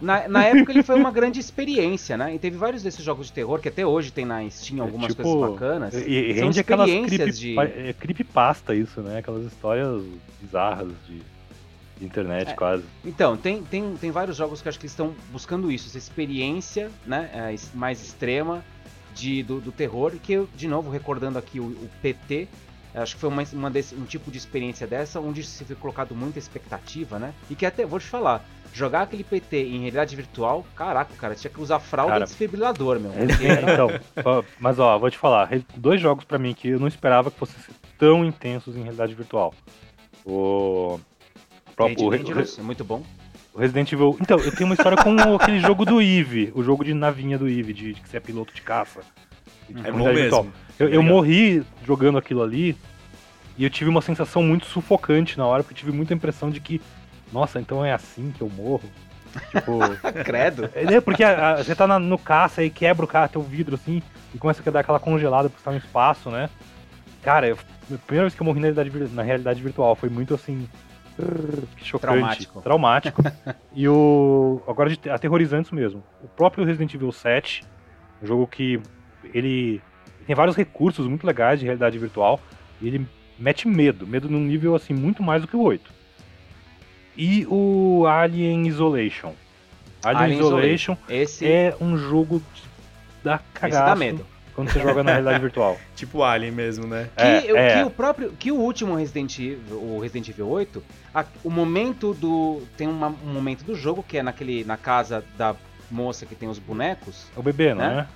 Na, 0.00 0.26
na, 0.26 0.44
época 0.44 0.72
ele 0.72 0.82
foi 0.82 0.96
uma 0.96 1.10
grande 1.10 1.38
experiência, 1.38 2.16
né? 2.16 2.34
E 2.34 2.38
teve 2.38 2.56
vários 2.56 2.82
desses 2.82 3.04
jogos 3.04 3.26
de 3.26 3.32
terror 3.32 3.60
que 3.60 3.68
até 3.68 3.86
hoje 3.86 4.10
tem 4.10 4.24
na 4.24 4.48
Steam 4.48 4.82
algumas 4.82 5.12
é, 5.12 5.14
tipo, 5.14 5.22
coisas 5.22 5.50
bacanas. 5.50 5.94
E, 5.94 6.10
e 6.10 6.32
rende 6.32 6.58
aquelas 6.58 6.90
de... 7.38 7.58
é, 7.58 7.92
creepypasta 7.92 8.74
isso, 8.74 9.00
né? 9.00 9.18
Aquelas 9.18 9.44
histórias 9.44 10.02
bizarras 10.40 10.92
de, 11.06 11.20
de 11.98 12.04
internet 12.04 12.50
é, 12.50 12.54
quase. 12.54 12.84
Então, 13.04 13.36
tem, 13.36 13.62
tem, 13.62 13.94
tem 13.96 14.10
vários 14.10 14.36
jogos 14.36 14.62
que 14.62 14.68
acho 14.68 14.78
que 14.78 14.86
estão 14.86 15.14
buscando 15.30 15.70
isso, 15.70 15.88
essa 15.88 15.98
experiência 15.98 16.90
né, 17.06 17.30
é, 17.32 17.54
mais 17.74 18.02
extrema 18.02 18.64
de, 19.14 19.42
do, 19.42 19.60
do 19.60 19.70
terror, 19.70 20.12
que 20.22 20.32
eu, 20.32 20.48
de 20.56 20.66
novo, 20.66 20.90
recordando 20.90 21.38
aqui 21.38 21.60
o, 21.60 21.66
o 21.66 21.90
PT, 22.00 22.48
Acho 22.94 23.14
que 23.14 23.20
foi 23.20 23.28
uma, 23.28 23.42
uma 23.52 23.70
desse, 23.70 23.94
um 23.94 24.04
tipo 24.04 24.30
de 24.30 24.38
experiência 24.38 24.86
dessa 24.86 25.20
onde 25.20 25.44
se 25.44 25.64
foi 25.64 25.76
colocado 25.76 26.14
muita 26.14 26.38
expectativa, 26.38 27.18
né? 27.18 27.32
E 27.48 27.54
que 27.54 27.64
até, 27.64 27.86
vou 27.86 28.00
te 28.00 28.06
falar, 28.06 28.44
jogar 28.72 29.02
aquele 29.02 29.22
PT 29.22 29.56
em 29.56 29.80
realidade 29.80 30.16
virtual, 30.16 30.66
caraca, 30.74 31.14
cara, 31.14 31.34
tinha 31.34 31.50
que 31.50 31.60
usar 31.60 31.78
fralda 31.78 32.12
cara, 32.12 32.24
desfibrilador, 32.24 32.98
meu. 32.98 33.12
É, 33.12 33.72
então, 33.72 33.88
mas 34.58 34.78
ó, 34.78 34.98
vou 34.98 35.10
te 35.10 35.18
falar, 35.18 35.50
dois 35.76 36.00
jogos 36.00 36.24
para 36.24 36.38
mim 36.38 36.52
que 36.52 36.68
eu 36.68 36.80
não 36.80 36.88
esperava 36.88 37.30
que 37.30 37.38
fossem 37.38 37.56
tão 37.98 38.24
intensos 38.24 38.76
em 38.76 38.82
realidade 38.82 39.14
virtual. 39.14 39.54
O 40.24 40.98
próprio 41.76 42.08
o, 42.08 42.14
é 42.14 42.62
muito 42.62 42.84
bom. 42.84 43.02
O 43.52 43.58
Resident 43.58 43.92
Evil. 43.92 44.16
Então, 44.20 44.38
eu 44.38 44.52
tenho 44.52 44.66
uma 44.66 44.74
história 44.74 44.96
com 44.96 45.10
aquele 45.34 45.60
jogo 45.60 45.84
do 45.84 46.00
Eve, 46.00 46.52
o 46.54 46.62
jogo 46.62 46.84
de 46.84 46.94
navinha 46.94 47.36
do 47.36 47.48
Eve, 47.48 47.72
de, 47.72 47.94
de 47.94 48.00
que 48.00 48.08
você 48.08 48.16
é 48.16 48.20
piloto 48.20 48.54
de 48.54 48.62
caça. 48.62 49.00
É 49.84 49.90
bom 49.90 50.12
mesmo. 50.12 50.52
Eu, 50.80 50.88
eu 50.88 51.02
morri 51.02 51.62
jogando 51.84 52.16
aquilo 52.16 52.42
ali 52.42 52.74
e 53.58 53.64
eu 53.64 53.68
tive 53.68 53.90
uma 53.90 54.00
sensação 54.00 54.42
muito 54.42 54.64
sufocante 54.64 55.36
na 55.36 55.46
hora, 55.46 55.62
porque 55.62 55.74
eu 55.74 55.78
tive 55.78 55.92
muita 55.92 56.14
impressão 56.14 56.48
de 56.48 56.58
que, 56.58 56.80
nossa, 57.30 57.60
então 57.60 57.84
é 57.84 57.92
assim 57.92 58.32
que 58.34 58.40
eu 58.40 58.48
morro. 58.48 58.88
Tipo. 59.50 59.78
Credo. 60.24 60.70
É, 60.74 60.98
porque 60.98 61.22
a, 61.22 61.50
a, 61.50 61.56
você 61.58 61.74
tá 61.74 61.86
na, 61.86 61.98
no 61.98 62.16
caça 62.16 62.64
e 62.64 62.70
quebra 62.70 63.04
o 63.04 63.08
cara, 63.08 63.28
teu 63.28 63.42
vidro 63.42 63.74
assim, 63.74 64.02
e 64.34 64.38
começa 64.38 64.62
a 64.66 64.72
dar 64.72 64.80
aquela 64.80 64.98
congelada 64.98 65.50
porque 65.50 65.60
você 65.60 65.64
tá 65.66 65.72
no 65.72 65.76
espaço, 65.76 66.30
né? 66.30 66.48
Cara, 67.22 67.46
eu, 67.46 67.58
a 67.92 67.98
primeira 67.98 68.24
vez 68.24 68.34
que 68.34 68.40
eu 68.40 68.46
morri 68.46 68.60
na 68.60 68.68
realidade, 68.68 69.14
na 69.14 69.22
realidade 69.22 69.62
virtual 69.62 69.94
foi 69.94 70.08
muito 70.08 70.32
assim. 70.34 70.66
Que 71.76 71.84
chocante. 71.84 72.12
Traumático. 72.12 72.62
Traumático. 72.62 73.22
e 73.74 73.86
o. 73.86 74.62
Agora 74.66 74.88
de 74.88 75.10
aterrorizantes 75.10 75.70
mesmo. 75.70 76.02
O 76.24 76.28
próprio 76.28 76.64
Resident 76.64 76.94
Evil 76.94 77.12
7, 77.12 77.62
um 78.22 78.26
jogo 78.26 78.46
que 78.46 78.80
ele 79.34 79.82
tem 80.26 80.36
vários 80.36 80.56
recursos 80.56 81.06
muito 81.06 81.26
legais 81.26 81.58
de 81.58 81.64
realidade 81.64 81.98
virtual 81.98 82.40
e 82.80 82.88
ele 82.88 83.06
mete 83.38 83.66
medo, 83.66 84.06
medo 84.06 84.28
num 84.28 84.40
nível 84.40 84.74
assim 84.74 84.92
muito 84.92 85.22
mais 85.22 85.42
do 85.42 85.48
que 85.48 85.56
o 85.56 85.62
8. 85.62 85.90
E 87.16 87.46
o 87.48 88.06
Alien 88.06 88.66
Isolation. 88.68 89.34
Alien, 90.02 90.24
Alien 90.24 90.40
Isolation, 90.40 90.96
Esse... 91.08 91.46
é 91.46 91.74
um 91.80 91.96
jogo 91.96 92.42
da 93.22 93.40
cagaço 93.52 93.84
dá 93.84 93.94
medo. 93.94 94.26
quando 94.54 94.70
você 94.70 94.80
joga 94.80 95.02
na 95.02 95.12
realidade 95.12 95.40
virtual. 95.40 95.76
Tipo 95.94 96.22
Alien 96.22 96.52
mesmo, 96.52 96.86
né? 96.86 97.10
Que, 97.16 97.22
é, 97.22 97.50
é. 97.50 97.74
que 97.74 97.84
o 97.84 97.90
próprio, 97.90 98.32
que 98.32 98.52
o 98.52 98.56
último 98.56 98.94
Resident 98.94 99.38
Evil, 99.38 99.76
o 99.76 99.98
Resident 100.00 100.28
Evil 100.28 100.48
8, 100.48 100.82
a, 101.14 101.24
o 101.44 101.50
momento 101.50 102.14
do 102.14 102.62
tem 102.76 102.88
uma, 102.88 103.08
um 103.08 103.32
momento 103.32 103.64
do 103.64 103.74
jogo 103.74 104.02
que 104.02 104.16
é 104.16 104.22
naquele 104.22 104.64
na 104.64 104.76
casa 104.76 105.24
da 105.36 105.54
moça 105.90 106.24
que 106.24 106.34
tem 106.34 106.48
os 106.48 106.58
bonecos. 106.58 107.26
É 107.36 107.40
o 107.40 107.42
bebê, 107.42 107.74
né? 107.74 107.88
né? 107.88 108.08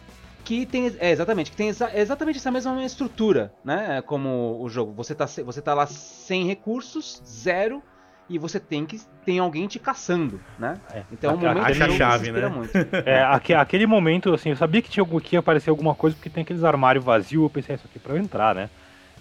Que 0.45 0.67
tem 0.67 0.95
é, 0.99 1.11
exatamente 1.11 1.51
que 1.51 1.57
tem 1.57 1.69
exa 1.69 1.91
exatamente 1.95 2.39
essa 2.39 2.51
mesma 2.51 2.85
estrutura, 2.85 3.53
né? 3.65 4.03
Como 4.03 4.61
o 4.61 4.69
jogo, 4.69 4.93
você 4.93 5.15
tá 5.15 5.27
você 5.27 5.63
tá 5.63 5.75
lá 5.75 5.87
sem 5.87 6.47
recursos, 6.47 7.23
zero 7.27 7.83
e 8.29 8.39
você 8.39 8.61
tem 8.61 8.85
que 8.85 9.01
tem 9.25 9.39
alguém 9.39 9.67
te 9.67 9.79
caçando, 9.79 10.41
né? 10.59 10.79
É. 10.93 11.03
Então 11.11 11.31
é 11.31 11.35
um 11.35 11.39
momento 11.39 11.83
a 11.83 11.91
chave, 11.91 12.31
né? 12.31 12.49
Muito. 12.49 12.73
É, 13.07 13.55
aquele 13.55 13.87
momento 13.87 14.35
assim, 14.35 14.51
eu 14.51 14.57
sabia 14.57 14.83
que 14.83 14.91
tinha 14.91 15.05
que 15.21 15.35
ia 15.35 15.41
aparecer 15.41 15.71
alguma 15.71 15.95
coisa 15.95 16.15
porque 16.15 16.31
tem 16.31 16.43
aqueles 16.43 16.63
armários 16.63 17.05
vazios, 17.05 17.43
eu 17.43 17.51
pensei 17.51 17.75
isso 17.75 17.87
aqui 17.89 17.99
para 17.99 18.15
eu 18.15 18.19
entrar, 18.19 18.55
né? 18.55 18.69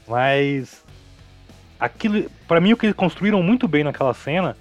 Mas 0.07 0.83
aquilo, 1.79 2.29
para 2.47 2.59
mim 2.59 2.73
o 2.73 2.77
que 2.77 2.85
eles 2.85 2.95
construíram 2.95 3.41
muito 3.41 3.67
bem 3.67 3.83
naquela 3.83 4.13
cena 4.13 4.57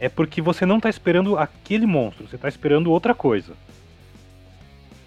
é 0.00 0.08
porque 0.08 0.40
você 0.40 0.64
não 0.64 0.80
tá 0.80 0.88
esperando 0.88 1.36
aquele 1.36 1.86
monstro, 1.86 2.26
você 2.26 2.38
tá 2.38 2.48
esperando 2.48 2.90
outra 2.90 3.14
coisa 3.14 3.54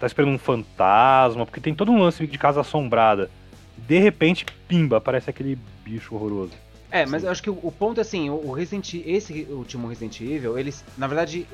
tá 0.02 0.06
esperando 0.08 0.34
um 0.34 0.38
fantasma, 0.38 1.46
porque 1.46 1.60
tem 1.60 1.72
todo 1.72 1.92
um 1.92 2.02
lance 2.02 2.26
de 2.26 2.36
casa 2.36 2.60
assombrada. 2.60 3.30
De 3.78 4.00
repente, 4.00 4.44
pimba, 4.66 4.96
aparece 4.96 5.30
aquele 5.30 5.56
bicho 5.84 6.16
horroroso. 6.16 6.52
É, 6.90 7.06
mas 7.06 7.22
eu 7.22 7.30
acho 7.30 7.40
que 7.40 7.48
o, 7.48 7.58
o 7.62 7.70
ponto 7.70 7.98
é 7.98 8.00
assim, 8.00 8.28
o 8.28 8.50
Resident 8.50 8.94
esse 8.94 9.46
último 9.48 9.86
Resident 9.86 10.20
Evil, 10.20 10.58
eles, 10.58 10.84
na 10.98 11.06
verdade, 11.06 11.46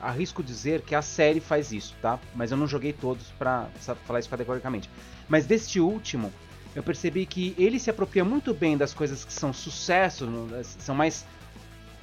arrisco 0.00 0.42
dizer 0.42 0.80
que 0.80 0.94
a 0.94 1.02
série 1.02 1.40
faz 1.40 1.72
isso, 1.72 1.94
tá? 2.00 2.18
Mas 2.34 2.50
eu 2.50 2.56
não 2.56 2.66
joguei 2.66 2.94
todos 2.94 3.26
pra 3.38 3.68
falar 4.06 4.18
isso 4.18 4.30
categoricamente. 4.30 4.88
Mas 5.28 5.44
deste 5.44 5.78
último, 5.78 6.32
eu 6.74 6.82
percebi 6.82 7.26
que 7.26 7.54
ele 7.58 7.78
se 7.78 7.90
apropria 7.90 8.24
muito 8.24 8.54
bem 8.54 8.78
das 8.78 8.94
coisas 8.94 9.26
que 9.26 9.32
são 9.32 9.52
sucesso, 9.52 10.26
são 10.62 10.94
mais 10.94 11.26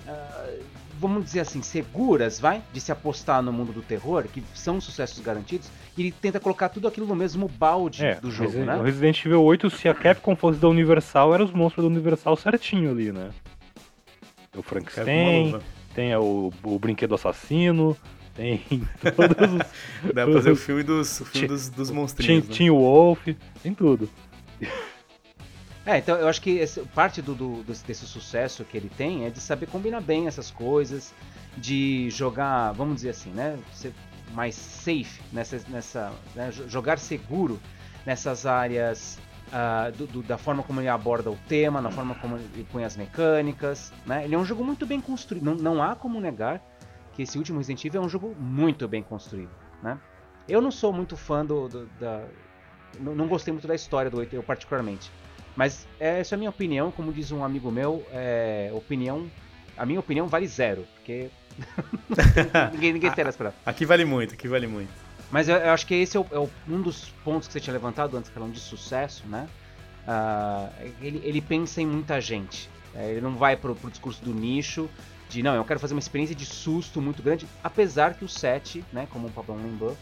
uh, 0.06 0.64
vamos 1.00 1.24
dizer 1.26 1.42
assim, 1.42 1.62
seguras, 1.62 2.40
vai? 2.40 2.62
De 2.74 2.82
se 2.82 2.92
apostar 2.92 3.42
no 3.42 3.54
mundo 3.54 3.72
do 3.72 3.82
terror, 3.82 4.26
que 4.26 4.44
são 4.54 4.82
sucessos 4.82 5.20
garantidos, 5.20 5.70
e 5.98 6.02
ele 6.02 6.12
tenta 6.12 6.40
colocar 6.40 6.70
tudo 6.70 6.88
aquilo 6.88 7.08
no 7.08 7.16
mesmo 7.16 7.48
balde 7.48 8.06
é, 8.06 8.16
do 8.16 8.32
jogo, 8.32 8.58
né? 8.60 8.76
O 8.76 8.84
Resident 8.84 9.26
Evil 9.26 9.44
8, 9.44 9.70
se 9.70 9.88
a 9.88 9.94
Capcom 9.94 10.36
fosse 10.36 10.60
da 10.60 10.68
Universal, 10.68 11.34
eram 11.34 11.46
os 11.46 11.52
monstros 11.52 11.86
da 11.86 11.92
Universal 11.92 12.36
certinho 12.36 12.92
ali, 12.92 13.12
né? 13.12 13.30
O 14.56 14.64
Frankenstein, 14.64 15.56
é 15.56 15.60
tem 15.94 16.16
o, 16.16 16.52
o 16.64 16.80
brinquedo 16.80 17.16
assassino, 17.16 17.98
tem 18.36 18.62
todos 19.16 19.54
os... 19.54 20.14
Dá 20.14 20.26
pra 20.26 20.34
fazer 20.34 20.52
o 20.52 20.56
filme 20.56 20.84
dos, 20.84 21.22
o 21.22 21.26
filme 21.26 21.48
dos, 21.48 21.70
dos 21.70 21.90
monstrinhos, 21.90 22.44
Tinha, 22.44 22.50
né? 22.50 22.56
tinha 22.56 22.74
o 22.74 22.80
Wolf, 22.80 23.28
tem 23.64 23.74
tudo. 23.74 24.10
É, 25.88 26.00
então 26.00 26.18
eu 26.18 26.28
acho 26.28 26.42
que 26.42 26.58
esse, 26.58 26.82
parte 26.88 27.22
do, 27.22 27.34
do, 27.34 27.64
desse 27.64 28.06
sucesso 28.06 28.66
que 28.66 28.76
ele 28.76 28.90
tem 28.90 29.26
é 29.26 29.30
de 29.30 29.40
saber 29.40 29.68
combinar 29.68 30.02
bem 30.02 30.28
essas 30.28 30.52
coisas 30.52 31.14
de 31.56 32.10
jogar, 32.10 32.74
vamos 32.74 32.96
dizer 32.96 33.12
assim, 33.12 33.32
né? 33.32 33.58
Ser 33.72 33.94
mais 34.34 34.54
safe 34.54 35.22
nessa, 35.32 35.62
nessa 35.70 36.12
né? 36.36 36.52
jogar 36.52 37.00
seguro 37.00 37.58
nessas 38.06 38.46
áreas 38.46 39.18
uh, 39.48 39.90
do, 39.94 40.08
do, 40.08 40.24
da 40.24 40.38
forma 40.38 40.62
como 40.62 40.82
ele 40.82 40.90
aborda 40.90 41.32
o 41.32 41.38
tema, 41.48 41.80
na 41.80 41.90
forma 41.90 42.16
como 42.16 42.36
ele 42.36 42.68
põe 42.70 42.84
as 42.84 42.98
mecânicas, 42.98 43.94
né? 44.06 44.26
Ele 44.26 44.36
é 44.36 44.38
um 44.38 44.44
jogo 44.44 44.66
muito 44.66 44.86
bem 44.86 45.00
construído. 45.00 45.46
Não, 45.46 45.56
não 45.56 45.82
há 45.82 45.96
como 45.96 46.20
negar 46.20 46.62
que 47.14 47.22
esse 47.22 47.38
último 47.38 47.60
Resident 47.60 47.86
Evil 47.86 48.02
é 48.02 48.06
um 48.06 48.10
jogo 48.10 48.36
muito 48.38 48.90
bem 48.90 49.02
construído, 49.02 49.56
né? 49.82 49.98
Eu 50.50 50.60
não 50.60 50.70
sou 50.70 50.92
muito 50.92 51.16
fã 51.16 51.46
do, 51.46 51.70
do 51.70 51.86
da 51.98 52.26
não, 53.00 53.16
não, 53.16 53.28
gostei 53.28 53.54
muito 53.54 53.68
da 53.68 53.76
história 53.76 54.12
do 54.12 54.18
8, 54.18 54.36
eu 54.36 54.44
particularmente. 54.44 55.10
Mas 55.58 55.88
essa 56.00 56.36
é 56.36 56.38
a 56.38 56.38
minha 56.38 56.52
opinião, 56.52 56.92
como 56.92 57.12
diz 57.12 57.32
um 57.32 57.44
amigo 57.44 57.72
meu, 57.72 58.06
é, 58.12 58.70
opinião, 58.76 59.28
a 59.76 59.88
minha 59.88 60.00
opinião 60.00 60.28
vale 60.28 60.48
zero, 60.48 60.86
porque 60.94 61.30
ninguém, 62.72 62.94
ninguém 62.94 63.12
terá 63.12 63.30
essa 63.30 63.54
Aqui 63.66 63.84
vale 63.84 64.06
muito, 64.06 64.36
aqui 64.36 64.48
vale 64.48 64.68
muito. 64.68 64.92
Mas 65.32 65.50
eu, 65.50 65.56
eu 65.58 65.72
acho 65.72 65.88
que 65.88 65.96
esse 65.96 66.16
é, 66.16 66.20
o, 66.20 66.26
é, 66.32 66.72
um 66.72 66.80
dos 66.80 67.10
pontos 67.24 67.48
que 67.48 67.54
você 67.54 67.60
tinha 67.60 67.74
levantado 67.74 68.16
antes, 68.16 68.30
falando 68.30 68.54
de 68.54 68.60
sucesso, 68.60 69.28
né? 69.28 69.50
Uh, 70.08 70.92
ele, 71.02 71.22
ele 71.26 71.42
pensa 71.42 71.82
em 71.82 71.88
muita 71.88 72.22
gente. 72.22 72.70
É, 72.94 73.10
ele 73.10 73.22
não 73.22 73.36
vai 73.36 73.58
pro, 73.58 73.76
pro 73.76 73.90
discurso 73.90 74.24
do 74.24 74.36
nicho, 74.36 74.88
de 75.28 75.42
não, 75.42 75.56
eu 75.56 75.66
quero 75.66 75.80
fazer 75.80 75.96
uma 75.96 76.00
experiência 76.00 76.36
de 76.36 76.46
susto 76.46 77.02
muito 77.02 77.24
grande, 77.24 77.48
apesar 77.64 78.14
que 78.14 78.24
o 78.24 78.30
7, 78.30 78.86
né, 78.94 79.08
como 79.12 79.28
o 79.28 79.32
Pablão 79.32 79.58
lembrou, 79.58 79.98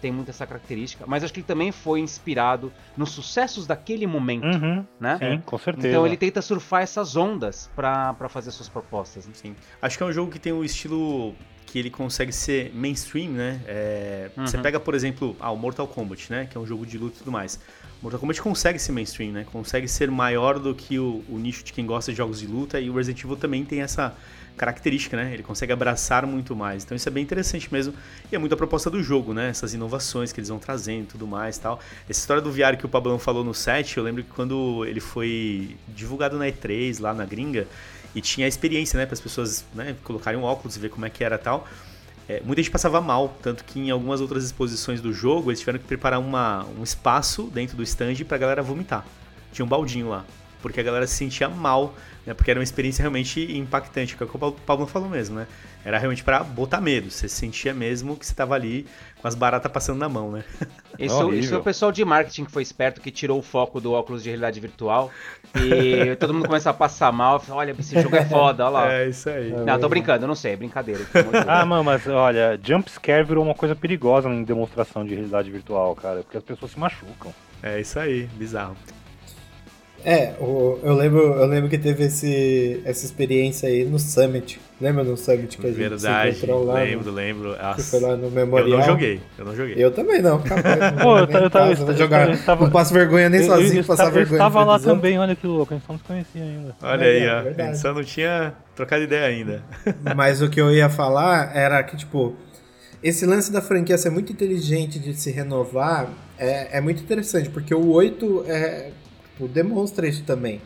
tem 0.00 0.10
muito 0.10 0.30
essa 0.30 0.46
característica, 0.46 1.04
mas 1.06 1.22
acho 1.22 1.32
que 1.32 1.40
ele 1.40 1.46
também 1.46 1.70
foi 1.72 2.00
inspirado 2.00 2.72
nos 2.96 3.10
sucessos 3.10 3.66
daquele 3.66 4.06
momento, 4.06 4.44
uhum, 4.44 4.84
né? 4.98 5.18
Sim, 5.18 5.42
com 5.44 5.58
certeza. 5.58 5.88
Então 5.88 6.06
ele 6.06 6.16
tenta 6.16 6.40
surfar 6.42 6.82
essas 6.82 7.16
ondas 7.16 7.70
para 7.76 8.28
fazer 8.28 8.50
suas 8.50 8.68
propostas. 8.68 9.26
Né? 9.26 9.32
Sim. 9.34 9.56
Acho 9.80 9.96
que 9.96 10.02
é 10.02 10.06
um 10.06 10.12
jogo 10.12 10.30
que 10.30 10.38
tem 10.38 10.52
um 10.52 10.64
estilo 10.64 11.34
que 11.66 11.78
ele 11.78 11.90
consegue 11.90 12.32
ser 12.32 12.72
mainstream, 12.74 13.30
né? 13.30 13.60
É, 13.66 14.30
uhum. 14.36 14.44
Você 14.44 14.58
pega, 14.58 14.80
por 14.80 14.92
exemplo, 14.92 15.36
ah, 15.38 15.52
o 15.52 15.56
Mortal 15.56 15.86
Kombat, 15.86 16.30
né? 16.30 16.48
Que 16.50 16.56
é 16.56 16.60
um 16.60 16.66
jogo 16.66 16.84
de 16.84 16.98
luta 16.98 17.16
e 17.16 17.18
tudo 17.20 17.30
mais. 17.30 17.60
Mortal 18.02 18.18
Kombat 18.18 18.42
consegue 18.42 18.78
ser 18.78 18.90
mainstream, 18.90 19.30
né? 19.30 19.46
Consegue 19.52 19.86
ser 19.86 20.10
maior 20.10 20.58
do 20.58 20.74
que 20.74 20.98
o, 20.98 21.22
o 21.28 21.38
nicho 21.38 21.62
de 21.62 21.72
quem 21.72 21.86
gosta 21.86 22.10
de 22.10 22.18
jogos 22.18 22.40
de 22.40 22.46
luta 22.48 22.80
e 22.80 22.90
o 22.90 22.94
Resident 22.94 23.22
Evil 23.22 23.36
também 23.36 23.64
tem 23.64 23.82
essa 23.82 24.16
característica, 24.56 25.16
né? 25.16 25.32
Ele 25.32 25.42
consegue 25.42 25.72
abraçar 25.72 26.26
muito 26.26 26.54
mais. 26.54 26.84
Então 26.84 26.96
isso 26.96 27.08
é 27.08 27.12
bem 27.12 27.22
interessante 27.22 27.72
mesmo. 27.72 27.94
E 28.30 28.36
é 28.36 28.38
muito 28.38 28.52
a 28.52 28.56
proposta 28.56 28.90
do 28.90 29.02
jogo, 29.02 29.32
né? 29.32 29.48
Essas 29.48 29.74
inovações 29.74 30.32
que 30.32 30.40
eles 30.40 30.48
vão 30.48 30.58
trazendo 30.58 31.06
tudo 31.06 31.26
mais 31.26 31.58
tal. 31.58 31.80
Essa 32.08 32.20
história 32.20 32.42
do 32.42 32.52
VR 32.52 32.76
que 32.78 32.86
o 32.86 32.88
Pablão 32.88 33.18
falou 33.18 33.44
no 33.44 33.54
set, 33.54 33.96
eu 33.96 34.04
lembro 34.04 34.22
que 34.22 34.30
quando 34.30 34.84
ele 34.86 35.00
foi 35.00 35.76
divulgado 35.88 36.38
na 36.38 36.46
E3, 36.46 37.00
lá 37.00 37.14
na 37.14 37.24
gringa, 37.24 37.66
e 38.14 38.20
tinha 38.20 38.46
a 38.46 38.48
experiência, 38.48 38.98
né? 38.98 39.06
Para 39.06 39.14
as 39.14 39.20
pessoas 39.20 39.64
né, 39.74 39.96
colocarem 40.04 40.38
um 40.38 40.42
óculos 40.42 40.76
e 40.76 40.80
ver 40.80 40.90
como 40.90 41.06
é 41.06 41.10
que 41.10 41.24
era 41.24 41.38
tal. 41.38 41.66
É, 42.28 42.40
muita 42.44 42.62
gente 42.62 42.70
passava 42.70 43.00
mal, 43.00 43.36
tanto 43.42 43.64
que 43.64 43.80
em 43.80 43.90
algumas 43.90 44.20
outras 44.20 44.44
exposições 44.44 45.00
do 45.00 45.12
jogo 45.12 45.50
eles 45.50 45.58
tiveram 45.58 45.78
que 45.78 45.84
preparar 45.86 46.20
uma, 46.20 46.64
um 46.78 46.82
espaço 46.82 47.44
dentro 47.52 47.76
do 47.76 47.82
stand 47.82 48.14
para 48.26 48.36
a 48.36 48.38
galera 48.38 48.62
vomitar. 48.62 49.04
Tinha 49.52 49.64
um 49.64 49.68
baldinho 49.68 50.08
lá 50.08 50.24
porque 50.62 50.80
a 50.80 50.82
galera 50.82 51.06
se 51.06 51.14
sentia 51.14 51.48
mal, 51.48 51.94
né? 52.26 52.34
Porque 52.34 52.50
era 52.50 52.60
uma 52.60 52.64
experiência 52.64 53.02
realmente 53.02 53.56
impactante, 53.56 54.16
que 54.16 54.22
é 54.22 54.26
o 54.26 54.28
que 54.28 54.36
o 54.36 54.52
Paulo 54.52 54.86
falou 54.86 55.08
mesmo, 55.08 55.36
né? 55.36 55.46
Era 55.84 55.98
realmente 55.98 56.22
para 56.22 56.42
botar 56.42 56.80
medo, 56.80 57.10
você 57.10 57.28
sentia 57.28 57.72
mesmo 57.72 58.16
que 58.16 58.26
você 58.26 58.34
tava 58.34 58.54
ali 58.54 58.86
com 59.20 59.26
as 59.26 59.34
baratas 59.34 59.70
passando 59.72 59.98
na 59.98 60.08
mão, 60.08 60.30
né? 60.30 60.44
Isso, 60.98 61.32
isso 61.32 61.54
é 61.54 61.58
o 61.58 61.62
pessoal 61.62 61.90
de 61.90 62.04
marketing 62.04 62.44
que 62.44 62.50
foi 62.50 62.62
esperto, 62.62 63.00
que 63.00 63.10
tirou 63.10 63.38
o 63.38 63.42
foco 63.42 63.80
do 63.80 63.92
óculos 63.92 64.22
de 64.22 64.28
realidade 64.28 64.60
virtual 64.60 65.10
e 65.56 66.14
todo 66.20 66.34
mundo 66.34 66.46
começa 66.46 66.68
a 66.68 66.74
passar 66.74 67.10
mal, 67.10 67.42
olha, 67.48 67.74
esse 67.78 67.98
jogo 68.00 68.16
é 68.16 68.24
foda, 68.26 68.64
olha 68.64 68.70
lá. 68.70 68.92
É, 68.92 69.08
isso 69.08 69.30
aí. 69.30 69.50
Não, 69.50 69.78
tô 69.78 69.88
brincando, 69.88 70.24
eu 70.24 70.28
não 70.28 70.34
sei, 70.34 70.52
é 70.52 70.56
brincadeira. 70.56 71.00
ah, 71.48 71.64
mano, 71.64 71.84
mas 71.84 72.06
olha, 72.06 72.60
jump 72.62 72.90
scare 72.90 73.24
virou 73.24 73.42
uma 73.42 73.54
coisa 73.54 73.74
perigosa 73.74 74.28
em 74.28 74.44
demonstração 74.44 75.04
de 75.06 75.14
realidade 75.14 75.50
virtual, 75.50 75.94
cara, 75.96 76.22
porque 76.22 76.36
as 76.36 76.44
pessoas 76.44 76.72
se 76.72 76.78
machucam. 76.78 77.32
É 77.62 77.80
isso 77.80 77.98
aí, 77.98 78.26
bizarro. 78.34 78.76
É, 80.04 80.32
o, 80.40 80.78
eu, 80.82 80.94
lembro, 80.94 81.20
eu 81.20 81.46
lembro 81.46 81.68
que 81.68 81.76
teve 81.76 82.04
esse, 82.04 82.80
essa 82.84 83.04
experiência 83.04 83.68
aí 83.68 83.84
no 83.84 83.98
Summit. 83.98 84.60
Lembra 84.80 85.04
no 85.04 85.16
Summit 85.16 85.58
que 85.58 85.66
a 85.66 85.70
gente 85.70 85.78
Verdade, 85.78 86.32
se 86.32 86.38
encontrou 86.38 86.64
lá? 86.64 86.74
Lembro, 86.80 87.10
no, 87.10 87.12
lembro. 87.12 87.56
Que 87.76 87.82
foi 87.82 88.00
lá 88.00 88.16
no 88.16 88.30
Memorial. 88.30 88.68
Eu 88.68 88.78
não 88.78 88.86
joguei, 88.86 89.20
eu 89.38 89.44
não 89.44 89.54
joguei. 89.54 89.74
Eu 89.76 89.90
também 89.90 90.22
não, 90.22 90.40
capaz. 90.42 90.78
Pô, 91.02 91.18
eu, 91.18 91.42
eu, 91.42 91.50
tava, 91.50 91.72
eu, 91.72 91.96
jogar, 91.96 92.30
estava, 92.30 92.64
não 92.64 92.70
passo 92.70 92.94
vergonha 92.94 93.28
nem 93.28 93.40
eu, 93.40 93.46
sozinho, 93.46 93.84
passar 93.84 94.04
vergonha. 94.10 94.40
Eu 94.40 94.46
estava 94.46 94.64
lá 94.64 94.78
também, 94.78 95.18
olha 95.18 95.36
que 95.36 95.46
louco, 95.46 95.74
a 95.74 95.76
gente 95.76 95.86
não 95.88 95.98
se 95.98 96.04
conhecia 96.04 96.42
ainda. 96.42 96.74
Olha 96.82 97.04
é, 97.04 97.08
aí, 97.08 97.28
ó, 97.28 97.62
a 97.62 97.66
gente 97.66 97.78
só 97.78 97.92
não 97.92 98.02
tinha 98.02 98.54
trocado 98.74 99.02
ideia 99.02 99.26
ainda. 99.26 99.62
Mas 100.16 100.40
o 100.40 100.48
que 100.48 100.60
eu 100.60 100.72
ia 100.72 100.88
falar 100.88 101.54
era 101.54 101.82
que, 101.82 101.96
tipo, 101.96 102.34
esse 103.02 103.26
lance 103.26 103.52
da 103.52 103.60
franquia 103.60 103.98
ser 103.98 104.10
muito 104.10 104.32
inteligente 104.32 104.98
de 104.98 105.14
se 105.14 105.30
renovar 105.30 106.08
é, 106.38 106.78
é 106.78 106.80
muito 106.80 107.02
interessante, 107.02 107.50
porque 107.50 107.74
o 107.74 107.90
8 107.90 108.44
é 108.46 108.90
tipo, 109.40 109.48
demonstra 109.48 110.06
isso 110.06 110.22
também. 110.24 110.60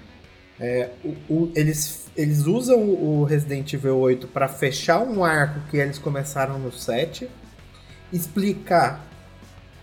É, 0.59 0.91
o, 1.05 1.33
o, 1.33 1.53
eles, 1.55 2.07
eles 2.16 2.47
usam 2.47 2.81
o 2.81 3.25
Resident 3.25 3.72
Evil 3.72 3.99
8 3.99 4.29
para 4.29 4.49
fechar 4.49 5.01
um 5.03 5.25
arco 5.25 5.61
que 5.70 5.77
eles 5.77 5.99
começaram 5.99 6.59
no 6.59 6.72
7, 6.72 7.29
explicar 8.12 9.05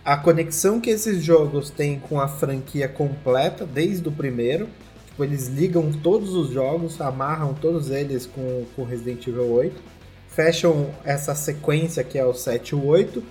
a 0.04 0.16
conexão 0.16 0.80
que 0.80 0.90
esses 0.90 1.22
jogos 1.22 1.70
têm 1.70 1.98
com 1.98 2.20
a 2.20 2.26
franquia 2.26 2.88
completa 2.88 3.64
desde 3.66 4.08
o 4.08 4.12
primeiro. 4.12 4.68
Tipo, 5.06 5.24
eles 5.24 5.46
ligam 5.48 5.92
todos 5.92 6.34
os 6.34 6.50
jogos, 6.50 7.00
amarram 7.00 7.54
todos 7.54 7.90
eles 7.90 8.26
com 8.26 8.64
o 8.76 8.84
Resident 8.84 9.26
Evil 9.26 9.50
8, 9.50 9.82
fecham 10.28 10.90
essa 11.04 11.34
sequência 11.34 12.02
que 12.02 12.18
é 12.18 12.24
o 12.24 12.32
7 12.32 12.70
e 12.70 12.74
o 12.74 12.86
8 12.86 13.22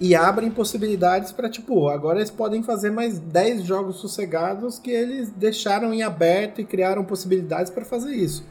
e 0.00 0.14
abrem 0.14 0.50
possibilidades 0.50 1.32
para 1.32 1.48
tipo, 1.48 1.88
agora 1.88 2.18
eles 2.18 2.30
podem 2.30 2.62
fazer 2.62 2.90
mais 2.90 3.18
10 3.18 3.64
jogos 3.64 3.96
sossegados 3.96 4.78
que 4.78 4.90
eles 4.90 5.30
deixaram 5.30 5.92
em 5.92 6.02
aberto 6.02 6.60
e 6.60 6.64
criaram 6.64 7.04
possibilidades 7.04 7.70
para 7.70 7.84
fazer 7.84 8.14
isso. 8.14 8.44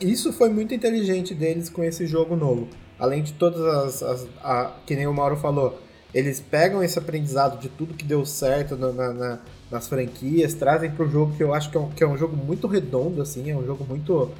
Isso 0.00 0.32
foi 0.32 0.48
muito 0.48 0.74
inteligente 0.74 1.34
deles 1.34 1.68
com 1.68 1.84
esse 1.84 2.06
jogo 2.06 2.34
novo. 2.34 2.68
Além 2.98 3.22
de 3.22 3.32
todas 3.34 3.62
as, 3.62 4.02
as 4.02 4.26
a, 4.42 4.72
que 4.86 4.96
nem 4.96 5.06
o 5.06 5.12
Mauro 5.12 5.36
falou, 5.36 5.78
eles 6.12 6.40
pegam 6.40 6.82
esse 6.82 6.98
aprendizado 6.98 7.60
de 7.60 7.68
tudo 7.68 7.94
que 7.94 8.04
deu 8.04 8.24
certo 8.24 8.76
na, 8.76 9.12
na, 9.12 9.38
nas 9.70 9.88
franquias, 9.88 10.54
trazem 10.54 10.90
para 10.90 11.04
o 11.04 11.10
jogo 11.10 11.36
que 11.36 11.42
eu 11.42 11.52
acho 11.52 11.70
que 11.70 11.76
é, 11.76 11.80
um, 11.80 11.90
que 11.90 12.04
é 12.04 12.08
um 12.08 12.16
jogo 12.16 12.36
muito 12.36 12.66
redondo, 12.66 13.20
assim, 13.20 13.50
é 13.50 13.56
um 13.56 13.64
jogo 13.64 13.84
muito 13.84 14.30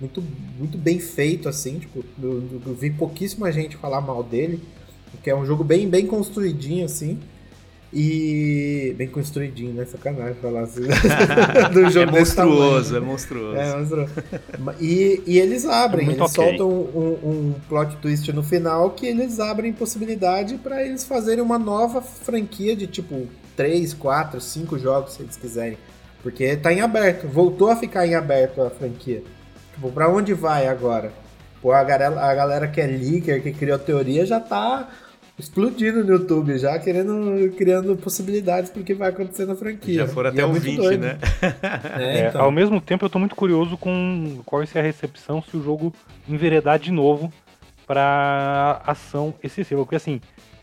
muito, 0.00 0.22
muito 0.58 0.76
bem 0.76 0.98
feito, 0.98 1.48
assim, 1.48 1.78
tipo, 1.78 2.04
eu, 2.20 2.42
eu 2.66 2.74
vi 2.74 2.90
pouquíssima 2.90 3.50
gente 3.52 3.76
falar 3.76 4.00
mal 4.00 4.22
dele. 4.22 4.60
Porque 5.14 5.30
é 5.30 5.36
um 5.36 5.46
jogo 5.46 5.64
bem, 5.64 5.88
bem 5.88 6.06
construidinho, 6.06 6.84
assim. 6.84 7.18
E. 7.94 8.92
Bem 8.98 9.06
construidinho, 9.06 9.72
né? 9.72 9.84
Sacanagem 9.84 10.34
falar 10.42 10.62
assim. 10.62 10.82
do 11.72 11.88
jogo 11.90 12.10
é 12.10 12.18
monstruoso, 12.18 12.96
é 12.96 13.00
monstruoso. 13.00 13.56
É 13.56 13.76
monstruoso. 13.76 14.12
E, 14.80 15.22
e 15.24 15.38
eles 15.38 15.64
abrem, 15.64 16.08
é 16.08 16.10
eles 16.10 16.20
okay. 16.20 16.34
soltam 16.34 16.68
um, 16.68 17.18
um, 17.22 17.54
plot 17.68 17.96
twist 17.98 18.32
no 18.32 18.42
final 18.42 18.90
que 18.90 19.06
eles 19.06 19.38
abrem 19.38 19.72
possibilidade 19.72 20.56
para 20.56 20.84
eles 20.84 21.04
fazerem 21.04 21.42
uma 21.42 21.58
nova 21.58 22.02
franquia 22.02 22.74
de 22.74 22.88
tipo 22.88 23.28
3, 23.56 23.94
4, 23.94 24.40
5 24.40 24.78
jogos, 24.78 25.12
se 25.14 25.22
eles 25.22 25.36
quiserem. 25.36 25.78
Porque 26.20 26.56
tá 26.56 26.72
em 26.72 26.80
aberto, 26.80 27.28
voltou 27.28 27.68
a 27.70 27.76
ficar 27.76 28.06
em 28.06 28.16
aberto 28.16 28.60
a 28.60 28.70
franquia. 28.70 29.22
Tipo, 29.74 29.92
pra 29.92 30.08
onde 30.08 30.34
vai 30.34 30.66
agora? 30.66 31.12
Pô, 31.64 31.72
a 31.72 31.82
galera, 31.82 32.20
a 32.20 32.34
galera 32.34 32.68
que 32.68 32.78
é 32.78 32.86
leaker, 32.86 33.42
que 33.42 33.50
criou 33.50 33.78
teoria, 33.78 34.26
já 34.26 34.38
tá 34.38 34.86
explodindo 35.38 36.04
no 36.04 36.12
YouTube, 36.12 36.58
já 36.58 36.78
querendo, 36.78 37.50
criando 37.56 37.96
possibilidades 37.96 38.70
pro 38.70 38.84
que 38.84 38.92
vai 38.92 39.08
acontecer 39.08 39.46
na 39.46 39.54
franquia. 39.54 40.00
Já 40.00 40.06
foram 40.06 40.28
até 40.28 40.42
é 40.42 40.44
o 40.44 40.52
20, 40.52 40.76
doido. 40.76 41.00
né? 41.00 41.18
É, 41.98 42.18
é, 42.18 42.28
então. 42.28 42.42
Ao 42.42 42.50
mesmo 42.50 42.82
tempo, 42.82 43.06
eu 43.06 43.08
tô 43.08 43.18
muito 43.18 43.34
curioso 43.34 43.78
com 43.78 44.42
qual 44.44 44.60
vai 44.60 44.66
ser 44.66 44.80
a 44.80 44.82
recepção 44.82 45.42
se 45.42 45.56
o 45.56 45.62
jogo 45.62 45.90
enveredar 46.28 46.78
de 46.78 46.92
novo 46.92 47.32
para 47.86 48.82
ação 48.86 49.32
excessiva, 49.42 49.80
porque 49.80 49.96
assim, 49.96 50.20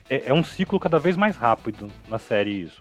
é, 0.08 0.26
é 0.28 0.34
um 0.36 0.44
ciclo 0.44 0.80
cada 0.80 1.00
vez 1.00 1.18
mais 1.18 1.36
rápido 1.36 1.88
na 2.08 2.20
série 2.20 2.62
isso. 2.62 2.80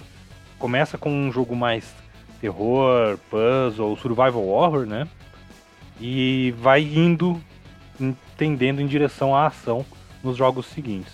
Começa 0.58 0.98
com 0.98 1.10
um 1.10 1.32
jogo 1.32 1.56
mais 1.56 1.90
terror, 2.38 3.18
puzzle, 3.30 3.96
survival 3.96 4.46
horror, 4.46 4.84
né? 4.84 5.08
E 5.98 6.54
vai 6.58 6.82
indo, 6.82 7.40
tendendo 8.41 8.80
em 8.80 8.86
direção 8.86 9.36
à 9.36 9.49
ação 9.49 9.84
nos 10.24 10.34
jogos 10.34 10.64
seguintes. 10.64 11.12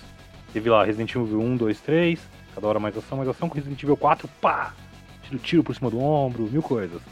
Teve 0.53 0.71
lá 0.71 0.85
Resident 0.85 1.11
Evil 1.11 1.41
1, 1.41 1.57
2, 1.57 1.81
3, 1.81 2.29
cada 2.55 2.69
hora 2.69 2.79
mais 2.79 2.97
ação, 2.97 3.19
mais 3.19 3.29
ação, 3.29 3.49
com 3.49 3.57
Resident 3.57 3.83
Evil 3.83 3.97
4, 3.97 4.29
pá! 4.41 4.73
Tiro 5.25 5.39
tiro 5.41 5.65
por 5.65 5.75
cima 5.75 5.91
do 5.91 5.99
ombro, 5.99 6.45
mil 6.45 6.63
coisas. 6.63 7.03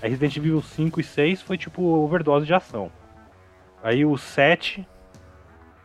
Aí 0.00 0.08
Resident 0.08 0.38
Evil 0.38 0.62
5 0.62 0.98
e 0.98 1.04
6 1.04 1.42
foi 1.42 1.58
tipo 1.58 1.82
overdose 1.82 2.46
de 2.46 2.54
ação. 2.54 2.90
Aí 3.82 4.06
o 4.06 4.16
7 4.16 4.88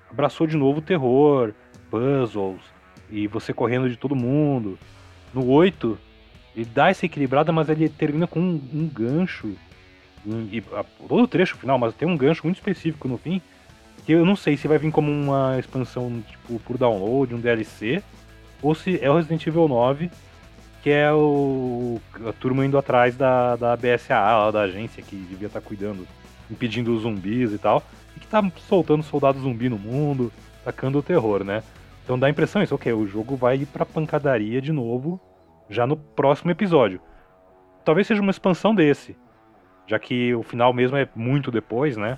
abraçou 0.10 0.48
de 0.48 0.56
novo 0.56 0.80
o 0.80 0.82
terror, 0.82 1.54
puzzles, 1.92 2.62
e 3.12 3.28
você 3.28 3.52
correndo 3.52 3.90
de 3.90 3.98
todo 3.98 4.16
mundo. 4.16 4.80
No 5.34 5.46
8, 5.46 6.00
ele 6.56 6.66
dá 6.74 6.90
essa 6.90 7.06
equilibrada, 7.06 7.52
mas 7.52 7.68
ele 7.68 7.90
termina 7.90 8.28
com 8.28 8.40
um, 8.40 8.62
um 8.74 8.88
gancho. 8.88 9.58
E, 10.26 10.64
a, 10.72 10.86
todo 11.06 11.24
o 11.24 11.28
trecho 11.28 11.58
final, 11.58 11.78
mas 11.78 11.94
tem 11.94 12.08
um 12.08 12.16
gancho 12.16 12.46
muito 12.46 12.56
específico 12.56 13.10
no 13.10 13.18
fim, 13.18 13.42
Que 14.06 14.14
eu 14.14 14.26
não 14.26 14.36
sei 14.36 14.58
se 14.58 14.68
vai 14.68 14.78
vir 14.78 14.92
como 14.92 15.12
uma 15.12 15.58
expansão 15.58 16.22
tipo 16.28 16.60
por 16.60 16.78
download, 16.78 17.34
um 17.34 17.40
DLC, 17.40 18.04
ou 18.62 18.76
se 18.76 19.00
é 19.02 19.10
o 19.10 19.16
Resident 19.16 19.46
Evil 19.48 19.68
9, 19.68 20.10
que 20.82 20.90
é 20.90 21.12
o 21.14 22.02
a 22.28 22.34
turma 22.34 22.66
indo 22.66 22.78
atrás 22.78 23.16
da, 23.16 23.56
da 23.56 23.78
BSAA, 23.78 24.52
da 24.52 24.62
agência 24.62 25.02
que 25.02 25.16
devia 25.16 25.48
estar 25.48 25.62
tá 25.62 25.66
cuidando, 25.66 26.06
impedindo 26.52 26.94
os 26.94 27.04
zumbis 27.04 27.54
e 27.54 27.58
tal, 27.58 27.82
e 28.16 28.20
que 28.20 28.28
tá 28.28 28.44
soltando 28.68 29.04
soldados 29.04 29.42
zumbi 29.42 29.70
no 29.70 29.78
mundo, 29.78 30.32
tacando 30.64 31.00
o 31.00 31.04
terror, 31.04 31.44
né? 31.44 31.64
Então 32.04 32.20
dá 32.20 32.28
a 32.28 32.30
impressão 32.30 32.62
isso, 32.62 32.76
ok, 32.76 32.92
o 32.92 33.08
jogo 33.08 33.38
vai 33.38 33.58
ir 33.58 33.66
pra 33.66 33.86
pancadaria 33.86 34.62
de 34.62 34.74
novo 34.74 35.20
já 35.70 35.88
no 35.88 35.96
próximo 35.96 36.52
episódio. 36.52 37.00
Talvez 37.86 38.08
seja 38.08 38.22
uma 38.22 38.32
expansão 38.32 38.76
desse, 38.76 39.16
já 39.88 39.98
que 39.98 40.34
o 40.36 40.44
final 40.44 40.74
mesmo 40.74 40.98
é 40.98 41.08
muito 41.16 41.50
depois, 41.50 41.96
né? 41.96 42.18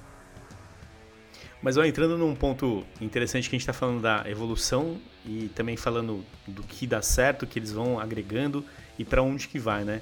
Mas 1.66 1.78
ó, 1.78 1.84
entrando 1.84 2.16
num 2.16 2.36
ponto 2.36 2.86
interessante 3.02 3.50
que 3.50 3.56
a 3.56 3.58
gente 3.58 3.64
está 3.64 3.74
falando 3.74 4.00
da 4.00 4.24
evolução 4.30 4.98
e 5.26 5.50
também 5.56 5.76
falando 5.76 6.24
do 6.48 6.62
que 6.62 6.86
dá 6.86 7.02
certo, 7.02 7.48
que 7.48 7.58
eles 7.58 7.72
vão 7.72 8.00
agregando 8.00 8.64
e 9.00 9.04
para 9.04 9.24
onde 9.24 9.48
que 9.48 9.58
vai, 9.58 9.84
né? 9.84 10.00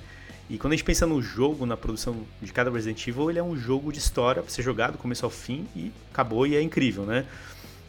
E 0.50 0.58
quando 0.58 0.74
a 0.74 0.76
gente 0.76 0.84
pensa 0.84 1.08
no 1.08 1.22
jogo, 1.22 1.66
na 1.66 1.78
produção 1.78 2.28
de 2.42 2.52
cada 2.52 2.70
Resident 2.70 3.08
Evil, 3.08 3.30
ele 3.30 3.40
é 3.40 3.44
um 3.44 3.56
jogo 3.56 3.94
de 3.94 4.00
história 4.00 4.44
para 4.44 4.52
ser 4.52 4.62
jogado 4.62 4.98
começo 4.98 5.24
ao 5.24 5.32
fim 5.32 5.66
e 5.74 5.90
acabou 6.12 6.46
e 6.46 6.54
é 6.54 6.62
incrível, 6.62 7.06
né? 7.06 7.26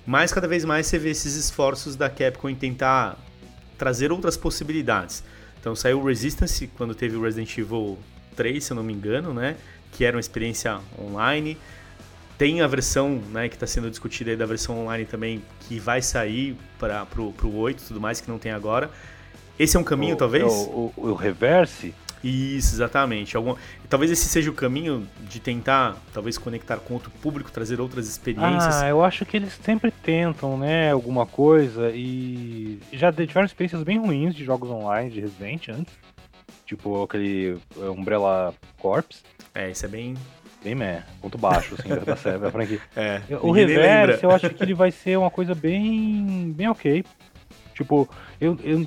Mas 0.06 0.32
cada 0.32 0.46
vez 0.46 0.64
mais 0.64 0.86
você 0.86 0.96
vê 0.96 1.10
esses 1.10 1.34
esforços 1.34 1.96
da 1.96 2.08
Capcom 2.08 2.48
em 2.48 2.54
tentar 2.54 3.18
trazer 3.76 4.12
outras 4.12 4.36
possibilidades. 4.36 5.24
Então 5.60 5.74
saiu 5.74 5.98
o 5.98 6.06
Resistance 6.06 6.68
quando 6.76 6.94
teve 6.94 7.16
o 7.16 7.22
Resident 7.22 7.58
Evil 7.58 7.98
3, 8.36 8.62
se 8.62 8.70
eu 8.70 8.76
não 8.76 8.84
me 8.84 8.92
engano, 8.92 9.34
né? 9.34 9.56
Que 9.90 10.04
era 10.04 10.16
uma 10.16 10.20
experiência 10.20 10.78
online. 10.96 11.58
Tem 12.36 12.60
a 12.60 12.66
versão 12.66 13.22
né, 13.30 13.48
que 13.48 13.54
está 13.54 13.66
sendo 13.66 13.88
discutida 13.88 14.30
aí 14.30 14.36
da 14.36 14.46
versão 14.46 14.80
online 14.80 15.04
também, 15.04 15.42
que 15.60 15.78
vai 15.78 16.02
sair 16.02 16.56
para 16.78 17.06
o 17.20 17.56
8 17.56 17.80
e 17.80 17.86
tudo 17.86 18.00
mais, 18.00 18.20
que 18.20 18.28
não 18.28 18.38
tem 18.38 18.52
agora. 18.52 18.90
Esse 19.58 19.76
é 19.76 19.80
um 19.80 19.84
caminho, 19.84 20.14
o, 20.14 20.18
talvez? 20.18 20.52
O, 20.52 20.92
o, 20.96 21.10
o, 21.10 21.14
Reverse? 21.14 21.94
Isso, 22.24 22.74
exatamente. 22.74 23.36
Algum... 23.36 23.54
Talvez 23.88 24.10
esse 24.10 24.26
seja 24.26 24.50
o 24.50 24.54
caminho 24.54 25.06
de 25.20 25.38
tentar, 25.38 25.96
talvez, 26.12 26.36
conectar 26.36 26.78
com 26.78 26.94
outro 26.94 27.10
público, 27.22 27.52
trazer 27.52 27.80
outras 27.80 28.08
experiências. 28.08 28.82
Ah, 28.82 28.88
eu 28.88 29.04
acho 29.04 29.24
que 29.24 29.36
eles 29.36 29.52
sempre 29.62 29.90
tentam, 29.92 30.58
né, 30.58 30.90
alguma 30.90 31.26
coisa 31.26 31.92
e 31.94 32.80
já 32.92 33.12
tiveram 33.12 33.44
experiências 33.44 33.82
bem 33.82 33.98
ruins 33.98 34.34
de 34.34 34.44
jogos 34.44 34.70
online 34.70 35.10
de 35.10 35.20
Resident 35.20 35.68
antes. 35.68 35.94
Tipo 36.66 37.04
aquele 37.04 37.58
Umbrella 37.76 38.54
Corps. 38.78 39.22
É, 39.54 39.70
isso 39.70 39.84
é 39.84 39.88
bem 39.88 40.14
bem 40.64 40.74
meh, 40.74 41.02
ponto 41.20 41.36
baixo, 41.36 41.76
assim, 41.78 41.88
da 41.88 42.16
série, 42.16 42.38
da 42.38 42.50
franquia. 42.50 42.80
É, 42.96 43.20
o 43.42 43.52
Reverse, 43.52 44.24
eu 44.24 44.30
acho 44.30 44.48
que 44.48 44.62
ele 44.62 44.72
vai 44.72 44.90
ser 44.90 45.18
uma 45.18 45.30
coisa 45.30 45.54
bem, 45.54 46.52
bem 46.56 46.68
ok. 46.68 47.04
Tipo, 47.74 48.08
eu, 48.40 48.58
eu, 48.64 48.86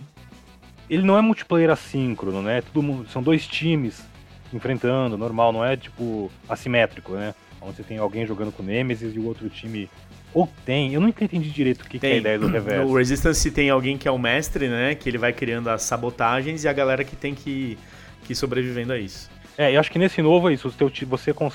ele 0.90 1.04
não 1.04 1.18
é 1.18 1.22
multiplayer 1.22 1.70
assíncrono, 1.70 2.42
né? 2.42 2.64
Tudo, 2.74 3.06
são 3.10 3.22
dois 3.22 3.46
times 3.46 4.04
enfrentando, 4.52 5.18
normal, 5.18 5.54
não 5.54 5.64
é 5.64 5.78
tipo 5.78 6.32
assimétrico, 6.50 7.14
né? 7.14 7.36
Onde 7.62 7.76
você 7.76 7.84
tem 7.84 8.00
alguém 8.00 8.26
jogando 8.26 8.52
com 8.52 8.64
Nemesis 8.64 9.16
e 9.16 9.20
o 9.20 9.26
outro 9.26 9.48
time 9.50 9.88
ou 10.34 10.50
tem, 10.66 10.94
eu 10.94 11.02
nunca 11.02 11.24
entendi 11.24 11.50
direito 11.50 11.82
o 11.82 11.90
que, 11.90 12.00
que 12.00 12.06
é 12.06 12.14
a 12.14 12.16
ideia 12.18 12.40
do 12.40 12.48
reverse. 12.48 12.86
No 12.86 12.96
Resistance 12.96 13.52
tem 13.52 13.70
alguém 13.70 13.98
que 13.98 14.08
é 14.08 14.12
o 14.12 14.20
mestre, 14.20 14.68
né? 14.68 14.96
Que 14.96 15.10
ele 15.10 15.18
vai 15.18 15.34
criando 15.34 15.70
as 15.70 15.84
sabotagens 15.84 16.64
e 16.64 16.68
a 16.68 16.74
galera 16.74 17.04
que 17.04 17.16
tem 17.16 17.34
que, 17.34 17.78
que 18.24 18.34
ir 18.34 18.36
sobrevivendo 18.36 18.94
a 18.94 19.00
isso. 19.00 19.30
É, 19.58 19.76
eu 19.76 19.80
acho 19.80 19.91
que 19.91 19.97
nesse 19.97 20.22
novo 20.22 20.49
é 20.49 20.53
isso. 20.53 20.70
Você, 20.70 21.34
quando 21.34 21.53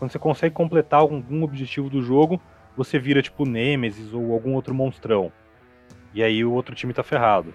você 0.00 0.18
consegue 0.18 0.54
completar 0.54 1.00
algum 1.00 1.42
objetivo 1.42 1.88
do 1.88 2.02
jogo, 2.02 2.40
você 2.76 2.98
vira 2.98 3.22
tipo 3.22 3.46
Nemesis 3.46 4.12
ou 4.12 4.32
algum 4.32 4.54
outro 4.54 4.74
monstrão. 4.74 5.32
E 6.12 6.22
aí 6.22 6.44
o 6.44 6.52
outro 6.52 6.74
time 6.74 6.92
tá 6.92 7.02
ferrado. 7.02 7.54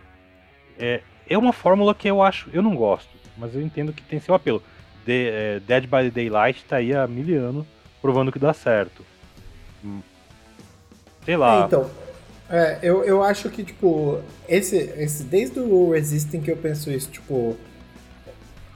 É, 0.80 1.02
é 1.30 1.38
uma 1.38 1.52
fórmula 1.52 1.94
que 1.94 2.08
eu 2.08 2.22
acho. 2.22 2.50
Eu 2.54 2.62
não 2.62 2.76
gosto, 2.76 3.10
mas 3.38 3.54
eu 3.54 3.62
entendo 3.62 3.92
que 3.92 4.02
tem 4.02 4.20
seu 4.20 4.34
apelo. 4.34 4.64
The, 5.06 5.14
é, 5.14 5.60
Dead 5.60 5.84
by 5.88 6.10
Daylight 6.10 6.64
tá 6.66 6.78
aí 6.78 6.94
há 6.94 7.08
mil 7.08 7.44
anos 7.44 7.66
provando 8.02 8.32
que 8.32 8.40
dá 8.40 8.54
certo. 8.54 9.06
Hum. 9.84 10.02
Sei 11.26 11.38
lá. 11.38 11.64
É, 11.64 11.66
então, 11.66 11.90
é, 12.50 12.80
eu, 12.82 13.04
eu 13.04 13.24
acho 13.24 13.50
que, 13.50 13.64
tipo, 13.64 14.20
esse, 14.48 14.76
esse, 14.98 15.24
desde 15.24 15.60
o 15.60 15.92
Resisting 15.92 16.42
que 16.42 16.52
eu 16.52 16.58
penso 16.58 16.92
isso, 16.92 17.10
tipo, 17.10 17.56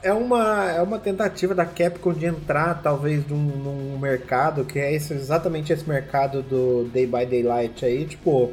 é 0.05 0.13
uma, 0.13 0.69
é 0.69 0.81
uma 0.83 0.99
tentativa 0.99 1.55
da 1.55 1.65
Capcom 1.65 2.13
de 2.13 2.27
entrar, 2.27 2.79
talvez, 2.83 3.27
num, 3.27 3.37
num 3.37 3.97
mercado 3.97 4.63
que 4.63 4.77
é 4.77 4.93
esse, 4.93 5.15
exatamente 5.15 5.73
esse 5.73 5.89
mercado 5.89 6.43
do 6.43 6.87
Day 6.93 7.07
by 7.07 7.25
Daylight 7.25 7.83
aí, 7.83 8.05
tipo, 8.05 8.51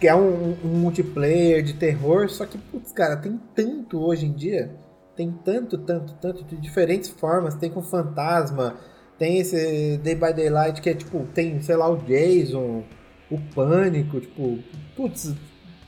que 0.00 0.08
é 0.08 0.14
um, 0.16 0.56
um, 0.64 0.68
multiplayer 0.68 1.62
de 1.62 1.74
terror, 1.74 2.28
só 2.28 2.44
que, 2.44 2.58
putz, 2.58 2.90
cara, 2.90 3.16
tem 3.16 3.40
tanto 3.54 4.00
hoje 4.00 4.26
em 4.26 4.32
dia, 4.32 4.74
tem 5.14 5.30
tanto, 5.30 5.78
tanto, 5.78 6.14
tanto, 6.14 6.44
de 6.44 6.56
diferentes 6.56 7.08
formas, 7.08 7.54
tem 7.54 7.70
com 7.70 7.80
fantasma, 7.80 8.74
tem 9.16 9.38
esse 9.38 9.96
Day 9.98 10.16
by 10.16 10.32
Daylight 10.34 10.82
que 10.82 10.90
é, 10.90 10.94
tipo, 10.94 11.24
tem, 11.32 11.62
sei 11.62 11.76
lá, 11.76 11.88
o 11.88 11.98
Jason, 11.98 12.82
o 13.30 13.38
Pânico, 13.54 14.20
tipo, 14.20 14.58
putz, 14.96 15.36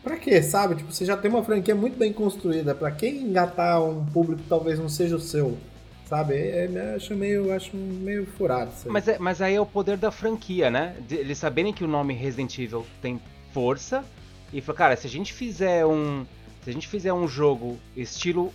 Pra 0.02 0.16
quê, 0.16 0.42
sabe? 0.42 0.76
Tipo, 0.76 0.92
você 0.92 1.04
já 1.04 1.16
tem 1.16 1.30
uma 1.30 1.44
franquia 1.44 1.74
muito 1.74 1.98
bem 1.98 2.12
construída. 2.12 2.74
Pra 2.74 2.90
quem 2.90 3.22
engatar 3.22 3.82
um 3.82 4.04
público 4.06 4.42
que 4.42 4.48
talvez 4.48 4.78
não 4.78 4.88
seja 4.88 5.16
o 5.16 5.20
seu? 5.20 5.58
Sabe? 6.06 6.34
É, 6.34 6.70
é, 6.72 6.94
acho 6.96 7.14
meio, 7.14 7.54
acho 7.54 7.76
meio 7.76 8.26
furado. 8.26 8.70
Mas, 8.86 9.06
é, 9.06 9.18
mas 9.18 9.40
aí 9.42 9.54
é 9.54 9.60
o 9.60 9.66
poder 9.66 9.96
da 9.96 10.10
franquia, 10.10 10.70
né? 10.70 10.96
De, 11.06 11.16
eles 11.16 11.38
saberem 11.38 11.72
que 11.72 11.84
o 11.84 11.88
nome 11.88 12.14
Resident 12.14 12.58
Evil 12.58 12.86
tem 13.02 13.20
força. 13.52 14.04
E 14.52 14.60
falar, 14.60 14.78
cara, 14.78 14.96
se 14.96 15.06
a 15.06 15.10
gente 15.10 15.32
fizer 15.32 15.84
um. 15.86 16.24
Se 16.64 16.70
a 16.70 16.72
gente 16.72 16.88
fizer 16.88 17.12
um 17.12 17.28
jogo 17.28 17.78
estilo 17.96 18.52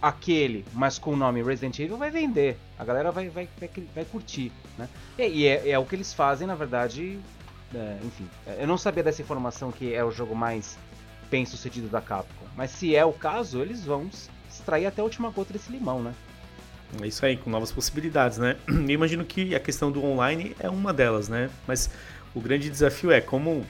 aquele, 0.00 0.64
mas 0.72 0.98
com 0.98 1.12
o 1.12 1.16
nome 1.16 1.42
Resident 1.42 1.78
Evil, 1.78 1.96
vai 1.96 2.10
vender. 2.10 2.56
A 2.78 2.84
galera 2.84 3.10
vai, 3.10 3.28
vai, 3.28 3.48
vai, 3.58 3.70
vai 3.94 4.04
curtir, 4.04 4.52
né? 4.76 4.88
E, 5.18 5.22
e 5.22 5.46
é, 5.46 5.70
é, 5.70 5.78
o 5.78 5.84
que 5.84 5.94
eles 5.94 6.12
fazem, 6.12 6.46
na 6.46 6.54
verdade. 6.54 7.18
É, 7.74 7.98
enfim, 8.02 8.26
eu 8.58 8.66
não 8.66 8.78
sabia 8.78 9.02
dessa 9.02 9.20
informação 9.20 9.70
que 9.70 9.92
é 9.92 10.02
o 10.02 10.10
jogo 10.10 10.34
mais 10.34 10.78
bem 11.30 11.46
sucedido 11.46 11.88
da 11.88 12.00
Capcom. 12.00 12.46
Mas 12.56 12.70
se 12.70 12.94
é 12.94 13.04
o 13.04 13.12
caso, 13.12 13.60
eles 13.60 13.84
vão 13.84 14.08
extrair 14.48 14.86
até 14.86 15.00
a 15.00 15.04
última 15.04 15.30
gota 15.30 15.52
desse 15.52 15.70
limão, 15.70 16.02
né? 16.02 16.14
É 17.02 17.06
isso 17.06 17.24
aí, 17.24 17.36
com 17.36 17.50
novas 17.50 17.70
possibilidades, 17.70 18.38
né? 18.38 18.56
Eu 18.66 18.90
imagino 18.90 19.24
que 19.24 19.54
a 19.54 19.60
questão 19.60 19.92
do 19.92 20.04
online 20.04 20.56
é 20.58 20.68
uma 20.68 20.92
delas, 20.92 21.28
né? 21.28 21.50
Mas 21.66 21.90
o 22.34 22.40
grande 22.40 22.70
desafio 22.70 23.10
é 23.10 23.20
como 23.20 23.64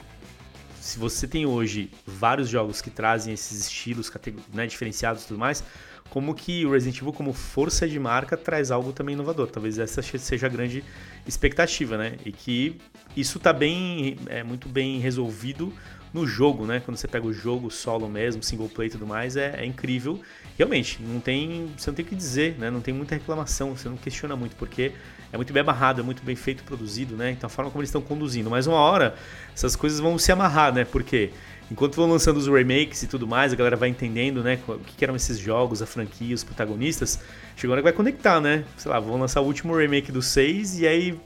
se 0.79 0.97
você 0.97 1.27
tem 1.27 1.45
hoje 1.45 1.91
vários 2.05 2.49
jogos 2.49 2.81
que 2.81 2.89
trazem 2.89 3.33
esses 3.33 3.65
estilos 3.65 4.11
né, 4.53 4.65
diferenciados 4.65 5.23
e 5.23 5.27
tudo 5.27 5.39
mais, 5.39 5.63
como 6.09 6.33
que 6.33 6.65
o 6.65 6.71
Resident 6.71 6.97
Evil 7.01 7.13
como 7.13 7.33
força 7.33 7.87
de 7.87 7.99
marca 7.99 8.35
traz 8.35 8.71
algo 8.71 8.91
também 8.91 9.13
inovador. 9.13 9.47
Talvez 9.47 9.77
essa 9.77 10.01
seja 10.01 10.47
a 10.47 10.49
grande 10.49 10.83
expectativa, 11.27 11.97
né? 11.97 12.17
E 12.25 12.31
que 12.31 12.77
isso 13.15 13.37
está 13.37 13.53
bem, 13.53 14.17
é 14.27 14.43
muito 14.43 14.67
bem 14.67 14.99
resolvido 14.99 15.71
no 16.13 16.25
jogo, 16.25 16.65
né? 16.65 16.81
Quando 16.83 16.97
você 16.97 17.07
pega 17.07 17.25
o 17.25 17.33
jogo 17.33 17.69
solo 17.69 18.07
mesmo, 18.09 18.41
single 18.41 18.69
play 18.69 18.87
e 18.87 18.91
tudo 18.91 19.05
mais, 19.05 19.35
é, 19.35 19.61
é, 19.61 19.65
incrível. 19.65 20.19
Realmente, 20.57 21.01
não 21.01 21.19
tem, 21.19 21.71
você 21.77 21.89
não 21.89 21.95
tem 21.95 22.05
o 22.05 22.07
que 22.07 22.15
dizer, 22.15 22.57
né? 22.57 22.69
Não 22.69 22.81
tem 22.81 22.93
muita 22.93 23.15
reclamação, 23.15 23.75
você 23.75 23.87
não 23.87 23.97
questiona 23.97 24.35
muito, 24.35 24.55
porque 24.55 24.91
é 25.31 25.37
muito 25.37 25.53
bem 25.53 25.61
amarrado, 25.61 26.01
é 26.01 26.03
muito 26.03 26.23
bem 26.23 26.35
feito, 26.35 26.63
produzido, 26.63 27.15
né? 27.15 27.31
Então 27.31 27.47
a 27.47 27.49
forma 27.49 27.69
como 27.69 27.81
eles 27.81 27.89
estão 27.89 28.01
conduzindo. 28.01 28.49
Mas 28.49 28.67
uma 28.67 28.77
hora, 28.77 29.15
essas 29.53 29.75
coisas 29.75 29.99
vão 29.99 30.17
se 30.17 30.31
amarrar, 30.31 30.73
né? 30.73 30.83
Porque 30.85 31.31
enquanto 31.71 31.95
vão 31.95 32.09
lançando 32.09 32.37
os 32.37 32.47
remakes 32.47 33.03
e 33.03 33.07
tudo 33.07 33.27
mais, 33.27 33.53
a 33.53 33.55
galera 33.55 33.75
vai 33.75 33.89
entendendo, 33.89 34.43
né? 34.43 34.59
O 34.67 34.79
que 34.79 35.03
eram 35.03 35.15
esses 35.15 35.37
jogos, 35.37 35.81
a 35.81 35.85
franquia, 35.85 36.33
os 36.33 36.43
protagonistas. 36.43 37.19
Chegou 37.55 37.73
a 37.73 37.75
hora 37.75 37.81
que 37.81 37.85
vai 37.85 37.93
conectar, 37.93 38.41
né? 38.41 38.65
Sei 38.75 38.91
lá, 38.91 38.99
vão 38.99 39.19
lançar 39.19 39.41
o 39.41 39.45
último 39.45 39.75
remake 39.75 40.11
do 40.11 40.21
6 40.21 40.79
e 40.79 40.87
aí 40.87 41.19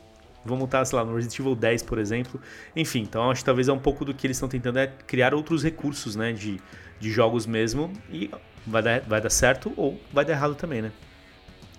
Vamos 0.46 0.66
estar, 0.66 0.84
sei 0.86 0.98
lá, 0.98 1.06
no 1.06 1.16
Resident 1.16 1.40
Evil 1.40 1.56
10, 1.56 1.84
por 1.84 1.98
exemplo. 1.98 2.40
Enfim, 2.76 3.02
então 3.02 3.30
acho 3.32 3.42
que 3.42 3.46
talvez 3.46 3.68
é 3.68 3.74
um 3.74 3.80
pouco 3.80 4.04
do 4.04 4.14
que 4.14 4.28
eles 4.28 4.38
estão 4.38 4.50
tentando 4.50 4.80
é 4.80 4.88
criar 4.88 5.34
outros 5.34 5.64
recursos, 5.64 6.16
né, 6.16 6.34
de, 6.34 6.60
de 7.00 7.12
jogos 7.12 7.46
mesmo. 7.46 7.92
E 8.10 8.30
vai 8.66 8.82
dar, 8.82 9.02
vai 9.02 9.22
dar 9.22 9.30
certo 9.30 9.72
ou 9.78 10.00
vai 10.12 10.26
dar 10.26 10.34
errado 10.34 10.56
também, 10.56 10.82
né? 10.82 10.92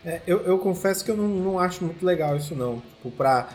É, 0.04 0.20
eu, 0.26 0.40
eu 0.42 0.58
confesso 0.58 1.04
que 1.04 1.10
eu 1.10 1.16
não, 1.16 1.26
não 1.26 1.58
acho 1.58 1.82
muito 1.82 2.04
legal 2.04 2.36
isso 2.36 2.54
não, 2.54 2.80
tipo, 2.80 3.10
para 3.10 3.48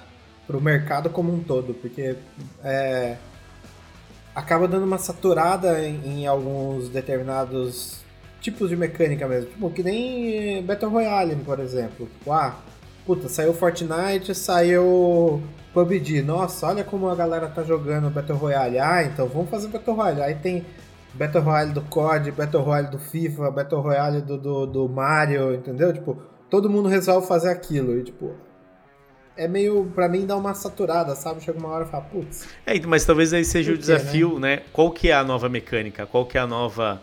o 0.50 0.60
mercado 0.60 1.10
como 1.10 1.32
um 1.32 1.44
todo, 1.44 1.76
porque 1.76 2.16
é, 2.64 3.18
acaba 4.34 4.68
dando 4.68 4.84
uma 4.84 4.98
saturada 4.98 5.80
em, 5.86 6.22
em, 6.22 6.28
alguns 6.28 6.90
determinados 6.90 8.00
tipos 8.42 8.70
de 8.70 8.76
mecânica 8.76 9.28
mesmo, 9.28 9.52
tipo, 9.52 9.70
que 9.70 9.84
nem 9.84 10.64
Battle 10.64 10.90
Royale, 10.90 11.36
por 11.36 11.60
exemplo. 11.60 12.08
Tipo, 12.08 12.32
ah, 12.32 12.58
Puta, 13.10 13.28
saiu 13.28 13.56
Fortnite, 13.56 14.36
saiu 14.36 15.42
PUBG. 15.74 16.22
Nossa, 16.22 16.68
olha 16.68 16.84
como 16.84 17.10
a 17.10 17.16
galera 17.16 17.48
tá 17.48 17.64
jogando 17.64 18.08
Battle 18.12 18.38
Royale. 18.38 18.78
Ah, 18.78 19.02
então 19.02 19.28
vamos 19.28 19.50
fazer 19.50 19.68
Battle 19.68 19.96
Royale. 19.96 20.22
Aí 20.22 20.36
tem 20.36 20.64
Battle 21.16 21.42
Royale 21.42 21.72
do 21.72 21.82
COD, 21.82 22.30
Battle 22.30 22.62
Royale 22.62 22.92
do 22.92 23.00
FIFA, 23.00 23.50
Battle 23.50 23.82
Royale 23.82 24.22
do, 24.22 24.38
do, 24.38 24.68
do 24.68 24.88
Mario, 24.88 25.56
entendeu? 25.56 25.92
Tipo, 25.92 26.22
todo 26.52 26.70
mundo 26.70 26.88
resolve 26.88 27.26
fazer 27.26 27.50
aquilo. 27.50 27.98
E, 27.98 28.04
tipo, 28.04 28.36
é 29.36 29.48
meio, 29.48 29.92
pra 29.96 30.08
mim, 30.08 30.28
dá 30.28 30.38
uma 30.38 30.54
saturada, 30.54 31.16
sabe? 31.16 31.42
Chega 31.42 31.58
uma 31.58 31.70
hora 31.70 31.86
e 31.86 31.88
fala, 31.88 32.04
putz. 32.04 32.48
É, 32.64 32.80
mas 32.82 33.06
talvez 33.06 33.34
aí 33.34 33.44
seja 33.44 33.72
o 33.72 33.74
quê, 33.74 33.80
desafio, 33.80 34.38
né? 34.38 34.62
Qual 34.72 34.92
que 34.92 35.10
é 35.10 35.16
a 35.16 35.24
nova 35.24 35.50
mecânica? 35.50 36.06
Qual 36.06 36.28
que 36.28 36.38
é 36.38 36.42
a 36.42 36.46
nova. 36.46 37.02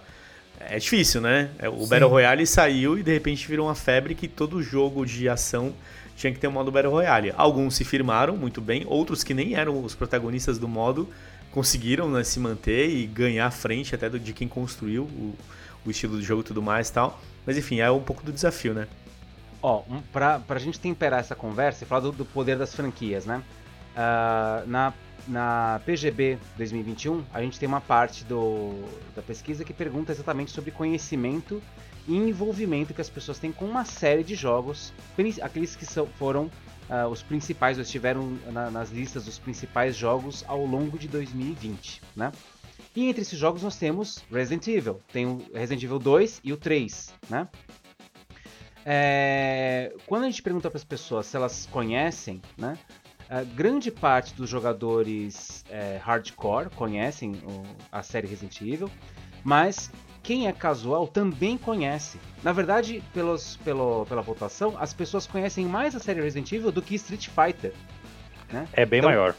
É 0.61 0.79
difícil, 0.79 1.21
né? 1.21 1.51
É, 1.59 1.69
O 1.69 1.81
Sim. 1.81 1.89
Battle 1.89 2.11
Royale 2.11 2.47
saiu 2.47 2.99
e 2.99 3.03
de 3.03 3.13
repente 3.13 3.47
virou 3.47 3.67
uma 3.67 3.75
febre 3.75 4.15
que 4.15 4.27
todo 4.29 4.63
jogo 4.63 5.05
de 5.05 5.29
ação 5.29 5.73
tinha 6.17 6.33
que 6.33 6.39
ter 6.39 6.49
um 6.49 6.53
modo 6.53 6.73
Battle 6.73 6.93
Royale. 6.93 7.33
Alguns 7.37 7.75
se 7.77 7.85
firmaram 7.85 8.37
muito 8.37 8.61
bem, 8.61 8.83
outros 8.87 9.23
que 9.23 9.35
nem 9.35 9.55
eram 9.55 9.83
os 9.85 9.95
protagonistas 9.95 10.59
do 10.59 10.67
modo 10.67 11.09
conseguiram 11.53 12.11
né, 12.11 12.23
se 12.25 12.39
manter 12.41 12.89
e 12.89 13.07
ganhar 13.07 13.47
a 13.47 13.51
frente 13.51 13.95
até 13.95 14.09
do- 14.11 14.19
de 14.19 14.33
quem 14.33 14.49
construiu 14.49 15.05
o, 15.05 15.35
o 15.87 15.91
estilo 15.91 16.17
do 16.17 16.23
jogo 16.23 16.41
e 16.43 16.45
tudo 16.45 16.61
mais 16.63 16.89
e 16.89 16.93
tal. 16.93 17.21
Mas 17.47 17.57
enfim, 17.57 17.81
é 17.81 17.91
um 17.91 18.01
pouco 18.03 18.23
do 18.25 18.33
desafio, 18.33 18.75
né? 18.75 18.89
Ó, 19.63 19.83
um, 19.89 20.01
pra, 20.13 20.39
pra 20.39 20.59
gente 20.59 20.79
temperar 20.79 21.21
essa 21.21 21.35
conversa 21.35 21.85
e 21.85 21.87
falar 21.87 22.01
do, 22.01 22.13
do 22.13 22.25
poder 22.25 22.59
das 22.59 22.75
franquias, 22.75 23.25
né? 23.25 23.43
Ah, 23.97 24.63
na, 24.67 24.93
na 25.27 25.81
PGB 25.85 26.39
2021, 26.57 27.25
a 27.33 27.43
gente 27.43 27.59
tem 27.59 27.67
uma 27.69 27.81
parte 27.81 28.25
do, 28.25 28.73
da 29.15 29.23
pesquisa 29.23 29.65
que 29.65 29.73
pergunta 29.73 30.13
exatamente 30.13 30.51
sobre 30.51 30.71
conhecimento 30.71 31.63
e 32.07 32.15
envolvimento 32.17 32.95
que 32.95 33.01
as 33.01 33.11
pessoas 33.11 33.39
têm 33.39 33.51
com 33.51 33.65
uma 33.65 33.85
série 33.85 34.23
de 34.23 34.35
jogos, 34.35 34.93
aqueles 35.43 35.75
que 35.75 35.85
são, 35.85 36.07
foram 36.07 36.51
ah, 36.89 37.09
os 37.09 37.21
principais, 37.23 37.79
ou 37.79 37.83
estiveram 37.83 38.39
na- 38.53 38.71
nas 38.71 38.91
listas 38.91 39.25
dos 39.25 39.39
principais 39.39 39.97
jogos 39.97 40.45
ao 40.47 40.65
longo 40.65 40.97
de 40.99 41.09
2020, 41.09 42.01
né? 42.15 42.31
E 42.95 43.09
entre 43.09 43.23
esses 43.23 43.39
jogos 43.39 43.63
nós 43.63 43.77
temos 43.77 44.25
Resident 44.31 44.67
Evil, 44.69 45.01
tem 45.13 45.27
o 45.27 45.43
Resident 45.53 45.83
Evil 45.83 45.99
2 45.99 46.41
e 46.45 46.53
o 46.53 46.57
3, 46.57 47.13
né? 47.29 47.49
É, 48.85 49.93
quando 50.07 50.23
a 50.25 50.27
gente 50.31 50.41
pergunta 50.43 50.71
para 50.71 50.79
as 50.79 50.85
pessoas 50.85 51.27
se 51.27 51.37
elas 51.37 51.67
conhecem, 51.73 52.41
né? 52.57 52.79
A 53.29 53.43
grande 53.43 53.91
parte 53.91 54.35
dos 54.35 54.49
jogadores 54.49 55.65
é, 55.71 55.99
hardcore 56.03 56.71
conhecem 56.71 57.33
o- 57.45 57.63
a 57.91 58.03
série 58.03 58.27
Resident 58.27 58.61
Evil, 58.61 58.91
mas 59.43 59.91
quem 60.23 60.47
é 60.49 60.53
casual 60.53 61.07
também 61.07 61.57
conhece. 61.57 62.19
Na 62.43 62.53
verdade, 62.53 63.03
pelos, 63.15 63.57
pelo, 63.59 64.05
pela 64.07 64.23
votação, 64.23 64.77
as 64.79 64.93
pessoas 64.93 65.27
conhecem 65.27 65.65
mais 65.67 65.95
a 65.95 66.01
série 66.01 66.21
Resident 66.21 66.51
Evil 66.53 66.73
do 66.73 66.83
que 66.83 66.95
Street 66.97 67.29
Fighter. 67.29 67.73
É 68.73 68.85
bem 68.87 68.99
Então, 68.99 69.11
maior. 69.11 69.35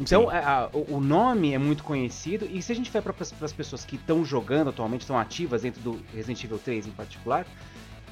Então, 0.00 0.30
a- 0.30 0.64
a- 0.64 0.68
o 0.72 1.00
nome 1.00 1.52
é 1.54 1.58
muito 1.58 1.82
conhecido, 1.82 2.46
e 2.48 2.62
se 2.62 2.70
a 2.70 2.74
gente 2.74 2.88
vai 2.90 3.02
para 3.02 3.12
as 3.20 3.52
pessoas 3.52 3.84
que 3.84 3.96
estão 3.96 4.24
jogando 4.24 4.70
atualmente, 4.70 5.00
estão 5.00 5.18
ativas 5.18 5.62
dentro 5.62 5.80
do 5.80 6.00
Resident 6.14 6.44
Evil 6.44 6.58
3 6.58 6.86
em 6.86 6.92
particular, 6.92 7.44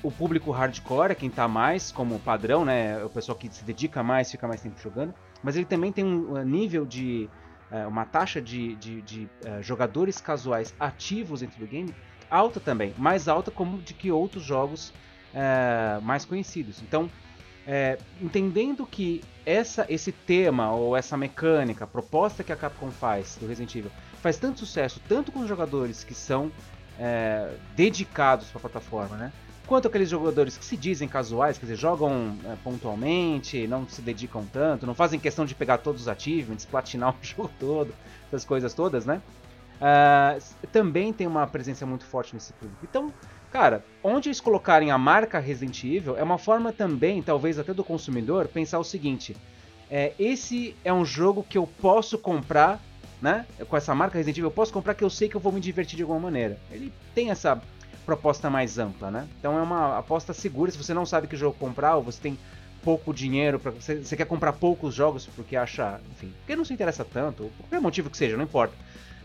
o 0.02 0.10
público 0.10 0.50
hardcore 0.50 1.12
é 1.12 1.14
quem 1.14 1.30
tá 1.30 1.48
mais 1.48 1.90
como 1.90 2.18
padrão, 2.20 2.64
né? 2.64 3.02
O 3.04 3.10
pessoal 3.10 3.36
que 3.36 3.48
se 3.50 3.64
dedica 3.64 4.02
mais, 4.02 4.30
fica 4.30 4.46
mais 4.46 4.60
tempo 4.60 4.80
jogando. 4.80 5.14
Mas 5.42 5.56
ele 5.56 5.64
também 5.64 5.92
tem 5.92 6.04
um 6.04 6.32
uh, 6.32 6.42
nível 6.44 6.84
de. 6.86 7.28
uh, 7.70 7.88
uma 7.88 8.04
taxa 8.04 8.40
de, 8.40 8.74
de- 8.76 9.02
de, 9.02 9.24
uh, 9.44 9.62
jogadores 9.62 10.20
casuais 10.20 10.74
ativos 10.78 11.40
dentro 11.40 11.58
do 11.60 11.66
game 11.66 11.94
alta 12.30 12.58
também. 12.58 12.92
Mais 12.98 13.28
alta 13.28 13.50
como 13.50 13.80
de 13.80 13.94
que 13.94 14.10
outros 14.10 14.42
jogos 14.42 14.92
mais 16.02 16.24
conhecidos. 16.24 16.80
Então, 16.82 17.10
entendendo 18.22 18.86
que 18.86 19.22
essa, 19.44 19.84
esse 19.88 20.10
tema 20.10 20.72
ou 20.72 20.96
essa 20.96 21.14
mecânica, 21.14 21.84
a 21.84 21.86
proposta 21.86 22.42
que 22.42 22.50
a 22.50 22.56
Capcom 22.56 22.90
faz 22.90 23.36
do 23.38 23.46
Resident 23.46 23.74
Evil, 23.74 23.90
faz 24.22 24.38
tanto 24.38 24.60
sucesso 24.60 24.98
tanto 25.06 25.30
com 25.30 25.40
os 25.40 25.48
jogadores 25.48 26.02
que 26.02 26.14
são 26.14 26.50
dedicados 27.76 28.48
para 28.48 28.58
a 28.58 28.60
plataforma, 28.62 29.16
né? 29.16 29.32
Quanto 29.66 29.88
aqueles 29.88 30.08
jogadores 30.08 30.56
que 30.56 30.64
se 30.64 30.76
dizem 30.76 31.08
casuais, 31.08 31.58
quer 31.58 31.66
dizer, 31.66 31.76
jogam 31.76 32.36
é, 32.44 32.54
pontualmente, 32.62 33.66
não 33.66 33.88
se 33.88 34.00
dedicam 34.00 34.44
tanto, 34.52 34.86
não 34.86 34.94
fazem 34.94 35.18
questão 35.18 35.44
de 35.44 35.54
pegar 35.56 35.78
todos 35.78 36.02
os 36.02 36.08
achievements, 36.08 36.64
platinar 36.70 37.10
o 37.10 37.16
jogo 37.24 37.50
todo, 37.58 37.92
essas 38.28 38.44
coisas 38.44 38.72
todas, 38.74 39.04
né? 39.04 39.20
S- 40.36 40.54
também 40.72 41.12
tem 41.12 41.26
uma 41.26 41.46
presença 41.46 41.84
muito 41.84 42.04
forte 42.06 42.32
nesse 42.34 42.52
público. 42.52 42.78
Então, 42.82 43.12
cara, 43.50 43.84
onde 44.02 44.28
eles 44.28 44.40
colocarem 44.40 44.90
a 44.90 44.96
marca 44.98 45.38
Resident 45.38 45.82
Evil 45.84 46.16
é 46.16 46.22
uma 46.22 46.38
forma 46.38 46.72
também, 46.72 47.20
talvez 47.22 47.58
até 47.58 47.74
do 47.74 47.84
consumidor, 47.84 48.46
pensar 48.48 48.78
o 48.78 48.84
seguinte: 48.84 49.36
é, 49.90 50.12
esse 50.18 50.76
é 50.84 50.92
um 50.92 51.04
jogo 51.04 51.42
que 51.42 51.58
eu 51.58 51.66
posso 51.66 52.16
comprar, 52.16 52.80
né? 53.20 53.44
Com 53.68 53.76
essa 53.76 53.94
marca 53.94 54.16
Resident 54.16 54.38
Evil, 54.38 54.48
eu 54.48 54.54
posso 54.54 54.72
comprar 54.72 54.94
que 54.94 55.04
eu 55.04 55.10
sei 55.10 55.28
que 55.28 55.34
eu 55.36 55.40
vou 55.40 55.52
me 55.52 55.60
divertir 55.60 55.96
de 55.96 56.02
alguma 56.02 56.20
maneira. 56.20 56.56
Ele 56.70 56.92
tem 57.14 57.30
essa 57.30 57.60
proposta 58.06 58.48
mais 58.48 58.78
ampla, 58.78 59.10
né? 59.10 59.28
Então 59.38 59.58
é 59.58 59.60
uma 59.60 59.98
aposta 59.98 60.32
segura. 60.32 60.70
Se 60.70 60.78
você 60.78 60.94
não 60.94 61.04
sabe 61.04 61.26
que 61.26 61.36
jogo 61.36 61.58
comprar 61.58 61.96
ou 61.96 62.02
você 62.02 62.20
tem 62.20 62.38
pouco 62.82 63.12
dinheiro 63.12 63.58
para 63.58 63.72
você, 63.72 63.96
você 63.96 64.16
quer 64.16 64.26
comprar 64.26 64.52
poucos 64.52 64.94
jogos 64.94 65.28
porque 65.34 65.56
acha, 65.56 66.00
enfim, 66.12 66.32
porque 66.38 66.54
não 66.54 66.64
se 66.64 66.72
interessa 66.72 67.04
tanto, 67.04 67.50
por 67.56 67.64
qualquer 67.64 67.80
motivo 67.80 68.08
que 68.08 68.16
seja, 68.16 68.36
não 68.36 68.44
importa. 68.44 68.74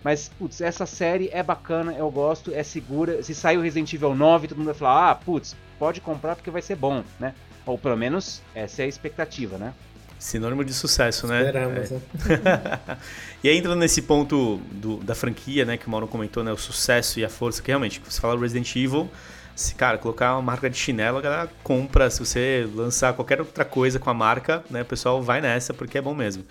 Mas, 0.04 0.30
putz, 0.30 0.62
essa 0.62 0.88
série 0.88 1.30
é 1.32 1.44
bacana, 1.44 1.94
eu 1.94 2.10
gosto, 2.10 2.52
é 2.52 2.64
segura. 2.64 3.22
Se 3.22 3.36
sair 3.36 3.58
o 3.58 3.62
Resident 3.62 3.94
Evil 3.94 4.16
9, 4.16 4.48
todo 4.48 4.58
mundo 4.58 4.66
vai 4.66 4.74
falar, 4.74 5.12
ah, 5.12 5.16
putz, 5.16 5.56
pode 5.78 6.02
comprar 6.02 6.36
porque 6.36 6.50
vai 6.50 6.64
ser 6.64 6.76
bom, 6.76 7.04
né? 7.20 7.36
Ou 7.68 7.78
pelo 7.78 7.96
menos 7.96 8.42
essa 8.56 8.82
é 8.82 8.86
a 8.86 8.88
expectativa, 8.88 9.60
né? 9.60 9.76
Sinônimo 10.22 10.64
de 10.64 10.72
sucesso, 10.72 11.26
né? 11.26 11.40
Esperamos, 11.46 11.92
É. 11.92 11.94
né? 11.96 12.80
e 13.44 13.50
aí 13.50 13.58
entrando 13.58 13.80
nesse 13.80 14.04
ponto 14.04 14.58
do- 14.72 14.98
da 14.98 15.16
franquia, 15.16 15.66
né, 15.66 15.78
que 15.78 15.88
o 15.88 15.90
Mauro 15.90 16.08
comentou, 16.08 16.44
né, 16.44 16.54
o 16.54 16.58
sucesso 16.58 17.20
e 17.20 17.26
a 17.26 17.30
força, 17.30 17.60
que 17.62 17.70
realmente, 17.70 18.00
você 18.08 18.22
fala 18.22 18.40
Resident 18.40 18.76
Evil, 18.76 19.10
se, 19.56 19.74
cara, 19.74 19.98
colocar 19.98 20.34
uma 20.36 20.42
marca 20.44 20.70
de 20.70 20.78
chinelo, 20.78 21.18
a 21.18 21.22
galera 21.22 21.50
compra, 21.64 22.08
se 22.12 22.20
você 22.20 22.70
lançar 22.76 23.14
qualquer 23.14 23.40
outra 23.40 23.66
coisa 23.66 23.98
com 23.98 24.12
a 24.12 24.14
marca, 24.14 24.64
né, 24.70 24.84
o 24.84 24.86
pessoal 24.86 25.22
vai 25.24 25.42
nessa, 25.42 25.74
porque 25.74 25.98
é 25.98 26.02
bom 26.02 26.14
mesmo. 26.14 26.46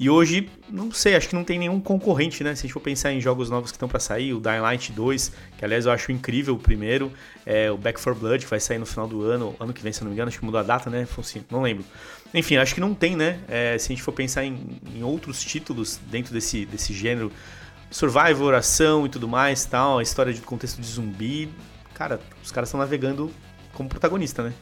E 0.00 0.08
hoje, 0.10 0.48
não 0.68 0.90
sei, 0.90 1.14
acho 1.14 1.28
que 1.28 1.34
não 1.34 1.44
tem 1.44 1.58
nenhum 1.60 1.78
concorrente, 1.78 2.42
né? 2.42 2.54
Se 2.56 2.60
a 2.60 2.62
gente 2.62 2.72
for 2.72 2.80
pensar 2.80 3.12
em 3.12 3.20
jogos 3.20 3.48
novos 3.50 3.70
que 3.70 3.76
estão 3.76 3.88
para 3.88 4.00
sair, 4.00 4.32
o 4.32 4.40
Dying 4.40 4.58
Light 4.60 4.90
2, 4.90 5.32
que 5.56 5.64
aliás 5.64 5.86
eu 5.86 5.92
acho 5.92 6.10
incrível 6.10 6.54
o 6.54 6.58
primeiro, 6.58 7.12
é, 7.46 7.70
o 7.70 7.76
Back 7.76 8.02
4 8.02 8.18
Blood, 8.20 8.42
que 8.44 8.50
vai 8.50 8.58
sair 8.58 8.78
no 8.78 8.86
final 8.86 9.06
do 9.06 9.22
ano, 9.22 9.54
ano 9.60 9.72
que 9.72 9.80
vem, 9.80 9.92
se 9.92 10.00
eu 10.00 10.04
não 10.06 10.10
me 10.10 10.16
engano, 10.16 10.28
acho 10.28 10.40
que 10.40 10.44
mudou 10.44 10.58
a 10.58 10.64
data, 10.64 10.90
né? 10.90 11.06
Fonsi? 11.06 11.44
Não 11.48 11.62
lembro. 11.62 11.84
Enfim, 12.34 12.56
acho 12.56 12.74
que 12.74 12.80
não 12.80 12.94
tem, 12.94 13.14
né? 13.14 13.40
É, 13.48 13.76
se 13.78 13.86
a 13.86 13.94
gente 13.94 14.02
for 14.02 14.12
pensar 14.12 14.44
em, 14.44 14.80
em 14.94 15.02
outros 15.02 15.42
títulos 15.42 16.00
dentro 16.10 16.32
desse, 16.32 16.64
desse 16.64 16.92
gênero, 16.92 17.30
Survivor, 17.90 18.54
ação 18.54 19.04
e 19.04 19.08
tudo 19.08 19.28
mais, 19.28 19.66
tal, 19.66 19.98
a 19.98 20.02
história 20.02 20.32
de 20.32 20.40
contexto 20.40 20.80
de 20.80 20.86
zumbi, 20.86 21.50
cara, 21.92 22.18
os 22.42 22.50
caras 22.50 22.70
estão 22.70 22.80
navegando 22.80 23.30
como 23.74 23.88
protagonista, 23.88 24.42
né? 24.42 24.52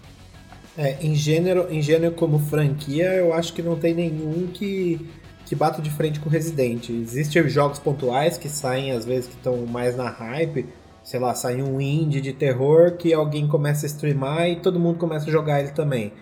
É, 0.77 0.97
em 1.01 1.15
gênero, 1.15 1.67
em 1.71 1.81
gênero 1.81 2.15
como 2.15 2.39
franquia, 2.39 3.13
eu 3.15 3.33
acho 3.33 3.53
que 3.53 3.63
não 3.63 3.77
tem 3.77 3.95
nenhum 3.95 4.49
que, 4.49 5.09
que 5.47 5.55
bata 5.55 5.81
de 5.81 5.91
frente 5.91 6.19
com 6.19 6.29
Resident. 6.29 6.91
Existem 6.91 7.49
jogos 7.49 7.79
pontuais 7.79 8.37
que 8.37 8.49
saem, 8.49 8.93
às 8.93 9.05
vezes, 9.05 9.29
que 9.29 9.37
estão 9.37 9.65
mais 9.67 9.97
na 9.97 10.09
hype. 10.09 10.67
Sei 11.05 11.19
lá, 11.19 11.35
sai 11.35 11.63
um 11.63 11.81
indie 11.81 12.21
de 12.21 12.33
terror 12.33 12.97
que 12.97 13.13
alguém 13.13 13.47
começa 13.49 13.87
a 13.87 13.89
streamar 13.89 14.49
e 14.49 14.57
todo 14.57 14.79
mundo 14.79 14.99
começa 14.99 15.29
a 15.29 15.33
jogar 15.33 15.61
ele 15.61 15.71
também. 15.71 16.13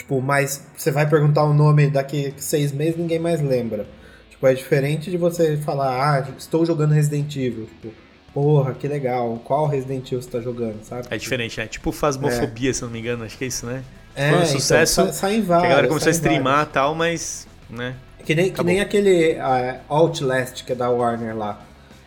Tipo, 0.00 0.18
mas 0.22 0.64
você 0.74 0.90
vai 0.90 1.06
perguntar 1.06 1.44
o 1.44 1.52
nome 1.52 1.90
daqui 1.90 2.32
seis 2.38 2.72
meses 2.72 2.96
ninguém 2.96 3.18
mais 3.18 3.38
lembra. 3.42 3.86
Tipo, 4.30 4.46
é 4.46 4.54
diferente 4.54 5.10
de 5.10 5.18
você 5.18 5.58
falar, 5.58 5.90
ah, 6.16 6.28
estou 6.38 6.64
jogando 6.64 6.92
Resident 6.94 7.36
Evil. 7.36 7.66
Tipo, 7.66 7.94
porra, 8.32 8.72
que 8.72 8.88
legal. 8.88 9.42
Qual 9.44 9.66
Resident 9.66 10.06
Evil 10.06 10.22
você 10.22 10.30
tá 10.30 10.40
jogando, 10.40 10.82
sabe? 10.84 11.06
É 11.10 11.18
diferente, 11.18 11.60
né? 11.60 11.66
Tipo 11.66 11.92
Fasmofobia, 11.92 12.72
se 12.72 12.80
eu 12.80 12.86
não 12.86 12.94
me 12.94 13.00
engano, 13.00 13.24
acho 13.24 13.36
que 13.36 13.44
é 13.44 13.48
isso, 13.48 13.66
né? 13.66 13.84
É, 14.16 14.30
Foi 14.30 14.38
um 14.38 14.42
então, 14.42 14.52
sucesso 14.52 14.94
sa- 15.06 15.12
saem 15.12 15.42
Que 15.42 15.46
vários, 15.48 15.66
a 15.66 15.68
galera 15.68 15.88
começou 15.88 16.08
a 16.08 16.12
streamar 16.12 16.66
e 16.66 16.72
tal, 16.72 16.94
mas, 16.94 17.46
né? 17.68 17.94
Que 18.24 18.34
nem, 18.34 18.50
que 18.50 18.64
nem 18.64 18.80
aquele 18.80 19.38
ah, 19.38 19.80
Outlast 19.86 20.64
que 20.64 20.72
é 20.72 20.74
da 20.74 20.88
Warner 20.88 21.36
lá. 21.36 21.60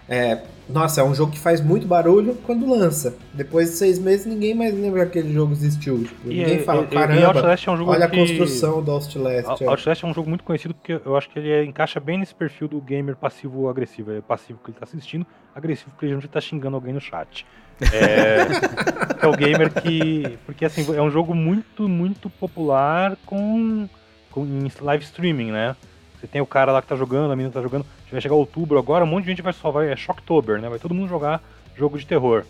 É, 0.09 0.39
nossa, 0.69 1.01
é 1.01 1.03
um 1.03 1.13
jogo 1.13 1.31
que 1.31 1.39
faz 1.39 1.59
muito 1.61 1.85
barulho 1.85 2.35
quando 2.45 2.67
lança. 2.69 3.15
Depois 3.33 3.69
de 3.71 3.75
seis 3.75 3.99
meses, 3.99 4.25
ninguém 4.25 4.53
mais 4.55 4.73
lembra 4.73 5.05
que 5.05 5.19
aquele 5.19 5.33
jogo 5.33 5.51
existiu. 5.53 6.03
Tipo, 6.03 6.31
E, 6.31 6.37
ninguém 6.39 6.55
e- 6.57 6.63
fala, 6.63 6.81
e- 6.83 6.85
e 6.85 6.87
caramba, 6.89 7.25
Outlast 7.27 7.67
é 7.67 7.71
um 7.71 7.77
jogo 7.77 7.91
olha 7.91 8.07
que- 8.07 8.15
a 8.15 8.19
construção 8.19 8.81
do 8.81 8.91
Outlast. 8.91 9.47
Out- 9.49 9.63
é. 9.63 9.67
Outlast 9.67 10.03
é 10.03 10.07
um 10.07 10.13
jogo 10.13 10.29
muito 10.29 10.43
conhecido 10.43 10.73
porque 10.73 10.99
eu 11.05 11.17
acho 11.17 11.29
que 11.29 11.37
ele 11.39 11.49
é- 11.51 11.63
encaixa 11.65 11.99
bem 11.99 12.17
nesse 12.17 12.33
perfil 12.33 12.67
do 12.67 12.79
gamer 12.81 13.15
passivo-agressivo. 13.15 14.11
É 14.13 14.21
passivo 14.21 14.59
porque 14.59 14.71
ele 14.71 14.77
tá 14.79 14.85
assistindo, 14.85 15.25
agressivo 15.53 15.91
porque 15.91 16.05
ele 16.05 16.19
já 16.19 16.27
tá 16.27 16.39
xingando 16.41 16.75
alguém 16.75 16.93
no 16.93 17.01
chat. 17.01 17.45
É, 17.81 18.45
é 19.25 19.27
o 19.27 19.31
gamer 19.35 19.69
que. 19.73 20.37
Porque 20.45 20.63
assim, 20.63 20.85
é 20.95 21.01
um 21.01 21.09
jogo 21.09 21.33
muito, 21.35 21.89
muito 21.89 22.29
popular 22.29 23.17
com, 23.25 23.89
com 24.31 24.45
em 24.45 24.71
live 24.81 25.03
streaming, 25.03 25.51
né? 25.51 25.75
Você 26.23 26.27
tem 26.27 26.39
o 26.41 26.45
cara 26.45 26.71
lá 26.71 26.81
que 26.81 26.87
tá 26.87 26.95
jogando, 26.95 27.33
a 27.33 27.35
menina 27.35 27.53
tá 27.53 27.61
jogando. 27.61 27.85
Vai 28.09 28.21
chegar 28.21 28.33
outubro 28.35 28.79
agora, 28.79 29.03
um 29.03 29.07
monte 29.07 29.25
de 29.25 29.31
gente 29.31 29.41
vai 29.41 29.51
só 29.51 29.69
vai. 29.69 29.91
É 29.91 29.95
Shocktober, 29.97 30.61
né? 30.61 30.69
Vai 30.69 30.79
todo 30.79 30.93
mundo 30.95 31.09
jogar 31.09 31.43
jogo 31.75 31.99
de 31.99 32.05
terror. 32.07 32.45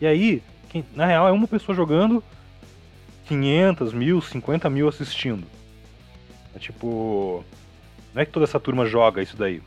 E 0.00 0.06
aí, 0.08 0.42
quem- 0.68 0.84
na 0.92 1.06
real, 1.06 1.28
é 1.28 1.30
uma 1.30 1.46
pessoa 1.46 1.76
jogando, 1.76 2.20
500 3.28 3.92
mil, 3.92 4.20
50 4.20 4.68
mil 4.68 4.88
assistindo. 4.88 5.46
É 6.52 6.58
tipo. 6.58 7.44
Não 8.12 8.22
é 8.22 8.26
que 8.26 8.32
toda 8.32 8.42
essa 8.42 8.58
turma 8.58 8.86
joga 8.86 9.22
isso 9.22 9.36
daí. 9.36 9.62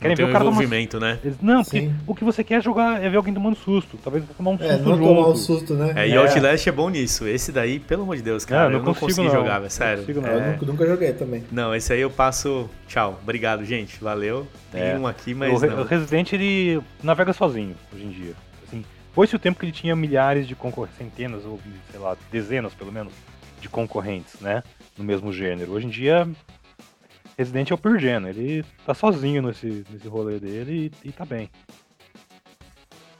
Querem 0.00 0.16
Não 0.16 0.16
ver 0.16 0.24
o 0.24 0.28
um 0.28 0.32
cara 0.32 0.44
tomar 0.44 0.56
envolvimento, 0.56 0.98
né? 0.98 1.18
Eles- 1.22 1.36
Não, 1.40 1.62
porque 1.62 1.80
Sim. 1.82 1.94
o 2.06 2.14
que 2.14 2.24
você 2.24 2.42
quer 2.42 2.54
é 2.54 2.60
jogar 2.60 3.02
é 3.02 3.08
ver 3.08 3.16
alguém 3.16 3.32
tomando 3.34 3.56
susto. 3.56 3.98
Talvez 4.02 4.24
você 4.24 4.32
tomar 4.34 4.50
um 4.52 4.58
susto 4.58 4.72
É, 4.72 4.76
não 4.78 4.98
tomar 4.98 5.28
um 5.28 5.36
susto, 5.36 5.74
né? 5.74 5.92
É, 5.96 6.08
e 6.08 6.12
É. 6.12 6.16
Outlast 6.16 6.66
é 6.66 6.72
bom 6.72 6.88
nisso. 6.88 7.28
Esse 7.28 7.52
daí, 7.52 7.78
pelo 7.78 8.02
amor 8.02 8.16
de 8.16 8.22
Deus, 8.22 8.44
cara, 8.44 8.64
Não, 8.64 8.70
eu 8.70 8.78
não 8.78 8.78
não 8.86 8.94
consigo, 8.94 9.06
consegui 9.08 9.28
não. 9.28 9.34
jogar, 9.34 9.54
Não 9.54 9.60
velho, 9.60 9.70
sério. 9.70 9.98
consigo, 10.00 10.20
não. 10.20 10.28
Eu 10.30 10.40
É, 10.40 10.52
nunca, 10.52 10.66
nunca 10.66 10.86
joguei 10.86 11.12
também. 11.12 11.44
Não, 11.52 11.74
esse 11.74 11.92
aí 11.92 12.00
eu 12.00 12.10
passo. 12.10 12.68
Tchau. 12.88 13.18
Obrigado, 13.22 13.64
gente. 13.64 14.02
Valeu. 14.02 14.46
Tem 14.72 14.80
É. 14.82 14.98
um 14.98 15.06
aqui, 15.06 15.32
o, 15.32 15.36
mas 15.36 15.60
Re- 15.62 15.68
não. 15.68 15.80
o 15.80 15.84
Resident 15.84 16.32
ele 16.32 16.80
navega 17.02 17.32
sozinho 17.32 17.74
hoje 17.94 18.04
em 18.04 18.10
dia. 18.10 18.32
Assim, 18.66 18.84
foi-se 19.12 19.36
o 19.36 19.38
tempo 19.38 19.58
que 19.60 19.66
ele 19.66 19.72
tinha 19.72 19.94
milhares 19.94 20.46
de 20.48 20.54
concorrentes, 20.54 20.96
centenas 20.98 21.44
ou 21.44 21.60
sei 21.90 22.00
lá, 22.00 22.16
dezenas 22.32 22.72
pelo 22.74 22.90
menos 22.92 23.12
de 23.60 23.68
concorrentes, 23.68 24.40
né, 24.40 24.62
no 24.96 25.04
mesmo 25.04 25.30
gênero. 25.32 25.72
Hoje 25.72 25.86
em 25.86 25.90
dia 25.90 26.26
Resident 27.40 27.70
é 27.70 27.74
o 27.74 27.78
Purgeno, 27.78 28.28
ele 28.28 28.62
tá 28.84 28.92
sozinho 28.92 29.40
nesse, 29.40 29.82
nesse 29.90 30.06
rolê 30.06 30.38
dele 30.38 30.92
e, 31.02 31.08
e 31.08 31.10
tá 31.12 31.24
bem. 31.24 31.48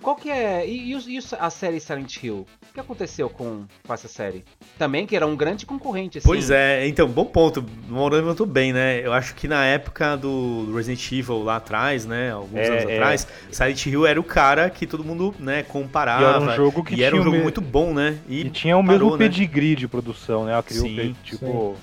Qual 0.02 0.14
que 0.16 0.30
é. 0.30 0.66
E, 0.66 0.92
e 0.94 1.16
e 1.16 1.18
a 1.38 1.48
série 1.50 1.80
Silent 1.80 2.22
Hill? 2.22 2.46
O 2.70 2.72
que 2.74 2.80
aconteceu 2.80 3.28
com, 3.30 3.64
com 3.86 3.94
essa 3.94 4.08
série? 4.08 4.44
Também 4.78 5.06
que 5.06 5.16
era 5.16 5.26
um 5.26 5.34
grande 5.36 5.64
concorrente, 5.66 6.18
assim. 6.18 6.26
Pois 6.26 6.50
é, 6.50 6.86
então, 6.86 7.06
bom 7.08 7.24
ponto. 7.24 7.64
O 7.88 7.92
Mauro 7.92 8.14
levantou 8.14 8.46
bem, 8.46 8.72
né? 8.74 9.00
Eu 9.04 9.12
acho 9.12 9.34
que 9.34 9.48
na 9.48 9.64
época 9.64 10.16
do 10.16 10.70
Resident 10.74 11.10
Evil 11.12 11.42
lá 11.42 11.56
atrás, 11.56 12.04
né? 12.06 12.30
Alguns 12.32 12.60
É, 12.60 12.68
anos 12.72 12.84
é. 12.84 12.94
atrás, 12.94 13.26
Silent 13.50 13.86
Hill 13.86 14.06
era 14.06 14.20
o 14.20 14.24
cara 14.24 14.68
que 14.70 14.86
todo 14.86 15.02
mundo, 15.02 15.34
né, 15.38 15.62
comparava. 15.62 16.22
E 16.22 16.26
era 16.26 16.40
um 16.52 16.56
jogo 16.56 16.84
que 16.84 16.94
e 16.94 17.02
era 17.02 17.16
um 17.16 17.22
jogo 17.22 17.36
me- 17.36 17.42
muito 17.42 17.60
bom, 17.60 17.92
né? 17.94 18.18
E, 18.28 18.40
E, 18.46 18.50
tinha 18.50 18.76
o 18.78 18.84
parou, 18.84 18.98
mesmo 19.00 19.16
né? 19.18 19.28
pedigree 19.28 19.74
de 19.76 19.88
produção, 19.88 20.44
né? 20.44 20.52
Ela 20.52 20.62
criou 20.62 20.86
Sim, 20.86 21.14
tipo. 21.24 21.76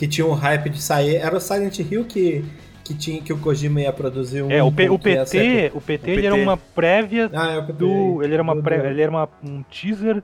Que 0.00 0.08
tinha 0.08 0.26
um 0.26 0.32
hype 0.32 0.70
de 0.70 0.80
sair. 0.80 1.16
Era 1.16 1.36
o 1.36 1.40
Silent 1.40 1.78
Hill 1.80 2.06
que, 2.06 2.42
que, 2.82 2.94
tinha, 2.94 3.20
que 3.20 3.34
o 3.34 3.38
Kojima 3.38 3.82
ia 3.82 3.92
produzir 3.92 4.40
um. 4.42 4.50
É, 4.50 4.62
o, 4.62 4.72
P- 4.72 4.88
o 4.88 4.98
ia 5.04 5.26
ser- 5.26 5.70
PT, 5.70 5.76
o 5.76 5.80
PT, 5.82 6.10
O 6.10 6.14
ele 6.14 6.26
era 6.26 6.34
PT. 6.36 6.42
uma 6.46 6.56
prévia 6.56 7.30
Ah, 7.34 7.50
é 7.52 7.58
o 7.58 7.66
PT. 7.66 7.72
do. 7.74 8.22
Ele 8.22 8.32
era, 8.32 8.42
uma 8.42 8.56
pré- 8.62 8.88
ele 8.88 9.02
era 9.02 9.10
uma- 9.10 9.28
um 9.44 9.62
teaser 9.64 10.22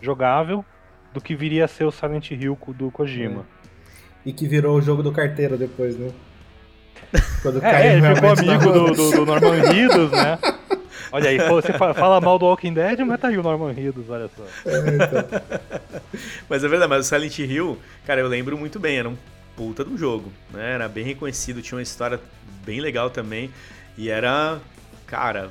jogável 0.00 0.64
do 1.12 1.20
que 1.20 1.34
viria 1.34 1.66
a 1.66 1.68
ser 1.68 1.84
o 1.84 1.90
Silent 1.90 2.30
Hill 2.30 2.56
do 2.68 2.90
Kojima. 2.90 3.44
E 4.24 4.32
que 4.32 4.48
virou 4.48 4.78
o 4.78 4.80
jogo 4.80 5.02
do 5.02 5.12
carteiro 5.12 5.58
depois, 5.58 5.94
né? 5.98 6.08
Quando 7.42 7.62
É, 7.62 7.86
é, 7.88 7.92
ele 7.98 8.14
ficou 8.14 8.30
amigo 8.30 8.72
do, 8.72 8.92
do, 8.94 9.10
do 9.10 9.26
Norman 9.26 9.60
Reedus, 9.70 10.10
né? 10.10 10.38
Olha 11.12 11.30
aí, 11.30 11.38
você 11.38 11.72
fa- 11.72 11.94
fala 11.94 12.20
mal 12.20 12.38
do 12.38 12.44
Walking 12.46 12.72
Dead, 12.74 13.00
mas 13.00 13.20
tá 13.20 13.28
aí 13.28 13.38
o 13.38 13.42
Norman 13.42 13.72
Reedus, 13.72 14.08
olha 14.10 14.28
só. 14.36 14.44
É, 14.68 14.78
então. 14.94 16.10
Mas 16.48 16.64
é 16.64 16.68
verdade, 16.68 16.90
mas 16.90 17.06
o 17.06 17.08
Silent 17.08 17.38
Hill, 17.38 17.78
cara, 18.06 18.20
eu 18.20 18.28
lembro 18.28 18.56
muito 18.58 18.78
bem, 18.78 18.98
era 18.98 19.08
um 19.08 19.16
puta 19.56 19.84
do 19.84 19.96
jogo, 19.96 20.32
né? 20.52 20.74
Era 20.74 20.88
bem 20.88 21.04
reconhecido, 21.04 21.62
tinha 21.62 21.76
uma 21.76 21.82
história 21.82 22.20
bem 22.64 22.80
legal 22.80 23.10
também. 23.10 23.50
E 23.96 24.08
era, 24.10 24.58
cara, 25.06 25.50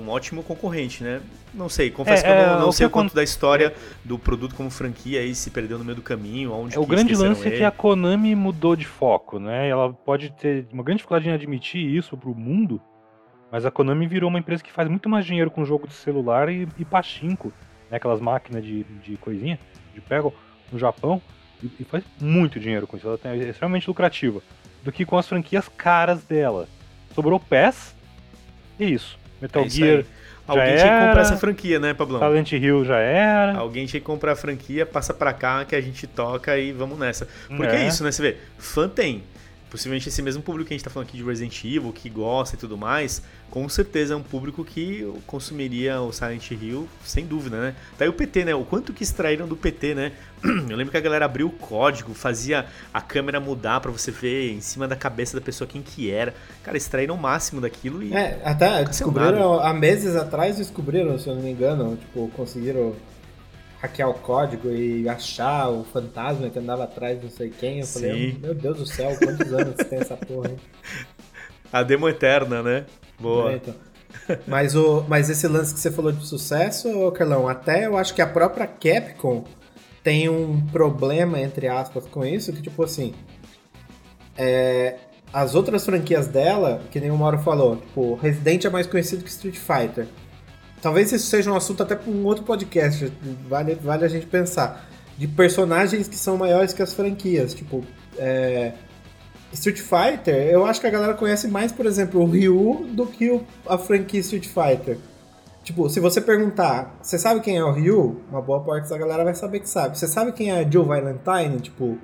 um 0.00 0.08
ótimo 0.08 0.42
concorrente, 0.42 1.02
né? 1.04 1.20
Não 1.52 1.68
sei, 1.68 1.90
confesso 1.90 2.22
É, 2.22 2.26
que 2.26 2.30
eu 2.32 2.34
é, 2.34 2.46
não, 2.46 2.60
não 2.60 2.68
o 2.70 2.72
sei 2.72 2.86
o 2.86 2.90
quanto 2.90 3.08
acon- 3.08 3.16
da 3.16 3.22
história 3.22 3.74
do 4.02 4.18
produto 4.18 4.54
como 4.54 4.70
franquia 4.70 5.20
aí 5.20 5.34
se 5.34 5.50
perdeu 5.50 5.78
no 5.78 5.84
meio 5.84 5.96
do 5.96 6.02
caminho, 6.02 6.50
onde 6.52 6.76
É, 6.76 6.80
o 6.80 6.86
grande 6.86 7.14
lance 7.14 7.46
é 7.46 7.50
que 7.50 7.56
ele. 7.56 7.64
a 7.66 7.70
Konami 7.70 8.34
mudou 8.34 8.74
de 8.74 8.86
foco, 8.86 9.38
né? 9.38 9.68
Ela 9.68 9.92
pode 9.92 10.30
ter 10.32 10.66
uma 10.72 10.82
grande 10.82 10.98
dificuldade 10.98 11.28
em 11.28 11.32
admitir 11.32 11.84
isso 11.84 12.16
pro 12.16 12.34
mundo, 12.34 12.80
mas 13.52 13.66
a 13.66 13.70
Konami 13.70 14.06
virou 14.06 14.30
uma 14.30 14.38
empresa 14.38 14.62
que 14.64 14.72
faz 14.72 14.88
muito 14.88 15.08
mais 15.10 15.26
dinheiro 15.26 15.50
com 15.50 15.62
jogo 15.64 15.86
de 15.86 15.92
celular 15.92 16.48
e, 16.48 16.66
e 16.78 16.84
pachinko, 16.86 17.52
né? 17.90 17.98
Aquelas 17.98 18.18
máquinas 18.20 18.64
de, 18.64 18.82
de 19.04 19.16
coisinha, 19.18 19.60
de 19.94 20.00
pego 20.00 20.34
no 20.72 20.78
Japão, 20.78 21.20
e, 21.62 21.70
e 21.80 21.84
faz 21.84 22.02
muito 22.18 22.58
dinheiro 22.58 22.86
com 22.86 22.96
isso. 22.96 23.06
Ela 23.06 23.18
tem- 23.18 23.32
é 23.32 23.36
extremamente 23.50 23.86
lucrativa, 23.86 24.40
do 24.82 24.90
que 24.90 25.04
com 25.04 25.18
as 25.18 25.28
franquias 25.28 25.68
caras 25.68 26.24
dela. 26.24 26.66
Sobrou 27.14 27.38
PES 27.38 27.94
e 28.80 28.92
isso. 28.94 29.18
Metal 29.40 29.62
É 29.62 29.66
isso 29.66 29.76
Gear, 29.76 29.98
aí. 29.98 30.06
Alguém 30.48 30.76
já 30.76 30.82
tinha 30.84 30.98
que 30.98 31.06
comprar 31.06 31.20
essa 31.20 31.36
franquia, 31.36 31.78
né, 31.78 31.94
Pablão? 31.94 32.18
Silent 32.20 32.52
Hill 32.52 32.84
já 32.84 32.98
era. 32.98 33.56
Alguém 33.58 33.86
tinha 33.86 34.00
que 34.00 34.06
comprar 34.06 34.32
a 34.32 34.36
franquia, 34.36 34.84
passa 34.84 35.12
pra 35.14 35.32
cá 35.32 35.64
que 35.64 35.76
a 35.76 35.80
gente 35.80 36.04
toca 36.06 36.58
e 36.58 36.72
vamos 36.72 36.98
nessa. 36.98 37.28
Porque 37.48 37.76
é, 37.76 37.84
É. 37.84 37.86
isso, 37.86 38.02
né? 38.02 38.10
Você 38.10 38.22
vê, 38.22 38.36
fã 38.58 38.88
tem. 38.88 39.22
Possivelmente 39.72 40.10
esse 40.10 40.20
mesmo 40.20 40.42
público 40.42 40.68
que 40.68 40.74
a 40.74 40.76
gente 40.76 40.84
tá 40.84 40.90
falando 40.90 41.08
aqui 41.08 41.16
de 41.16 41.24
Resident 41.24 41.64
Evil, 41.64 41.94
que 41.94 42.10
gosta 42.10 42.56
e 42.56 42.58
tudo 42.58 42.76
mais, 42.76 43.22
com 43.50 43.66
certeza 43.70 44.12
é 44.12 44.16
um 44.18 44.22
público 44.22 44.62
que 44.62 45.10
consumiria 45.26 45.98
o 45.98 46.12
Silent 46.12 46.50
Hill, 46.50 46.86
sem 47.02 47.24
dúvida, 47.24 47.58
né? 47.58 47.74
Daí 47.98 48.06
o 48.06 48.12
PT, 48.12 48.44
né? 48.44 48.54
O 48.54 48.66
quanto 48.66 48.92
que 48.92 49.02
extraíram 49.02 49.48
do 49.48 49.56
PT, 49.56 49.94
né? 49.94 50.12
Eu 50.44 50.76
lembro 50.76 50.90
que 50.90 50.98
a 50.98 51.00
galera 51.00 51.24
abriu 51.24 51.46
o 51.46 51.50
código, 51.50 52.12
fazia 52.12 52.66
a 52.92 53.00
câmera 53.00 53.40
mudar 53.40 53.80
pra 53.80 53.90
você 53.90 54.10
ver 54.10 54.52
em 54.52 54.60
cima 54.60 54.86
da 54.86 54.94
cabeça 54.94 55.38
da 55.38 55.42
pessoa 55.42 55.66
quem 55.66 55.80
que 55.80 56.10
era. 56.10 56.34
Cara, 56.62 56.76
extraíram 56.76 57.14
o 57.14 57.18
máximo 57.18 57.58
daquilo 57.58 58.02
e. 58.02 58.12
É, 58.12 58.42
até 58.44 58.84
descobriram, 58.84 59.58
há 59.58 59.72
meses 59.72 60.14
atrás 60.16 60.58
descobriram, 60.58 61.18
se 61.18 61.28
eu 61.28 61.34
não 61.34 61.42
me 61.42 61.50
engano, 61.50 61.96
tipo, 61.96 62.30
conseguiram 62.36 62.94
hackear 63.82 64.08
o 64.08 64.14
código 64.14 64.70
e 64.70 65.08
achar 65.08 65.68
o 65.68 65.82
fantasma 65.82 66.48
que 66.48 66.58
andava 66.58 66.84
atrás 66.84 67.18
de 67.18 67.24
não 67.24 67.32
sei 67.32 67.50
quem. 67.50 67.80
Eu 67.80 67.86
falei, 67.86 68.32
Sim. 68.32 68.38
meu 68.40 68.54
Deus 68.54 68.78
do 68.78 68.86
céu, 68.86 69.14
quantos 69.18 69.52
anos 69.52 69.74
tem 69.74 69.98
essa 69.98 70.16
porra, 70.16 70.50
hein? 70.50 70.56
A 71.72 71.82
demo 71.82 72.08
eterna, 72.08 72.62
né? 72.62 72.86
Boa. 73.18 73.52
É, 73.52 73.56
então. 73.56 73.74
Mas, 74.46 74.76
o, 74.76 75.04
mas 75.08 75.30
esse 75.30 75.48
lance 75.48 75.72
que 75.72 75.80
você 75.80 75.90
falou 75.90 76.12
de 76.12 76.24
sucesso, 76.26 77.10
Carlão, 77.12 77.48
até 77.48 77.86
eu 77.86 77.96
acho 77.96 78.14
que 78.14 78.20
a 78.20 78.26
própria 78.26 78.66
Capcom 78.66 79.42
tem 80.02 80.28
um 80.28 80.60
problema, 80.66 81.40
entre 81.40 81.66
aspas, 81.66 82.06
com 82.06 82.24
isso, 82.24 82.52
que 82.52 82.60
tipo 82.60 82.84
assim. 82.84 83.14
é, 84.36 84.96
as 85.32 85.54
outras 85.54 85.84
franquias 85.84 86.26
dela, 86.26 86.82
que 86.90 87.00
nem 87.00 87.10
o 87.10 87.16
Mauro 87.16 87.38
falou, 87.38 87.76
tipo, 87.76 88.14
Resident 88.16 88.66
é 88.66 88.70
mais 88.70 88.86
conhecido 88.86 89.24
que 89.24 89.30
Street 89.30 89.56
Fighter. 89.56 90.06
Talvez 90.82 91.12
isso 91.12 91.26
seja 91.26 91.50
um 91.50 91.56
assunto 91.56 91.82
até 91.82 91.94
para 91.94 92.10
um 92.10 92.24
outro 92.26 92.44
podcast, 92.44 93.10
vale, 93.48 93.76
vale 93.76 94.04
a 94.04 94.08
gente 94.08 94.26
pensar. 94.26 94.88
De 95.16 95.28
personagens 95.28 96.08
que 96.08 96.16
são 96.16 96.36
maiores 96.36 96.72
que 96.74 96.82
as 96.82 96.92
franquias. 96.92 97.54
Tipo, 97.54 97.84
é, 98.18 98.72
Street 99.52 99.78
Fighter, 99.78 100.34
eu 100.48 100.64
acho 100.66 100.80
que 100.80 100.86
a 100.86 100.90
galera 100.90 101.14
conhece 101.14 101.46
mais, 101.46 101.70
por 101.70 101.86
exemplo, 101.86 102.20
o 102.20 102.26
Ryu 102.26 102.86
do 102.92 103.06
que 103.06 103.30
o- 103.30 103.44
a 103.66 103.78
franquia 103.78 104.18
Street 104.20 104.46
Fighter. 104.48 104.98
Tipo, 105.62 105.88
se 105.88 106.00
você 106.00 106.20
perguntar, 106.20 106.98
você 107.00 107.16
sabe 107.16 107.40
quem 107.40 107.56
é 107.56 107.62
o 107.64 107.70
Ryu? 107.70 108.20
Uma 108.28 108.42
boa 108.42 108.60
parte 108.64 108.88
da 108.90 108.98
galera 108.98 109.22
vai 109.22 109.34
saber 109.36 109.60
que 109.60 109.68
sabe. 109.68 109.96
Você 109.96 110.08
sabe 110.08 110.32
quem 110.32 110.50
é 110.50 110.68
Jill 110.68 110.84
Valentine? 110.84 111.60
Tipo, 111.60 111.96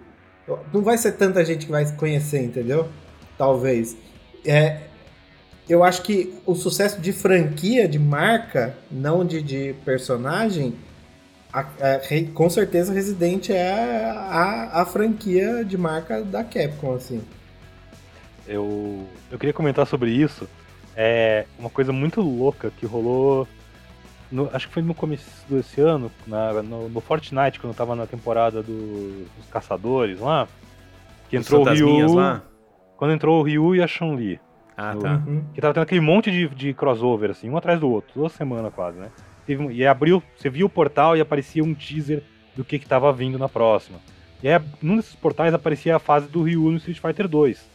não 0.73 0.83
vai 0.83 0.97
ser 0.97 1.13
tanta 1.13 1.45
gente 1.45 1.67
que 1.67 1.73
vai 1.73 1.85
conhecer, 1.97 2.45
entendeu? 2.45 2.87
Talvez. 3.37 3.97
É, 4.47 4.83
eu 5.69 5.85
acho 5.85 6.03
que 6.03 6.35
o 6.47 6.55
sucesso 6.55 7.01
de 7.01 7.13
franquia, 7.13 7.87
de 7.89 7.99
marca, 7.99 8.75
não 8.91 9.25
de, 9.25 9.43
de 9.43 9.75
personagem, 9.85 10.75
a- 11.53 11.61
a- 11.61 12.01
com 12.35 12.49
certeza 12.51 12.93
Resident 12.93 13.51
é 13.51 14.05
a, 14.11 14.83
a 14.83 14.87
franquia 14.87 15.65
de 15.65 15.77
marca 15.77 16.23
da 16.23 16.43
Capcom, 16.45 16.95
assim. 16.95 17.23
Eu, 18.47 19.07
eu 19.31 19.39
queria 19.39 19.53
comentar 19.53 19.87
sobre 19.87 20.11
isso. 20.11 20.49
É 20.97 21.45
uma 21.59 21.71
coisa 21.71 21.93
muito 21.93 22.21
louca 22.21 22.71
que 22.77 22.87
rolou. 22.87 23.47
no- 24.31 24.51
acho 24.53 24.69
que 24.69 24.75
foi 24.75 24.83
no 24.83 24.95
começo 24.95 25.25
desse 25.49 25.81
ano, 25.81 26.11
na- 26.27 26.63
no, 26.63 26.89
no 26.89 27.01
Fortnite, 27.01 27.59
quando 27.59 27.73
eu 27.73 27.77
tava 27.77 27.95
na 27.97 28.07
temporada 28.07 28.63
do- 28.63 29.25
dos 29.37 29.47
caçadores 29.51 30.19
lá. 30.21 30.47
Que 31.31 31.37
Os 31.39 31.47
entrou 31.47 31.63
o 31.63 31.65
Ryu. 31.71 32.15
lá. 32.15 32.43
Quando 32.97 33.13
entrou 33.15 33.41
o 33.41 33.43
Ryu 33.43 33.75
e 33.77 33.83
a 33.83 33.87
Chun-Li. 33.87 34.39
Ah, 34.81 34.95
No- 34.95 35.03
tá. 35.03 35.23
Uhum. 35.27 35.45
Que 35.53 35.61
tava 35.61 35.75
tendo 35.75 35.83
aquele 35.83 36.01
monte 36.01 36.31
de, 36.31 36.49
de 36.49 36.73
crossover, 36.73 37.31
assim, 37.31 37.51
um 37.51 37.57
atrás 37.57 37.81
do 37.81 37.91
outro, 37.91 38.11
toda 38.15 38.29
semana 38.29 38.71
quase, 38.71 38.97
né? 38.99 39.11
Teve 39.45 39.73
e 39.73 39.85
abriu, 39.85 40.23
você 40.37 40.49
via 40.49 40.65
o 40.65 40.69
portal 40.71 41.17
e 41.17 41.21
aparecia 41.21 41.65
um 41.65 41.75
teaser 41.75 42.23
do 42.57 42.65
que, 42.65 42.79
que 42.79 42.87
tava 42.87 43.13
vindo 43.13 43.39
na 43.39 43.49
próxima. 43.49 43.99
E 44.43 44.49
aí, 44.49 44.61
num 44.81 44.97
desses 44.97 45.17
portais 45.17 45.53
aparecia 45.53 45.97
a 45.97 45.99
fase 45.99 46.29
do 46.29 46.43
Ryu 46.43 46.71
no 46.71 46.77
Street 46.77 46.99
Fighter 47.01 47.27
2. 47.27 47.69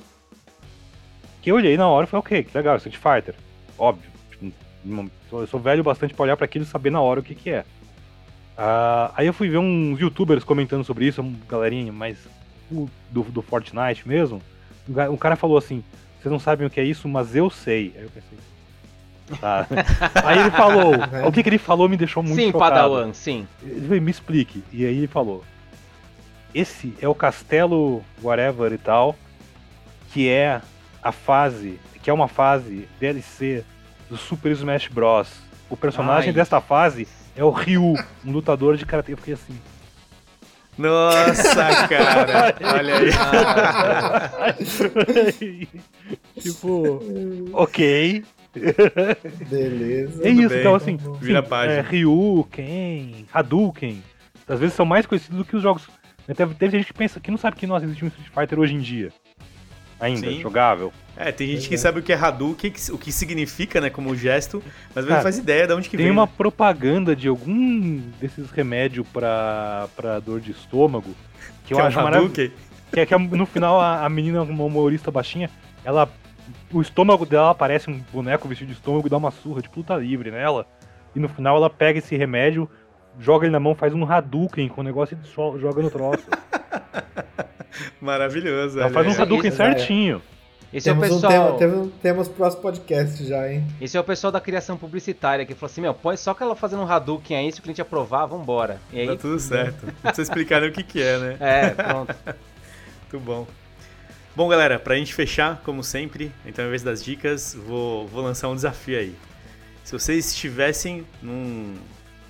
Que 1.42 1.52
eu 1.52 1.56
olhei 1.56 1.76
na 1.76 1.88
hora 1.90 2.06
e 2.06 2.10
falei, 2.10 2.22
ok, 2.22 2.44
que 2.44 2.58
legal, 2.58 2.78
Street 2.78 2.96
Fighter. 2.98 3.36
Óbvio. 3.78 4.10
Tipo, 4.32 5.12
eu 5.34 5.48
sou 5.48 5.60
velho 5.60 5.84
bastante 5.84 6.14
pra 6.14 6.24
olhar 6.24 6.38
pra 6.38 6.46
aquilo 6.46 6.64
e 6.64 6.68
saber 6.68 6.90
na 6.90 7.02
hora 7.02 7.20
o 7.20 7.24
que, 7.24 7.36
que 7.36 7.50
é. 7.50 7.66
Ah, 8.58 9.12
aí 9.18 9.28
eu 9.28 9.34
fui 9.34 9.50
ver 9.50 9.58
uns 9.58 10.00
youtubers 10.00 10.44
comentando 10.44 10.84
sobre 10.86 11.06
isso, 11.08 11.22
um 11.22 11.36
galerinha, 11.50 11.92
mas 11.92 12.18
o- 12.72 12.88
do, 13.10 13.24
do 13.24 13.42
Fortnite 13.42 14.08
mesmo. 14.08 14.42
Um 15.10 15.18
cara 15.18 15.36
falou 15.36 15.58
assim: 15.58 15.84
vocês 16.24 16.32
não 16.32 16.40
sabem 16.40 16.66
o 16.66 16.70
que 16.70 16.80
é 16.80 16.86
isso, 16.86 17.06
mas 17.10 17.36
eu 17.36 17.50
sei. 17.50 17.94
Aí 17.98 18.04
eu 18.04 18.10
pensei. 18.10 18.40
Tá. 19.42 19.68
Aí 20.24 20.40
ele 20.40 20.52
falou, 20.52 20.94
o 21.28 21.32
que, 21.34 21.44
que 21.44 21.50
ele 21.50 21.58
falou 21.58 21.90
me 21.90 21.98
deixou 21.98 22.24
muito 22.24 22.38
sim, 22.38 22.50
chocado. 22.50 22.72
Padawan, 22.72 23.12
sim. 23.12 23.46
Ele 23.62 23.88
veio, 23.88 24.02
me 24.02 24.10
explique. 24.10 24.64
E 24.72 24.86
aí 24.86 25.00
ele 25.00 25.08
falou: 25.08 25.44
Esse 26.56 26.94
é 27.02 27.08
o 27.10 27.16
castelo 27.16 28.02
whatever 28.22 28.72
e 28.72 28.78
tal, 28.78 29.18
que 30.14 30.30
é 30.30 30.62
a 31.02 31.12
fase, 31.12 31.78
que 32.02 32.10
é 32.10 32.14
uma 32.14 32.30
fase 32.30 32.88
DLC 33.02 33.66
do 34.10 34.16
Super 34.16 34.54
Smash 34.54 34.88
Bros. 34.88 35.30
O 35.70 35.76
personagem 35.76 36.30
Ai. 36.30 36.34
desta 36.34 36.62
fase 36.62 37.06
é 37.36 37.44
o 37.44 37.50
Ryu, 37.50 37.96
um 38.24 38.32
lutador 38.32 38.78
de 38.78 38.86
karatê. 38.86 39.12
Eu 39.12 39.18
fiquei 39.18 39.34
assim. 39.34 39.60
Nossa, 40.78 41.56
cara. 41.88 42.56
Olha 42.74 42.96
aí. 45.40 45.68
Tipo, 46.40 47.00
ok. 47.54 48.24
Beleza. 49.50 50.28
É 50.28 50.30
isso, 50.30 50.50
bem. 50.50 50.60
então 50.60 50.76
assim, 50.76 50.98
Vira 51.20 51.42
sim, 51.42 51.50
página. 51.50 51.80
é, 51.80 51.82
Ryu, 51.82 52.48
Ken, 52.52 53.26
Hadouken, 53.34 54.04
às 54.48 54.60
vezes 54.60 54.76
são 54.76 54.86
mais 54.86 55.06
conhecidos 55.06 55.38
do 55.38 55.46
que 55.46 55.56
os 55.56 55.64
jogos. 55.64 55.88
Teve, 56.36 56.54
teve 56.56 56.78
gente 56.78 56.88
que 56.88 56.94
pensa 56.94 57.20
que 57.20 57.32
não 57.32 57.38
sabe 57.38 57.58
que 57.58 57.68
nós 57.68 57.84
existe 57.84 58.06
um 58.06 58.08
Street 58.08 58.30
Fighter 58.34 58.60
hoje 58.60 58.76
em 58.76 58.80
dia. 58.80 59.12
Ainda, 60.00 60.28
Sim. 60.30 60.42
jogável. 60.42 60.92
É, 61.16 61.32
tem 61.32 61.48
gente 61.48 61.58
Pois 61.60 61.68
que 61.68 61.76
é. 61.76 61.78
sabe 61.78 62.00
o 62.00 62.04
que 62.04 62.12
é 62.12 62.16
Hadouken, 62.16 62.74
o 62.92 62.98
que 62.98 63.12
significa, 63.12 63.80
né, 63.80 63.90
como 63.90 64.16
gesto, 64.16 64.62
mas 64.96 65.06
não 65.06 65.22
faz 65.22 65.38
ideia 65.38 65.68
de 65.68 65.74
onde 65.74 65.88
que 65.90 65.96
Tem 65.96 66.08
vem. 66.08 66.12
uma 66.12 66.26
né? 66.26 66.32
propaganda 66.36 67.16
de 67.16 67.28
algum 67.28 68.02
desses 68.20 68.50
remédios 68.50 69.08
pra, 69.14 69.88
pra 69.96 70.20
dor 70.20 70.42
de 70.42 70.52
estômago 70.52 71.14
que 71.66 71.74
eu 71.74 71.78
Que 71.78 71.82
é 71.82 71.84
um 71.84 71.88
acho 71.88 71.98
maravilhoso. 71.98 72.34
Hadouken. 72.34 72.52
Que 72.92 73.00
é 73.00 73.06
que 73.06 73.18
no 73.18 73.46
final 73.46 73.80
a, 73.80 74.06
a 74.06 74.10
menina, 74.10 74.42
uma 74.44 74.64
humorista 74.64 75.10
baixinha, 75.12 75.50
ela. 75.86 76.10
O 76.72 76.82
estômago 76.82 77.26
dela 77.26 77.52
aparece 77.52 77.90
um 77.90 78.00
boneco 78.12 78.48
vestido 78.48 78.68
de 78.68 78.74
estômago 78.74 79.08
e 79.08 79.10
dá 79.10 79.18
uma 79.18 79.32
surra 79.32 79.62
de 79.62 79.70
luta 79.76 79.96
livre 79.96 80.30
nela. 80.32 80.66
E 81.16 81.20
no 81.20 81.30
final 81.30 81.56
ela 81.56 81.70
pega 81.70 82.00
esse 82.00 82.16
remédio, 82.18 82.68
joga 83.20 83.46
ele 83.46 83.52
na 83.54 83.60
mão, 83.60 83.76
faz 83.76 83.94
um 83.94 84.04
Hadouken 84.04 84.68
com 84.68 84.82
o 84.82 84.84
negócio 84.84 85.16
e 85.18 85.60
joga 85.60 85.82
no 85.82 85.90
troço. 85.92 86.26
Maravilhoso. 88.02 88.80
Ela 88.80 88.90
faz 88.90 89.18
um. 89.18 89.22
Hadouken 89.22 89.50
é. 89.50 89.52
certinho. 89.52 90.22
Esse 90.74 90.90
é 90.90 90.92
o 90.92 90.96
Temos, 90.96 91.12
um 91.12 91.22
pessoal. 91.22 91.58
tema, 91.58 91.58
temos, 91.60 91.94
temos 92.02 92.28
próximo 92.28 92.64
podcast 92.64 93.24
já, 93.24 93.52
hein? 93.52 93.64
Esse 93.80 93.96
é 93.96 94.00
o 94.00 94.04
pessoal 94.04 94.32
da 94.32 94.42
criação 94.42 94.76
publicitária 94.76 95.46
que 95.46 95.54
falou 95.54 95.72
assim: 95.72 95.82
meu, 95.82 95.94
põe 95.94 96.18
só 96.18 96.34
que 96.34 96.42
ela 96.42 96.56
fazendo 96.56 96.82
um 96.82 96.92
Hadouken 96.92 97.38
aí, 97.38 97.52
se 97.52 97.60
o 97.60 97.62
cliente 97.62 97.82
aprovar, 97.82 98.26
vambora. 98.26 98.80
E 98.92 99.02
aí. 99.02 99.08
Tá 99.08 99.16
tudo 99.16 99.38
certo. 99.40 99.86
Não 99.86 99.94
precisa 99.94 100.24
explicar 100.24 100.62
nem 100.62 100.72
o 100.72 100.74
que 100.74 100.82
que 100.82 101.02
é, 101.02 101.18
né? 101.20 101.38
É, 101.40 101.70
pronto. 101.70 102.16
Muito 103.14 103.20
bom. 103.24 103.48
Bom, 104.36 104.48
galera, 104.48 104.80
pra 104.80 104.96
gente 104.96 105.14
fechar, 105.14 105.62
como 105.64 105.84
sempre, 105.84 106.32
então, 106.44 106.66
ao 106.66 106.70
invés 106.70 106.82
das 106.82 107.04
dicas, 107.04 107.54
vou, 107.54 108.08
vou 108.08 108.24
lançar 108.24 108.50
um 108.50 108.56
desafio 108.56 108.98
aí. 108.98 109.16
Se 109.84 109.92
vocês 109.92 110.30
estivessem 110.30 111.06
num 111.22 111.76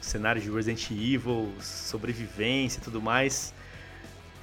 cenário 0.01 0.41
de 0.41 0.51
Resident 0.51 0.91
Evil, 0.91 1.49
sobrevivência 1.61 2.79
e 2.79 2.81
tudo 2.81 3.01
mais, 3.01 3.53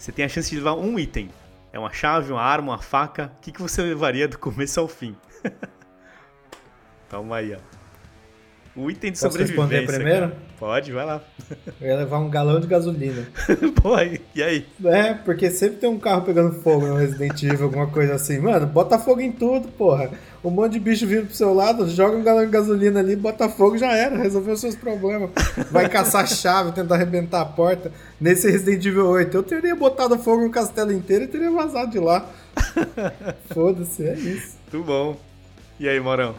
você 0.01 0.11
tem 0.11 0.25
a 0.25 0.29
chance 0.31 0.49
de 0.49 0.57
levar 0.57 0.77
um 0.77 0.99
item. 0.99 1.29
É 1.71 1.79
uma 1.79 1.93
chave, 1.93 2.33
uma 2.33 2.41
arma, 2.41 2.73
uma 2.73 2.79
faca. 2.79 3.31
O 3.37 3.41
que, 3.43 3.53
que 3.53 3.61
você 3.61 3.83
levaria 3.83 4.27
do 4.27 4.39
começo 4.39 4.81
ao 4.81 4.89
fim? 4.89 5.15
Toma 7.11 7.37
aí, 7.37 7.55
ó. 7.55 7.80
O 8.81 8.91
item 8.91 9.13
de 9.13 9.19
Posso 9.21 9.33
sobrevivência. 9.33 9.77
responder 9.77 9.87
primeiro? 9.87 10.29
cara. 10.29 10.37
Pode, 10.59 10.93
vai 10.93 11.05
lá. 11.05 11.21
Eu 11.81 11.89
ia 11.89 11.97
levar 11.97 12.19
um 12.19 12.31
galão 12.31 12.61
de 12.61 12.67
gasolina. 12.67 13.27
Pô, 13.83 13.95
e 14.35 14.43
aí? 14.43 14.67
É, 14.85 15.15
porque 15.15 15.51
sempre 15.51 15.77
tem 15.77 15.89
um 15.89 15.99
carro 15.99 16.23
pegando 16.23 16.61
fogo 16.63 16.87
no 16.87 16.97
Resident 16.97 17.43
Evil, 17.43 17.65
alguma 17.65 17.87
coisa 17.89 18.15
assim. 18.15 18.39
Mano, 18.39 18.67
bota 18.67 18.99
fogo 18.99 19.21
em 19.21 19.33
tudo, 19.33 19.69
porra. 19.69 20.11
Um 20.43 20.51
monte 20.51 20.73
de 20.73 20.81
bicho 20.81 21.07
vindo 21.07 21.27
pro 21.27 21.35
seu 21.35 21.53
lado, 21.53 21.89
joga 21.91 22.17
um 22.17 22.23
galão 22.23 22.45
de 22.45 22.51
gasolina 22.51 23.01
ali, 23.01 23.15
bota 23.17 23.49
fogo, 23.51 23.77
já 23.77 23.93
era, 23.93 24.17
resolveu 24.17 24.55
os 24.55 24.61
seus 24.61 24.75
problemas. 24.75 25.31
Vai 25.71 25.89
caçar 25.89 26.27
chave, 26.27 26.73
tentar 26.73 26.95
arrebentar 26.95 27.43
a 27.43 27.45
porta. 27.47 27.93
Nesse 28.19 28.51
Resident 28.51 28.85
Evil 28.85 29.07
8, 29.09 29.37
eu 29.37 29.43
teria 29.43 29.77
botado 29.77 30.19
fogo 30.19 30.43
no 30.45 30.51
castelo 30.51 30.93
inteiro 30.93 31.25
e 31.25 31.29
teria 31.29 31.51
vazado 31.51 31.91
de 31.91 31.99
lá. 31.99 32.27
Foda-se, 33.53 34.07
é 34.07 34.15
isso. 34.15 34.57
Muito 34.73 34.87
bom. 34.87 35.17
E 35.79 35.89
aí, 35.89 36.01
Morão? 36.01 36.35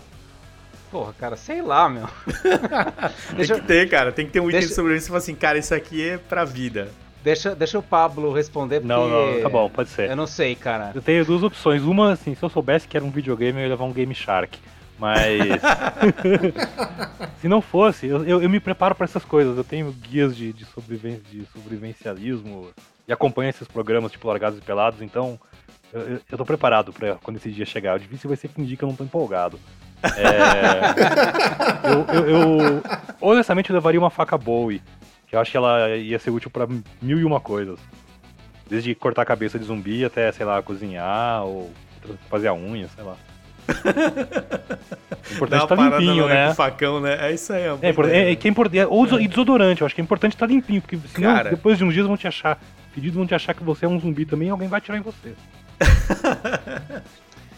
Porra, 0.92 1.14
cara, 1.18 1.38
sei 1.38 1.62
lá, 1.62 1.88
meu. 1.88 2.06
Tem 3.30 3.36
Deixa, 3.38 3.56
que 3.56 3.62
ter, 3.66 3.90
cara. 3.90 4.12
Tem 4.12 4.26
que 4.26 4.32
ter 4.34 4.40
um 4.42 4.50
item 4.50 4.60
Deixa- 4.60 4.68
de 4.68 4.74
sobrevivência 4.76 5.06
e 5.06 5.08
falar 5.08 5.18
assim, 5.20 5.36
cara, 5.36 5.58
isso 5.58 5.74
aqui 5.74 6.10
é 6.10 6.18
pra 6.18 6.44
vida. 6.44 6.90
deixa, 7.24 7.56
deixa 7.56 7.80
o 7.80 7.84
Pablo 7.84 8.34
responder, 8.34 8.82
porque. 8.82 8.94
Não, 8.94 9.08
não, 9.10 9.42
tá 9.42 9.48
bom, 9.50 9.70
pode 9.70 9.90
ser. 9.90 10.10
Eu 10.10 10.16
não 10.18 10.28
sei, 10.28 10.54
cara. 10.56 10.92
Eu 10.94 11.02
tenho 11.02 11.24
duas 11.26 11.44
opções. 11.44 11.82
Uma, 11.84 12.12
assim, 12.12 12.36
se 12.36 12.44
eu 12.44 12.50
soubesse 12.50 12.88
que 12.90 12.98
era 12.98 13.06
um 13.06 13.10
videogame, 13.10 13.58
eu 13.60 13.64
ia 13.64 13.70
levar 13.70 13.86
um 13.86 13.94
Game 13.94 14.14
Shark. 14.14 14.60
Mas. 15.00 15.62
se 17.40 17.48
não 17.48 17.62
fosse, 17.62 18.08
eu, 18.08 18.24
eu, 18.26 18.42
eu 18.44 18.50
me 18.50 18.60
preparo 18.60 18.94
pra 18.94 19.06
essas 19.06 19.24
coisas. 19.26 19.58
Eu 19.58 19.64
tenho 19.64 19.92
guias 19.92 20.36
de, 20.36 20.52
de, 20.54 20.66
sobreviven- 20.66 21.22
de 21.32 21.46
sobrevivencialismo 21.54 22.70
e 23.08 23.14
acompanho 23.14 23.50
esses 23.50 23.68
programas 23.68 24.12
tipo 24.12 24.28
Largados 24.28 24.60
e 24.60 24.62
Pelados, 24.62 25.02
então 25.02 25.40
eu, 25.92 26.02
eu, 26.02 26.20
eu 26.32 26.38
tô 26.38 26.46
preparado 26.46 26.94
pra 26.94 27.16
quando 27.16 27.38
esse 27.38 27.50
dia 27.52 27.66
chegar. 27.66 27.96
O 27.96 28.00
difícil 28.00 28.28
vai 28.28 28.38
ser 28.38 28.48
fingir 28.50 28.78
que 28.78 28.84
eu 28.84 28.90
não 28.90 28.96
tô 28.96 29.04
empolgado. 29.04 29.60
É, 30.04 31.92
eu, 31.92 32.06
eu- 32.16 32.28
eu- 32.60 32.84
honestamente 33.20 33.70
eu 33.70 33.76
levaria 33.76 34.00
uma 34.00 34.10
faca 34.10 34.38
Bowie, 34.38 34.82
que 35.28 35.36
eu 35.36 35.40
acho 35.40 35.52
que 35.52 35.58
ela 35.58 35.90
ia 35.96 36.18
ser 36.20 36.30
útil 36.32 36.50
pra 36.50 36.68
mil 37.02 37.20
e 37.20 37.24
uma 37.24 37.40
coisas. 37.40 37.80
Desde 38.70 38.96
cortar 38.96 39.22
a 39.24 39.26
cabeça 39.26 39.60
de 39.60 39.66
zumbi 39.66 40.04
até, 40.06 40.32
sei 40.32 40.46
lá, 40.46 40.62
cozinhar 40.62 41.44
ou 41.44 41.72
fazer 42.30 42.48
a 42.48 42.54
unha, 42.54 42.88
sei 42.96 43.04
lá. 43.04 43.16
O 45.32 45.34
importante 45.36 45.68
tá 45.68 45.76
limpinho, 45.76 46.28
né? 46.28 46.48
com 46.50 46.56
facão, 46.56 47.00
né? 47.00 47.18
É 47.30 47.32
isso 47.32 47.54
aí. 47.54 47.62
É, 47.64 47.68
é, 48.12 48.32
é 48.32 48.36
que 48.36 48.48
é 48.48 48.52
importante. 48.52 48.80
é, 48.80 48.88
ou 48.88 49.06
deso- 49.06 49.22
e 49.22 49.28
desodorante, 49.30 49.80
eu 49.82 49.86
acho 49.86 49.96
que 49.96 50.02
é 50.02 50.04
importante 50.04 50.34
estar 50.34 50.46
limpinho, 50.46 50.82
porque 50.82 50.98
senão 51.14 51.34
Cara. 51.36 51.52
depois 51.52 51.78
de 51.78 51.86
uns 51.86 51.94
dias 51.94 52.06
vão 52.06 52.18
te 52.18 52.28
achar. 52.28 52.60
Pedidos 52.94 53.16
vão 53.16 53.26
te 53.26 53.34
achar 53.34 53.54
que 53.54 53.64
você 53.64 53.86
é 53.86 53.88
um 53.88 53.98
zumbi 54.00 54.26
também 54.26 54.50
e 54.50 54.52
alguém 54.52 54.68
vai 54.68 54.80
atirar 54.80 54.98
em 54.98 55.02
você. 55.02 55.34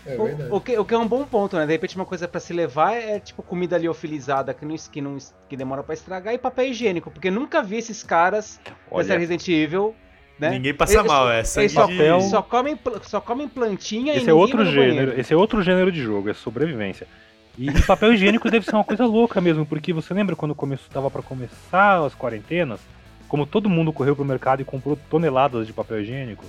É 0.05 0.17
verdade. 0.17 0.51
O, 0.51 0.55
o 0.57 0.61
que, 0.61 0.77
o 0.77 0.85
que 0.85 0.93
é 0.93 0.97
um 0.97 1.07
bom 1.07 1.23
ponto, 1.23 1.55
né? 1.57 1.65
De 1.65 1.71
repente 1.71 1.95
uma 1.95 2.05
coisa 2.05 2.27
pra 2.27 2.39
se 2.39 2.51
levar 2.53 2.93
é 2.93 3.19
tipo 3.19 3.41
comida 3.41 3.77
liofilizada 3.77 4.53
que, 4.53 4.65
não, 4.65 4.75
que, 4.75 5.01
não, 5.01 5.17
que 5.49 5.55
demora 5.55 5.81
pra 5.83 5.93
estragar 5.93 6.33
e 6.33 6.37
papel 6.37 6.65
higiênico, 6.67 7.09
porque 7.09 7.31
nunca 7.31 7.61
vi 7.63 7.77
esses 7.77 8.03
caras 8.03 8.59
Olha. 8.91 9.17
Resident 9.17 9.47
Evil, 9.47 9.95
né? 10.37 10.49
Ninguém 10.49 10.73
passa 10.73 10.95
Eles- 10.95 11.05
mal, 11.07 11.31
é 11.31 11.43
sangue 11.43 11.69
só, 11.69 11.81
papel. 11.87 12.21
só, 12.21 12.41
comem, 12.41 12.77
só 13.03 13.21
comem 13.21 13.47
plantinha 13.47 14.13
e 14.13 14.17
Esse 14.17 14.25
é 14.25 14.27
ninguém 14.31 14.33
outro 14.41 14.57
no 14.57 14.65
banheiro. 14.65 14.93
gênero, 14.93 15.19
esse 15.19 15.33
é 15.33 15.37
outro 15.37 15.61
gênero 15.61 15.91
de 15.91 16.01
jogo, 16.01 16.29
é 16.29 16.33
sobrevivência. 16.33 17.07
E, 17.57 17.69
e 17.69 17.81
papel 17.83 18.13
higiênico 18.13 18.49
deve 18.49 18.65
ser 18.65 18.75
uma 18.75 18.83
coisa 18.83 19.05
louca 19.05 19.39
mesmo, 19.39 19.65
porque 19.65 19.93
você 19.93 20.13
lembra 20.13 20.35
quando 20.35 20.55
começou, 20.55 20.87
tava 20.91 21.09
para 21.11 21.21
começar 21.21 22.03
as 22.03 22.15
quarentenas, 22.15 22.79
como 23.27 23.45
todo 23.45 23.69
mundo 23.69 23.93
correu 23.93 24.15
pro 24.15 24.25
mercado 24.25 24.61
e 24.61 24.65
comprou 24.65 24.97
toneladas 25.09 25.65
de 25.67 25.71
papel 25.73 26.01
higiênico? 26.01 26.43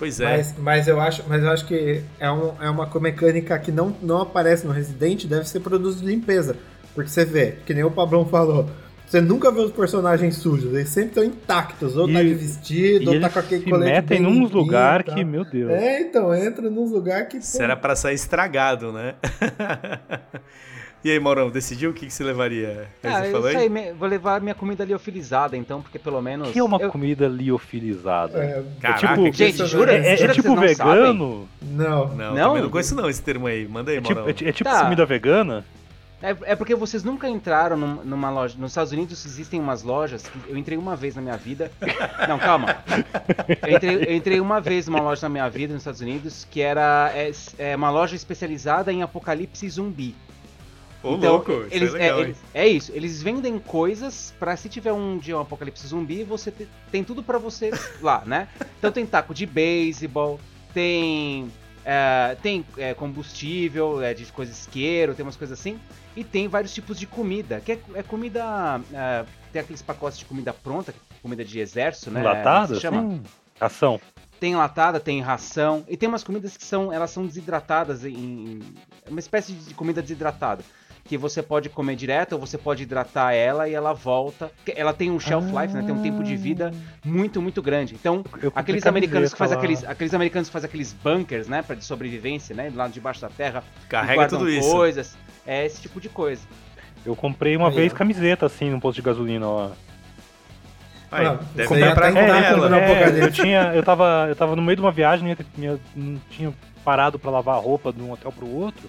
Pois 0.00 0.18
é. 0.18 0.24
Mas, 0.38 0.54
mas, 0.58 0.88
eu 0.88 0.98
acho, 0.98 1.22
mas 1.28 1.42
eu 1.42 1.50
acho 1.50 1.66
que 1.66 2.02
é, 2.18 2.32
um, 2.32 2.54
é 2.58 2.70
uma 2.70 2.88
mecânica 3.00 3.58
que 3.58 3.70
não, 3.70 3.94
não 4.02 4.22
aparece 4.22 4.66
no 4.66 4.72
Resident, 4.72 5.26
deve 5.26 5.46
ser 5.46 5.60
produto 5.60 5.98
de 5.98 6.06
limpeza. 6.06 6.56
Porque 6.94 7.10
você 7.10 7.22
vê, 7.24 7.56
que 7.66 7.74
nem 7.74 7.84
o 7.84 7.90
Pablão 7.90 8.24
falou, 8.24 8.66
você 9.06 9.20
nunca 9.20 9.52
vê 9.52 9.60
os 9.60 9.72
personagens 9.72 10.36
sujos, 10.36 10.72
eles 10.72 10.88
sempre 10.88 11.08
estão 11.10 11.22
intactos, 11.22 11.96
ou 11.98 12.06
tá 12.10 12.22
E- 12.22 12.28
de 12.28 12.34
vestido, 12.34 13.12
ou 13.12 13.20
tá 13.20 13.28
com 13.28 13.38
aquele 13.40 13.64
se 13.64 13.70
colete 13.70 13.92
metem 13.92 14.20
num 14.20 14.46
lugar 14.46 15.02
que, 15.02 15.22
meu 15.22 15.44
Deus. 15.44 15.70
É, 15.70 16.00
então, 16.00 16.34
entra 16.34 16.70
num 16.70 16.86
lugar 16.88 17.28
que... 17.28 17.36
Isso 17.36 17.62
era 17.62 17.76
pra 17.76 17.94
sair 17.94 18.14
estragado, 18.14 18.90
né? 18.92 19.16
e 21.02 21.10
aí, 21.10 21.18
Maurão, 21.18 21.48
decidiu 21.50 21.90
o 21.90 21.94
que, 21.94 22.06
que 22.06 22.12
você 22.12 22.22
levaria? 22.22 22.88
Ah, 23.02 23.20
você 23.22 23.26
eu 23.28 23.32
falou 23.32 23.50
sei, 23.50 23.68
me- 23.68 23.92
vou 23.92 24.08
levar 24.08 24.40
minha 24.40 24.54
comida 24.54 24.84
liofilizada, 24.84 25.56
então, 25.56 25.80
porque 25.80 25.98
pelo 25.98 26.20
menos. 26.20 26.50
O 26.50 26.52
que 26.52 26.58
é 26.58 26.62
uma 26.62 26.78
eu- 26.80 26.90
comida 26.90 27.26
liofilizada? 27.28 28.38
É, 28.38 28.62
Caraca, 28.80 29.08
tipo- 29.08 29.24
que 29.30 29.32
Gente, 29.36 29.54
isso- 29.54 29.66
jura? 29.66 29.92
É, 29.92 29.96
é- 30.08 30.12
é 30.12 30.16
Jura 30.16 30.34
que 30.34 30.42
tipo 30.42 30.56
vegano? 30.56 31.48
não. 31.62 32.08
Não, 32.08 32.08
Não? 32.34 32.48
também 32.48 32.62
não 32.62 32.70
conheço 32.70 32.94
não 32.94 33.08
esse 33.08 33.22
termo 33.22 33.46
aí. 33.46 33.66
Manda 33.66 33.90
aí, 33.90 33.98
É 33.98 34.00
tipo, 34.00 34.14
Maurão. 34.14 34.28
é, 34.28 34.48
é 34.48 34.52
tipo 34.52 34.68
Tá. 34.70 34.82
comida 34.84 35.06
vegana? 35.06 35.64
É, 36.22 36.36
é 36.52 36.54
porque 36.54 36.74
vocês 36.74 37.02
nunca 37.02 37.26
entraram 37.26 37.78
num- 37.78 38.04
numa 38.04 38.28
loja. 38.30 38.54
Nos 38.58 38.72
Estados 38.72 38.92
Unidos 38.92 39.24
existem 39.24 39.58
umas 39.58 39.82
lojas 39.82 40.22
que 40.24 40.50
eu 40.50 40.56
entrei 40.58 40.76
uma 40.76 40.94
vez 40.94 41.16
na 41.16 41.22
minha 41.22 41.36
vida. 41.38 41.72
Não, 42.28 42.38
calma. 42.38 42.76
Eu 43.66 43.74
entrei, 43.74 44.04
eu 44.06 44.14
entrei 44.14 44.38
uma 44.40 44.60
vez 44.60 44.86
numa 44.86 45.00
loja 45.00 45.22
na 45.22 45.28
minha 45.30 45.48
vida 45.48 45.72
nos 45.72 45.80
Estados 45.80 46.02
Unidos 46.02 46.46
que 46.50 46.60
era 46.60 47.10
é, 47.14 47.30
é 47.58 47.74
uma 47.74 47.88
loja 47.90 48.14
especializada 48.14 48.92
em 48.92 49.02
apocalipse 49.02 49.66
zumbi. 49.70 50.14
Ô, 51.02 51.14
Então, 51.14 51.32
louco, 51.32 51.52
isso 51.52 51.68
eles, 51.74 51.94
é 51.94 51.98
legal, 51.98 52.18
é, 52.18 52.20
hein? 52.20 52.24
eles- 52.26 52.38
é 52.54 52.68
isso, 52.68 52.92
eles 52.94 53.22
vendem 53.22 53.58
coisas 53.58 54.34
pra 54.38 54.56
se 54.56 54.68
tiver 54.68 54.92
um 54.92 55.16
dia 55.16 55.36
um 55.36 55.40
apocalipse 55.40 55.86
zumbi, 55.86 56.24
você 56.24 56.50
te- 56.50 56.68
tem 56.92 57.02
tudo 57.02 57.22
pra 57.22 57.38
você 57.38 57.70
lá, 58.02 58.22
né? 58.26 58.48
Então 58.78 58.92
tem 58.92 59.06
taco 59.06 59.32
de 59.32 59.46
beisebol, 59.46 60.38
tem 60.74 61.50
é, 61.84 62.36
tem 62.42 62.64
é, 62.76 62.92
combustível, 62.92 64.02
é, 64.02 64.12
de 64.12 64.26
coisa 64.26 64.52
isqueiro, 64.52 65.14
tem 65.14 65.22
umas 65.24 65.36
coisas 65.36 65.58
assim, 65.58 65.78
e 66.14 66.22
tem 66.22 66.46
vários 66.48 66.74
tipos 66.74 66.98
de 66.98 67.06
comida, 67.06 67.60
que 67.60 67.72
é, 67.72 67.78
é 67.94 68.02
comida, 68.02 68.80
é, 68.92 69.24
tem 69.50 69.62
aqueles 69.62 69.80
pacotes 69.80 70.18
de 70.18 70.26
comida 70.26 70.52
pronta, 70.52 70.94
comida 71.22 71.42
de 71.44 71.58
exército, 71.58 72.10
né? 72.10 72.20
Enlatada? 72.20 72.74
Se 72.74 72.80
chama. 72.82 73.00
Sim. 73.02 73.22
Ação. 73.58 74.00
Tem 74.38 74.52
enlatada, 74.52 74.98
tem 75.00 75.20
ração. 75.20 75.84
E 75.88 75.96
tem 75.98 76.08
umas 76.08 76.24
comidas 76.24 76.56
que 76.56 76.64
são, 76.64 76.90
elas 76.92 77.10
são 77.10 77.26
desidratadas 77.26 78.04
em, 78.06 78.14
em- 78.14 78.60
é 79.06 79.10
uma 79.10 79.20
espécie 79.20 79.52
de 79.52 79.74
comida 79.74 80.00
desidratada. 80.00 80.62
Que 81.04 81.16
você 81.16 81.42
pode 81.42 81.68
comer 81.68 81.96
direto, 81.96 82.34
ou 82.34 82.38
você 82.38 82.56
pode 82.56 82.82
hidratar 82.84 83.32
ela 83.32 83.68
e 83.68 83.74
ela 83.74 83.92
volta. 83.92 84.50
Ela 84.76 84.92
tem 84.92 85.10
um 85.10 85.18
shelf 85.18 85.46
life, 85.46 85.74
né? 85.74 85.82
Tem 85.82 85.94
um 85.94 86.02
tempo 86.02 86.22
de 86.22 86.36
vida 86.36 86.72
muito, 87.04 87.42
muito 87.42 87.60
grande. 87.60 87.94
Então, 87.94 88.24
Eu 88.40 88.52
aqueles 88.54 88.86
americanos 88.86 89.32
que 89.32 89.38
fazem 89.38 89.56
camiseta 89.56 89.76
aqueles, 89.80 89.90
aqueles 89.96 90.14
americanos 90.14 90.48
que 90.48 90.52
fazem 90.52 90.68
aqueles 90.68 90.92
bunkers, 90.92 91.48
né, 91.48 91.62
para 91.62 91.74
de 91.74 91.84
sobrevivência, 91.84 92.54
né, 92.54 92.70
lá 92.74 92.86
debaixo 92.86 93.20
da 93.20 93.28
terra, 93.28 93.64
Carrega 93.88 94.28
tudo 94.28 94.48
isso. 94.48 94.70
coisas, 94.70 95.16
é 95.46 95.66
esse 95.66 95.80
tipo 95.82 96.00
de 96.00 96.08
coisa. 96.08 96.42
Eu 97.04 97.16
comprei 97.16 97.56
uma 97.56 97.68
Aí, 97.68 97.74
vez 97.74 97.92
ó. 97.92 97.96
camiseta 97.96 98.46
assim 98.46 98.70
no 98.70 98.80
posto 98.80 98.96
de 98.96 99.02
gasolina 99.02 99.48
lá. 99.48 99.72
Aí, 101.10 101.26
Ah, 101.26 101.38
deve 101.54 101.80
já 101.80 101.94
pra 101.94 102.08
ela. 102.08 102.70
o 102.70 102.74
É, 102.74 103.24
eu 103.24 103.32
tinha, 103.32 103.72
eu 103.74 103.82
tava, 103.82 104.26
eu 104.28 104.36
tava 104.36 104.54
no 104.54 104.62
meio 104.62 104.76
de 104.76 104.82
uma 104.82 104.92
viagem, 104.92 105.36
não, 105.56 105.80
não 105.96 106.20
tinha 106.30 106.52
parado 106.84 107.18
para 107.18 107.30
lavar 107.30 107.56
a 107.56 107.58
roupa 107.58 107.92
de 107.92 108.00
um 108.00 108.12
hotel 108.12 108.30
pro 108.30 108.48
outro. 108.48 108.88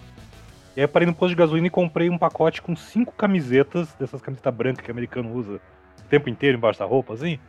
E 0.76 0.80
aí 0.80 0.84
eu 0.86 0.90
parei 0.90 1.06
no 1.06 1.14
posto 1.14 1.30
de 1.30 1.36
gasolina 1.36 1.68
e 1.68 1.70
comprei 1.70 2.10
um 2.10 2.18
pacote 2.18 2.62
com 2.62 2.76
cinco 2.76 3.14
camisetas, 3.14 3.94
dessas 4.00 4.22
camisetas 4.22 4.54
brancas 4.54 4.84
que 4.84 4.90
o 4.90 4.94
americano 4.94 5.34
usa 5.34 5.60
o 6.00 6.10
tempo 6.10 6.30
inteiro 6.30 6.58
embaixo 6.58 6.80
da 6.80 6.86
roupa, 6.86 7.14
assim. 7.14 7.40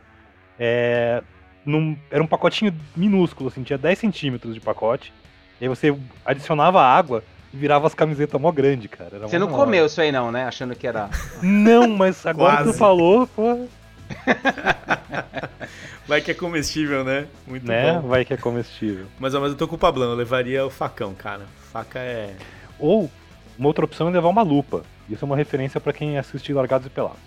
É, 0.59 1.23
num, 1.65 1.97
era 2.11 2.21
um 2.21 2.27
pacotinho 2.27 2.73
minúsculo, 2.95 3.49
assim, 3.49 3.63
tinha 3.63 3.77
10 3.77 3.97
centímetros 3.97 4.53
de 4.53 4.59
pacote. 4.59 5.13
E 5.59 5.65
aí 5.65 5.69
você 5.69 5.95
adicionava 6.25 6.81
água 6.81 7.23
e 7.53 7.57
virava 7.57 7.87
as 7.87 7.93
camisetas 7.93 8.39
mó 8.39 8.51
grande, 8.51 8.87
cara. 8.87 9.15
Era 9.15 9.27
Você 9.27 9.39
não 9.39 9.47
comeu 9.47 9.85
isso 9.85 10.01
aí 10.01 10.11
não, 10.11 10.31
né? 10.31 10.45
Achando 10.45 10.75
que 10.75 10.85
era... 10.85 11.09
Não, 11.41 11.87
mas 11.87 12.25
agora 12.25 12.57
que 12.57 12.63
tu 12.63 12.73
falou, 12.73 13.25
pô, 13.27 13.67
Vai 16.07 16.21
que 16.21 16.31
é 16.31 16.33
comestível, 16.33 17.03
né? 17.03 17.27
Muito 17.47 17.67
né? 17.67 17.93
bom. 17.93 18.07
Vai 18.07 18.25
que 18.25 18.33
é 18.33 18.37
comestível. 18.37 19.05
Mas, 19.19 19.33
mas 19.33 19.51
eu 19.51 19.57
tô 19.57 19.67
com 19.67 19.75
o 19.75 19.79
Pablão, 19.79 20.11
eu 20.11 20.15
levaria 20.15 20.65
o 20.65 20.69
facão, 20.69 21.13
cara. 21.13 21.43
Faca 21.71 21.99
é. 21.99 22.35
Ou, 22.83 23.09
uma 23.57 23.69
outra 23.69 23.85
opção 23.85 24.09
é 24.09 24.11
levar 24.11 24.27
uma 24.27 24.41
lupa. 24.41 24.83
Isso 25.09 25.23
é 25.23 25.25
uma 25.25 25.37
referência 25.37 25.79
pra 25.79 25.93
quem 25.93 26.17
assiste 26.17 26.51
Largados 26.51 26.85
e 26.85 26.89
Pelados. 26.89 27.21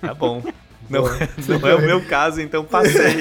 Tá 0.00 0.12
bom. 0.12 0.42
Não, 0.88 1.04
não 1.46 1.68
é 1.68 1.74
o 1.76 1.80
meu 1.80 2.04
caso, 2.04 2.40
então 2.40 2.64
passei. 2.64 3.18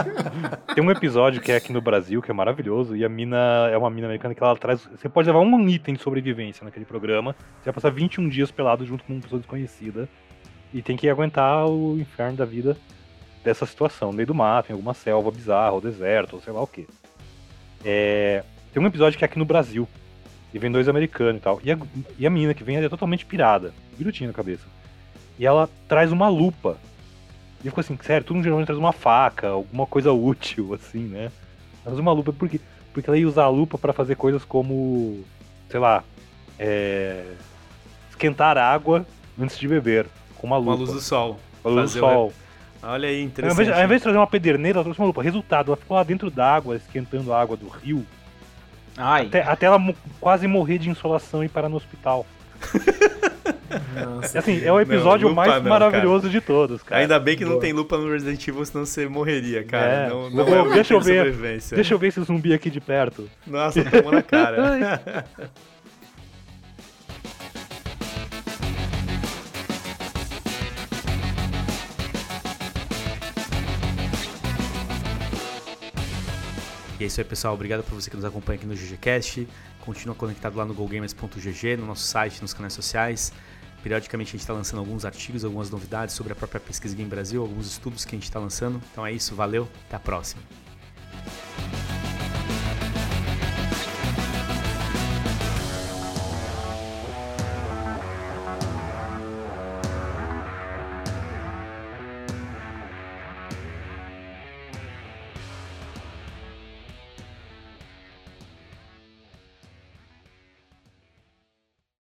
Tem 0.74 0.82
um 0.82 0.90
episódio 0.90 1.42
que 1.42 1.52
é 1.52 1.56
aqui 1.56 1.70
no 1.70 1.80
Brasil, 1.82 2.22
que 2.22 2.30
é 2.30 2.34
maravilhoso, 2.34 2.96
e 2.96 3.04
a 3.04 3.08
mina 3.08 3.68
é 3.70 3.76
uma 3.76 3.90
mina 3.90 4.06
americana 4.06 4.34
que 4.34 4.42
ela 4.42 4.56
traz. 4.56 4.88
Você 4.96 5.06
pode 5.06 5.26
levar 5.26 5.40
um 5.40 5.68
item 5.68 5.94
de 5.94 6.00
sobrevivência 6.00 6.64
naquele 6.64 6.86
programa. 6.86 7.36
Você 7.58 7.66
vai 7.66 7.74
passar 7.74 7.90
21 7.90 8.30
dias 8.30 8.50
pelado 8.50 8.86
junto 8.86 9.04
com 9.04 9.12
uma 9.12 9.20
pessoa 9.20 9.38
desconhecida. 9.38 10.08
E 10.72 10.80
tem 10.80 10.96
que 10.96 11.06
aguentar 11.10 11.66
o 11.66 11.98
inferno 11.98 12.38
da 12.38 12.46
vida 12.46 12.78
dessa 13.44 13.66
situação. 13.66 14.10
No 14.10 14.16
meio 14.16 14.28
do 14.28 14.34
mato, 14.34 14.70
em 14.70 14.72
alguma 14.72 14.94
selva 14.94 15.30
bizarra, 15.30 15.72
ou 15.72 15.80
deserto, 15.82 16.36
ou 16.36 16.40
sei 16.40 16.52
lá 16.52 16.62
o 16.62 16.66
quê. 16.66 16.86
É, 17.84 18.42
Tem 18.72 18.82
um 18.82 18.86
episódio 18.86 19.18
que 19.18 19.24
é 19.24 19.26
aqui 19.26 19.38
no 19.38 19.44
Brasil. 19.44 19.86
E 20.54 20.58
vem 20.58 20.70
dois 20.70 20.88
americanos 20.88 21.36
e 21.36 21.40
tal. 21.44 21.60
E 21.62 21.70
a, 21.72 21.78
e 22.18 22.26
a 22.26 22.30
menina 22.30 22.54
que 22.54 22.64
vem 22.64 22.76
ela 22.76 22.86
é 22.86 22.88
totalmente 22.88 23.26
pirada. 23.26 23.72
Virutinha 23.98 24.28
na 24.28 24.32
cabeça. 24.34 24.64
E 25.38 25.44
ela 25.46 25.68
traz 25.88 26.12
uma 26.12 26.28
lupa. 26.28 26.78
E 27.62 27.66
eu 27.66 27.72
fico 27.72 27.80
assim, 27.80 27.98
sério, 28.02 28.24
todo 28.24 28.34
mundo 28.36 28.44
geralmente 28.44 28.66
traz 28.66 28.78
uma 28.78 28.92
faca, 28.92 29.48
alguma 29.48 29.86
coisa 29.86 30.12
útil, 30.12 30.72
assim, 30.74 31.00
né? 31.00 31.30
Traz 31.84 31.98
uma 31.98 32.12
lupa 32.12 32.32
por 32.32 32.48
quê? 32.48 32.60
Porque 32.92 33.10
ela 33.10 33.18
ia 33.18 33.28
usar 33.28 33.44
a 33.44 33.48
lupa 33.48 33.76
pra 33.76 33.92
fazer 33.92 34.14
coisas 34.16 34.44
como, 34.44 35.22
sei 35.68 35.78
lá, 35.80 36.02
é, 36.58 37.24
esquentar 38.08 38.56
água 38.56 39.04
antes 39.38 39.58
de 39.58 39.68
beber, 39.68 40.06
com 40.36 40.46
uma 40.46 40.56
lupa. 40.56 40.72
a 40.72 40.74
luz 40.76 40.92
do 40.92 41.00
sol. 41.00 41.38
Com 41.62 41.68
a 41.68 41.72
luz 41.72 41.90
fazer 41.92 42.00
do 42.00 42.06
o- 42.06 42.10
sol. 42.10 42.32
Olha 42.82 43.08
aí, 43.08 43.20
Ao 43.20 43.26
interessante. 43.26 43.60
invés, 43.62 43.78
ao 43.78 43.84
invés 43.84 44.00
de 44.00 44.02
trazer 44.04 44.18
uma 44.18 44.26
pederneira, 44.26 44.76
ela 44.78 44.84
trouxe 44.84 45.00
uma 45.00 45.06
lupa. 45.08 45.22
Resultado, 45.22 45.68
ela 45.70 45.76
ficou 45.76 45.96
lá 45.96 46.02
dentro 46.04 46.30
d'água, 46.30 46.76
esquentando 46.76 47.32
a 47.32 47.40
água 47.40 47.56
do 47.56 47.68
rio, 47.68 48.06
Ai, 48.96 49.26
até, 49.26 49.42
até 49.42 49.66
ela 49.66 49.78
mo- 49.78 49.94
quase 50.20 50.46
morrer 50.46 50.78
de 50.78 50.88
insolação 50.90 51.44
e 51.44 51.48
parar 51.48 51.68
no 51.68 51.76
hospital. 51.76 52.26
Nossa, 53.94 54.38
Assim, 54.38 54.64
é 54.64 54.72
o 54.72 54.80
episódio 54.80 55.28
Não, 55.28 55.34
mais 55.34 55.62
não, 55.62 55.70
maravilhoso 55.70 56.28
de 56.30 56.40
todos, 56.40 56.82
cara. 56.82 57.02
Ainda 57.02 57.18
bem 57.18 57.36
que 57.36 57.44
não 57.44 57.52
Boa. 57.52 57.60
tem 57.60 57.72
lupa 57.72 57.96
no 57.98 58.10
Resident 58.10 58.46
Evil, 58.48 58.64
senão 58.64 58.86
você 58.86 59.06
morreria, 59.08 59.64
cara. 59.64 59.86
É. 59.92 60.08
Não, 60.08 60.30
não 60.30 60.44
Ô, 60.44 60.70
é 60.72 60.74
deixa 60.74 60.94
eu 60.94 61.00
ver. 61.00 61.16
sobrevivência. 61.18 61.74
Deixa 61.74 61.94
eu 61.94 61.98
ver 61.98 62.08
esse 62.08 62.20
zumbi 62.22 62.52
aqui 62.54 62.70
de 62.70 62.80
perto. 62.80 63.28
Nossa, 63.46 63.84
tomou 63.84 64.12
na 64.12 64.22
cara. 64.22 65.24
E 76.98 77.04
é 77.04 77.06
isso 77.06 77.20
aí, 77.20 77.24
pessoal. 77.24 77.52
Obrigado 77.54 77.82
por 77.82 77.94
você 77.94 78.08
que 78.08 78.16
nos 78.16 78.24
acompanha 78.24 78.56
aqui 78.56 78.66
no 78.66 78.74
GGCast. 78.74 79.46
Continua 79.80 80.14
conectado 80.14 80.56
lá 80.56 80.64
no 80.64 80.72
gogamers.gg, 80.72 81.76
no 81.76 81.86
nosso 81.86 82.04
site, 82.04 82.40
nos 82.40 82.54
canais 82.54 82.72
sociais. 82.72 83.32
Periodicamente 83.82 84.30
a 84.30 84.32
gente 84.32 84.40
está 84.40 84.54
lançando 84.54 84.80
alguns 84.80 85.04
artigos, 85.04 85.44
algumas 85.44 85.70
novidades 85.70 86.14
sobre 86.14 86.32
a 86.32 86.36
própria 86.36 86.58
pesquisa 86.58 86.96
Game 86.96 87.08
Brasil, 87.08 87.42
alguns 87.42 87.66
estudos 87.66 88.04
que 88.04 88.16
a 88.16 88.18
gente 88.18 88.24
está 88.24 88.40
lançando. 88.40 88.80
Então 88.90 89.06
é 89.06 89.12
isso, 89.12 89.34
valeu, 89.34 89.68
até 89.86 89.96
a 89.96 90.00
próxima. 90.00 90.42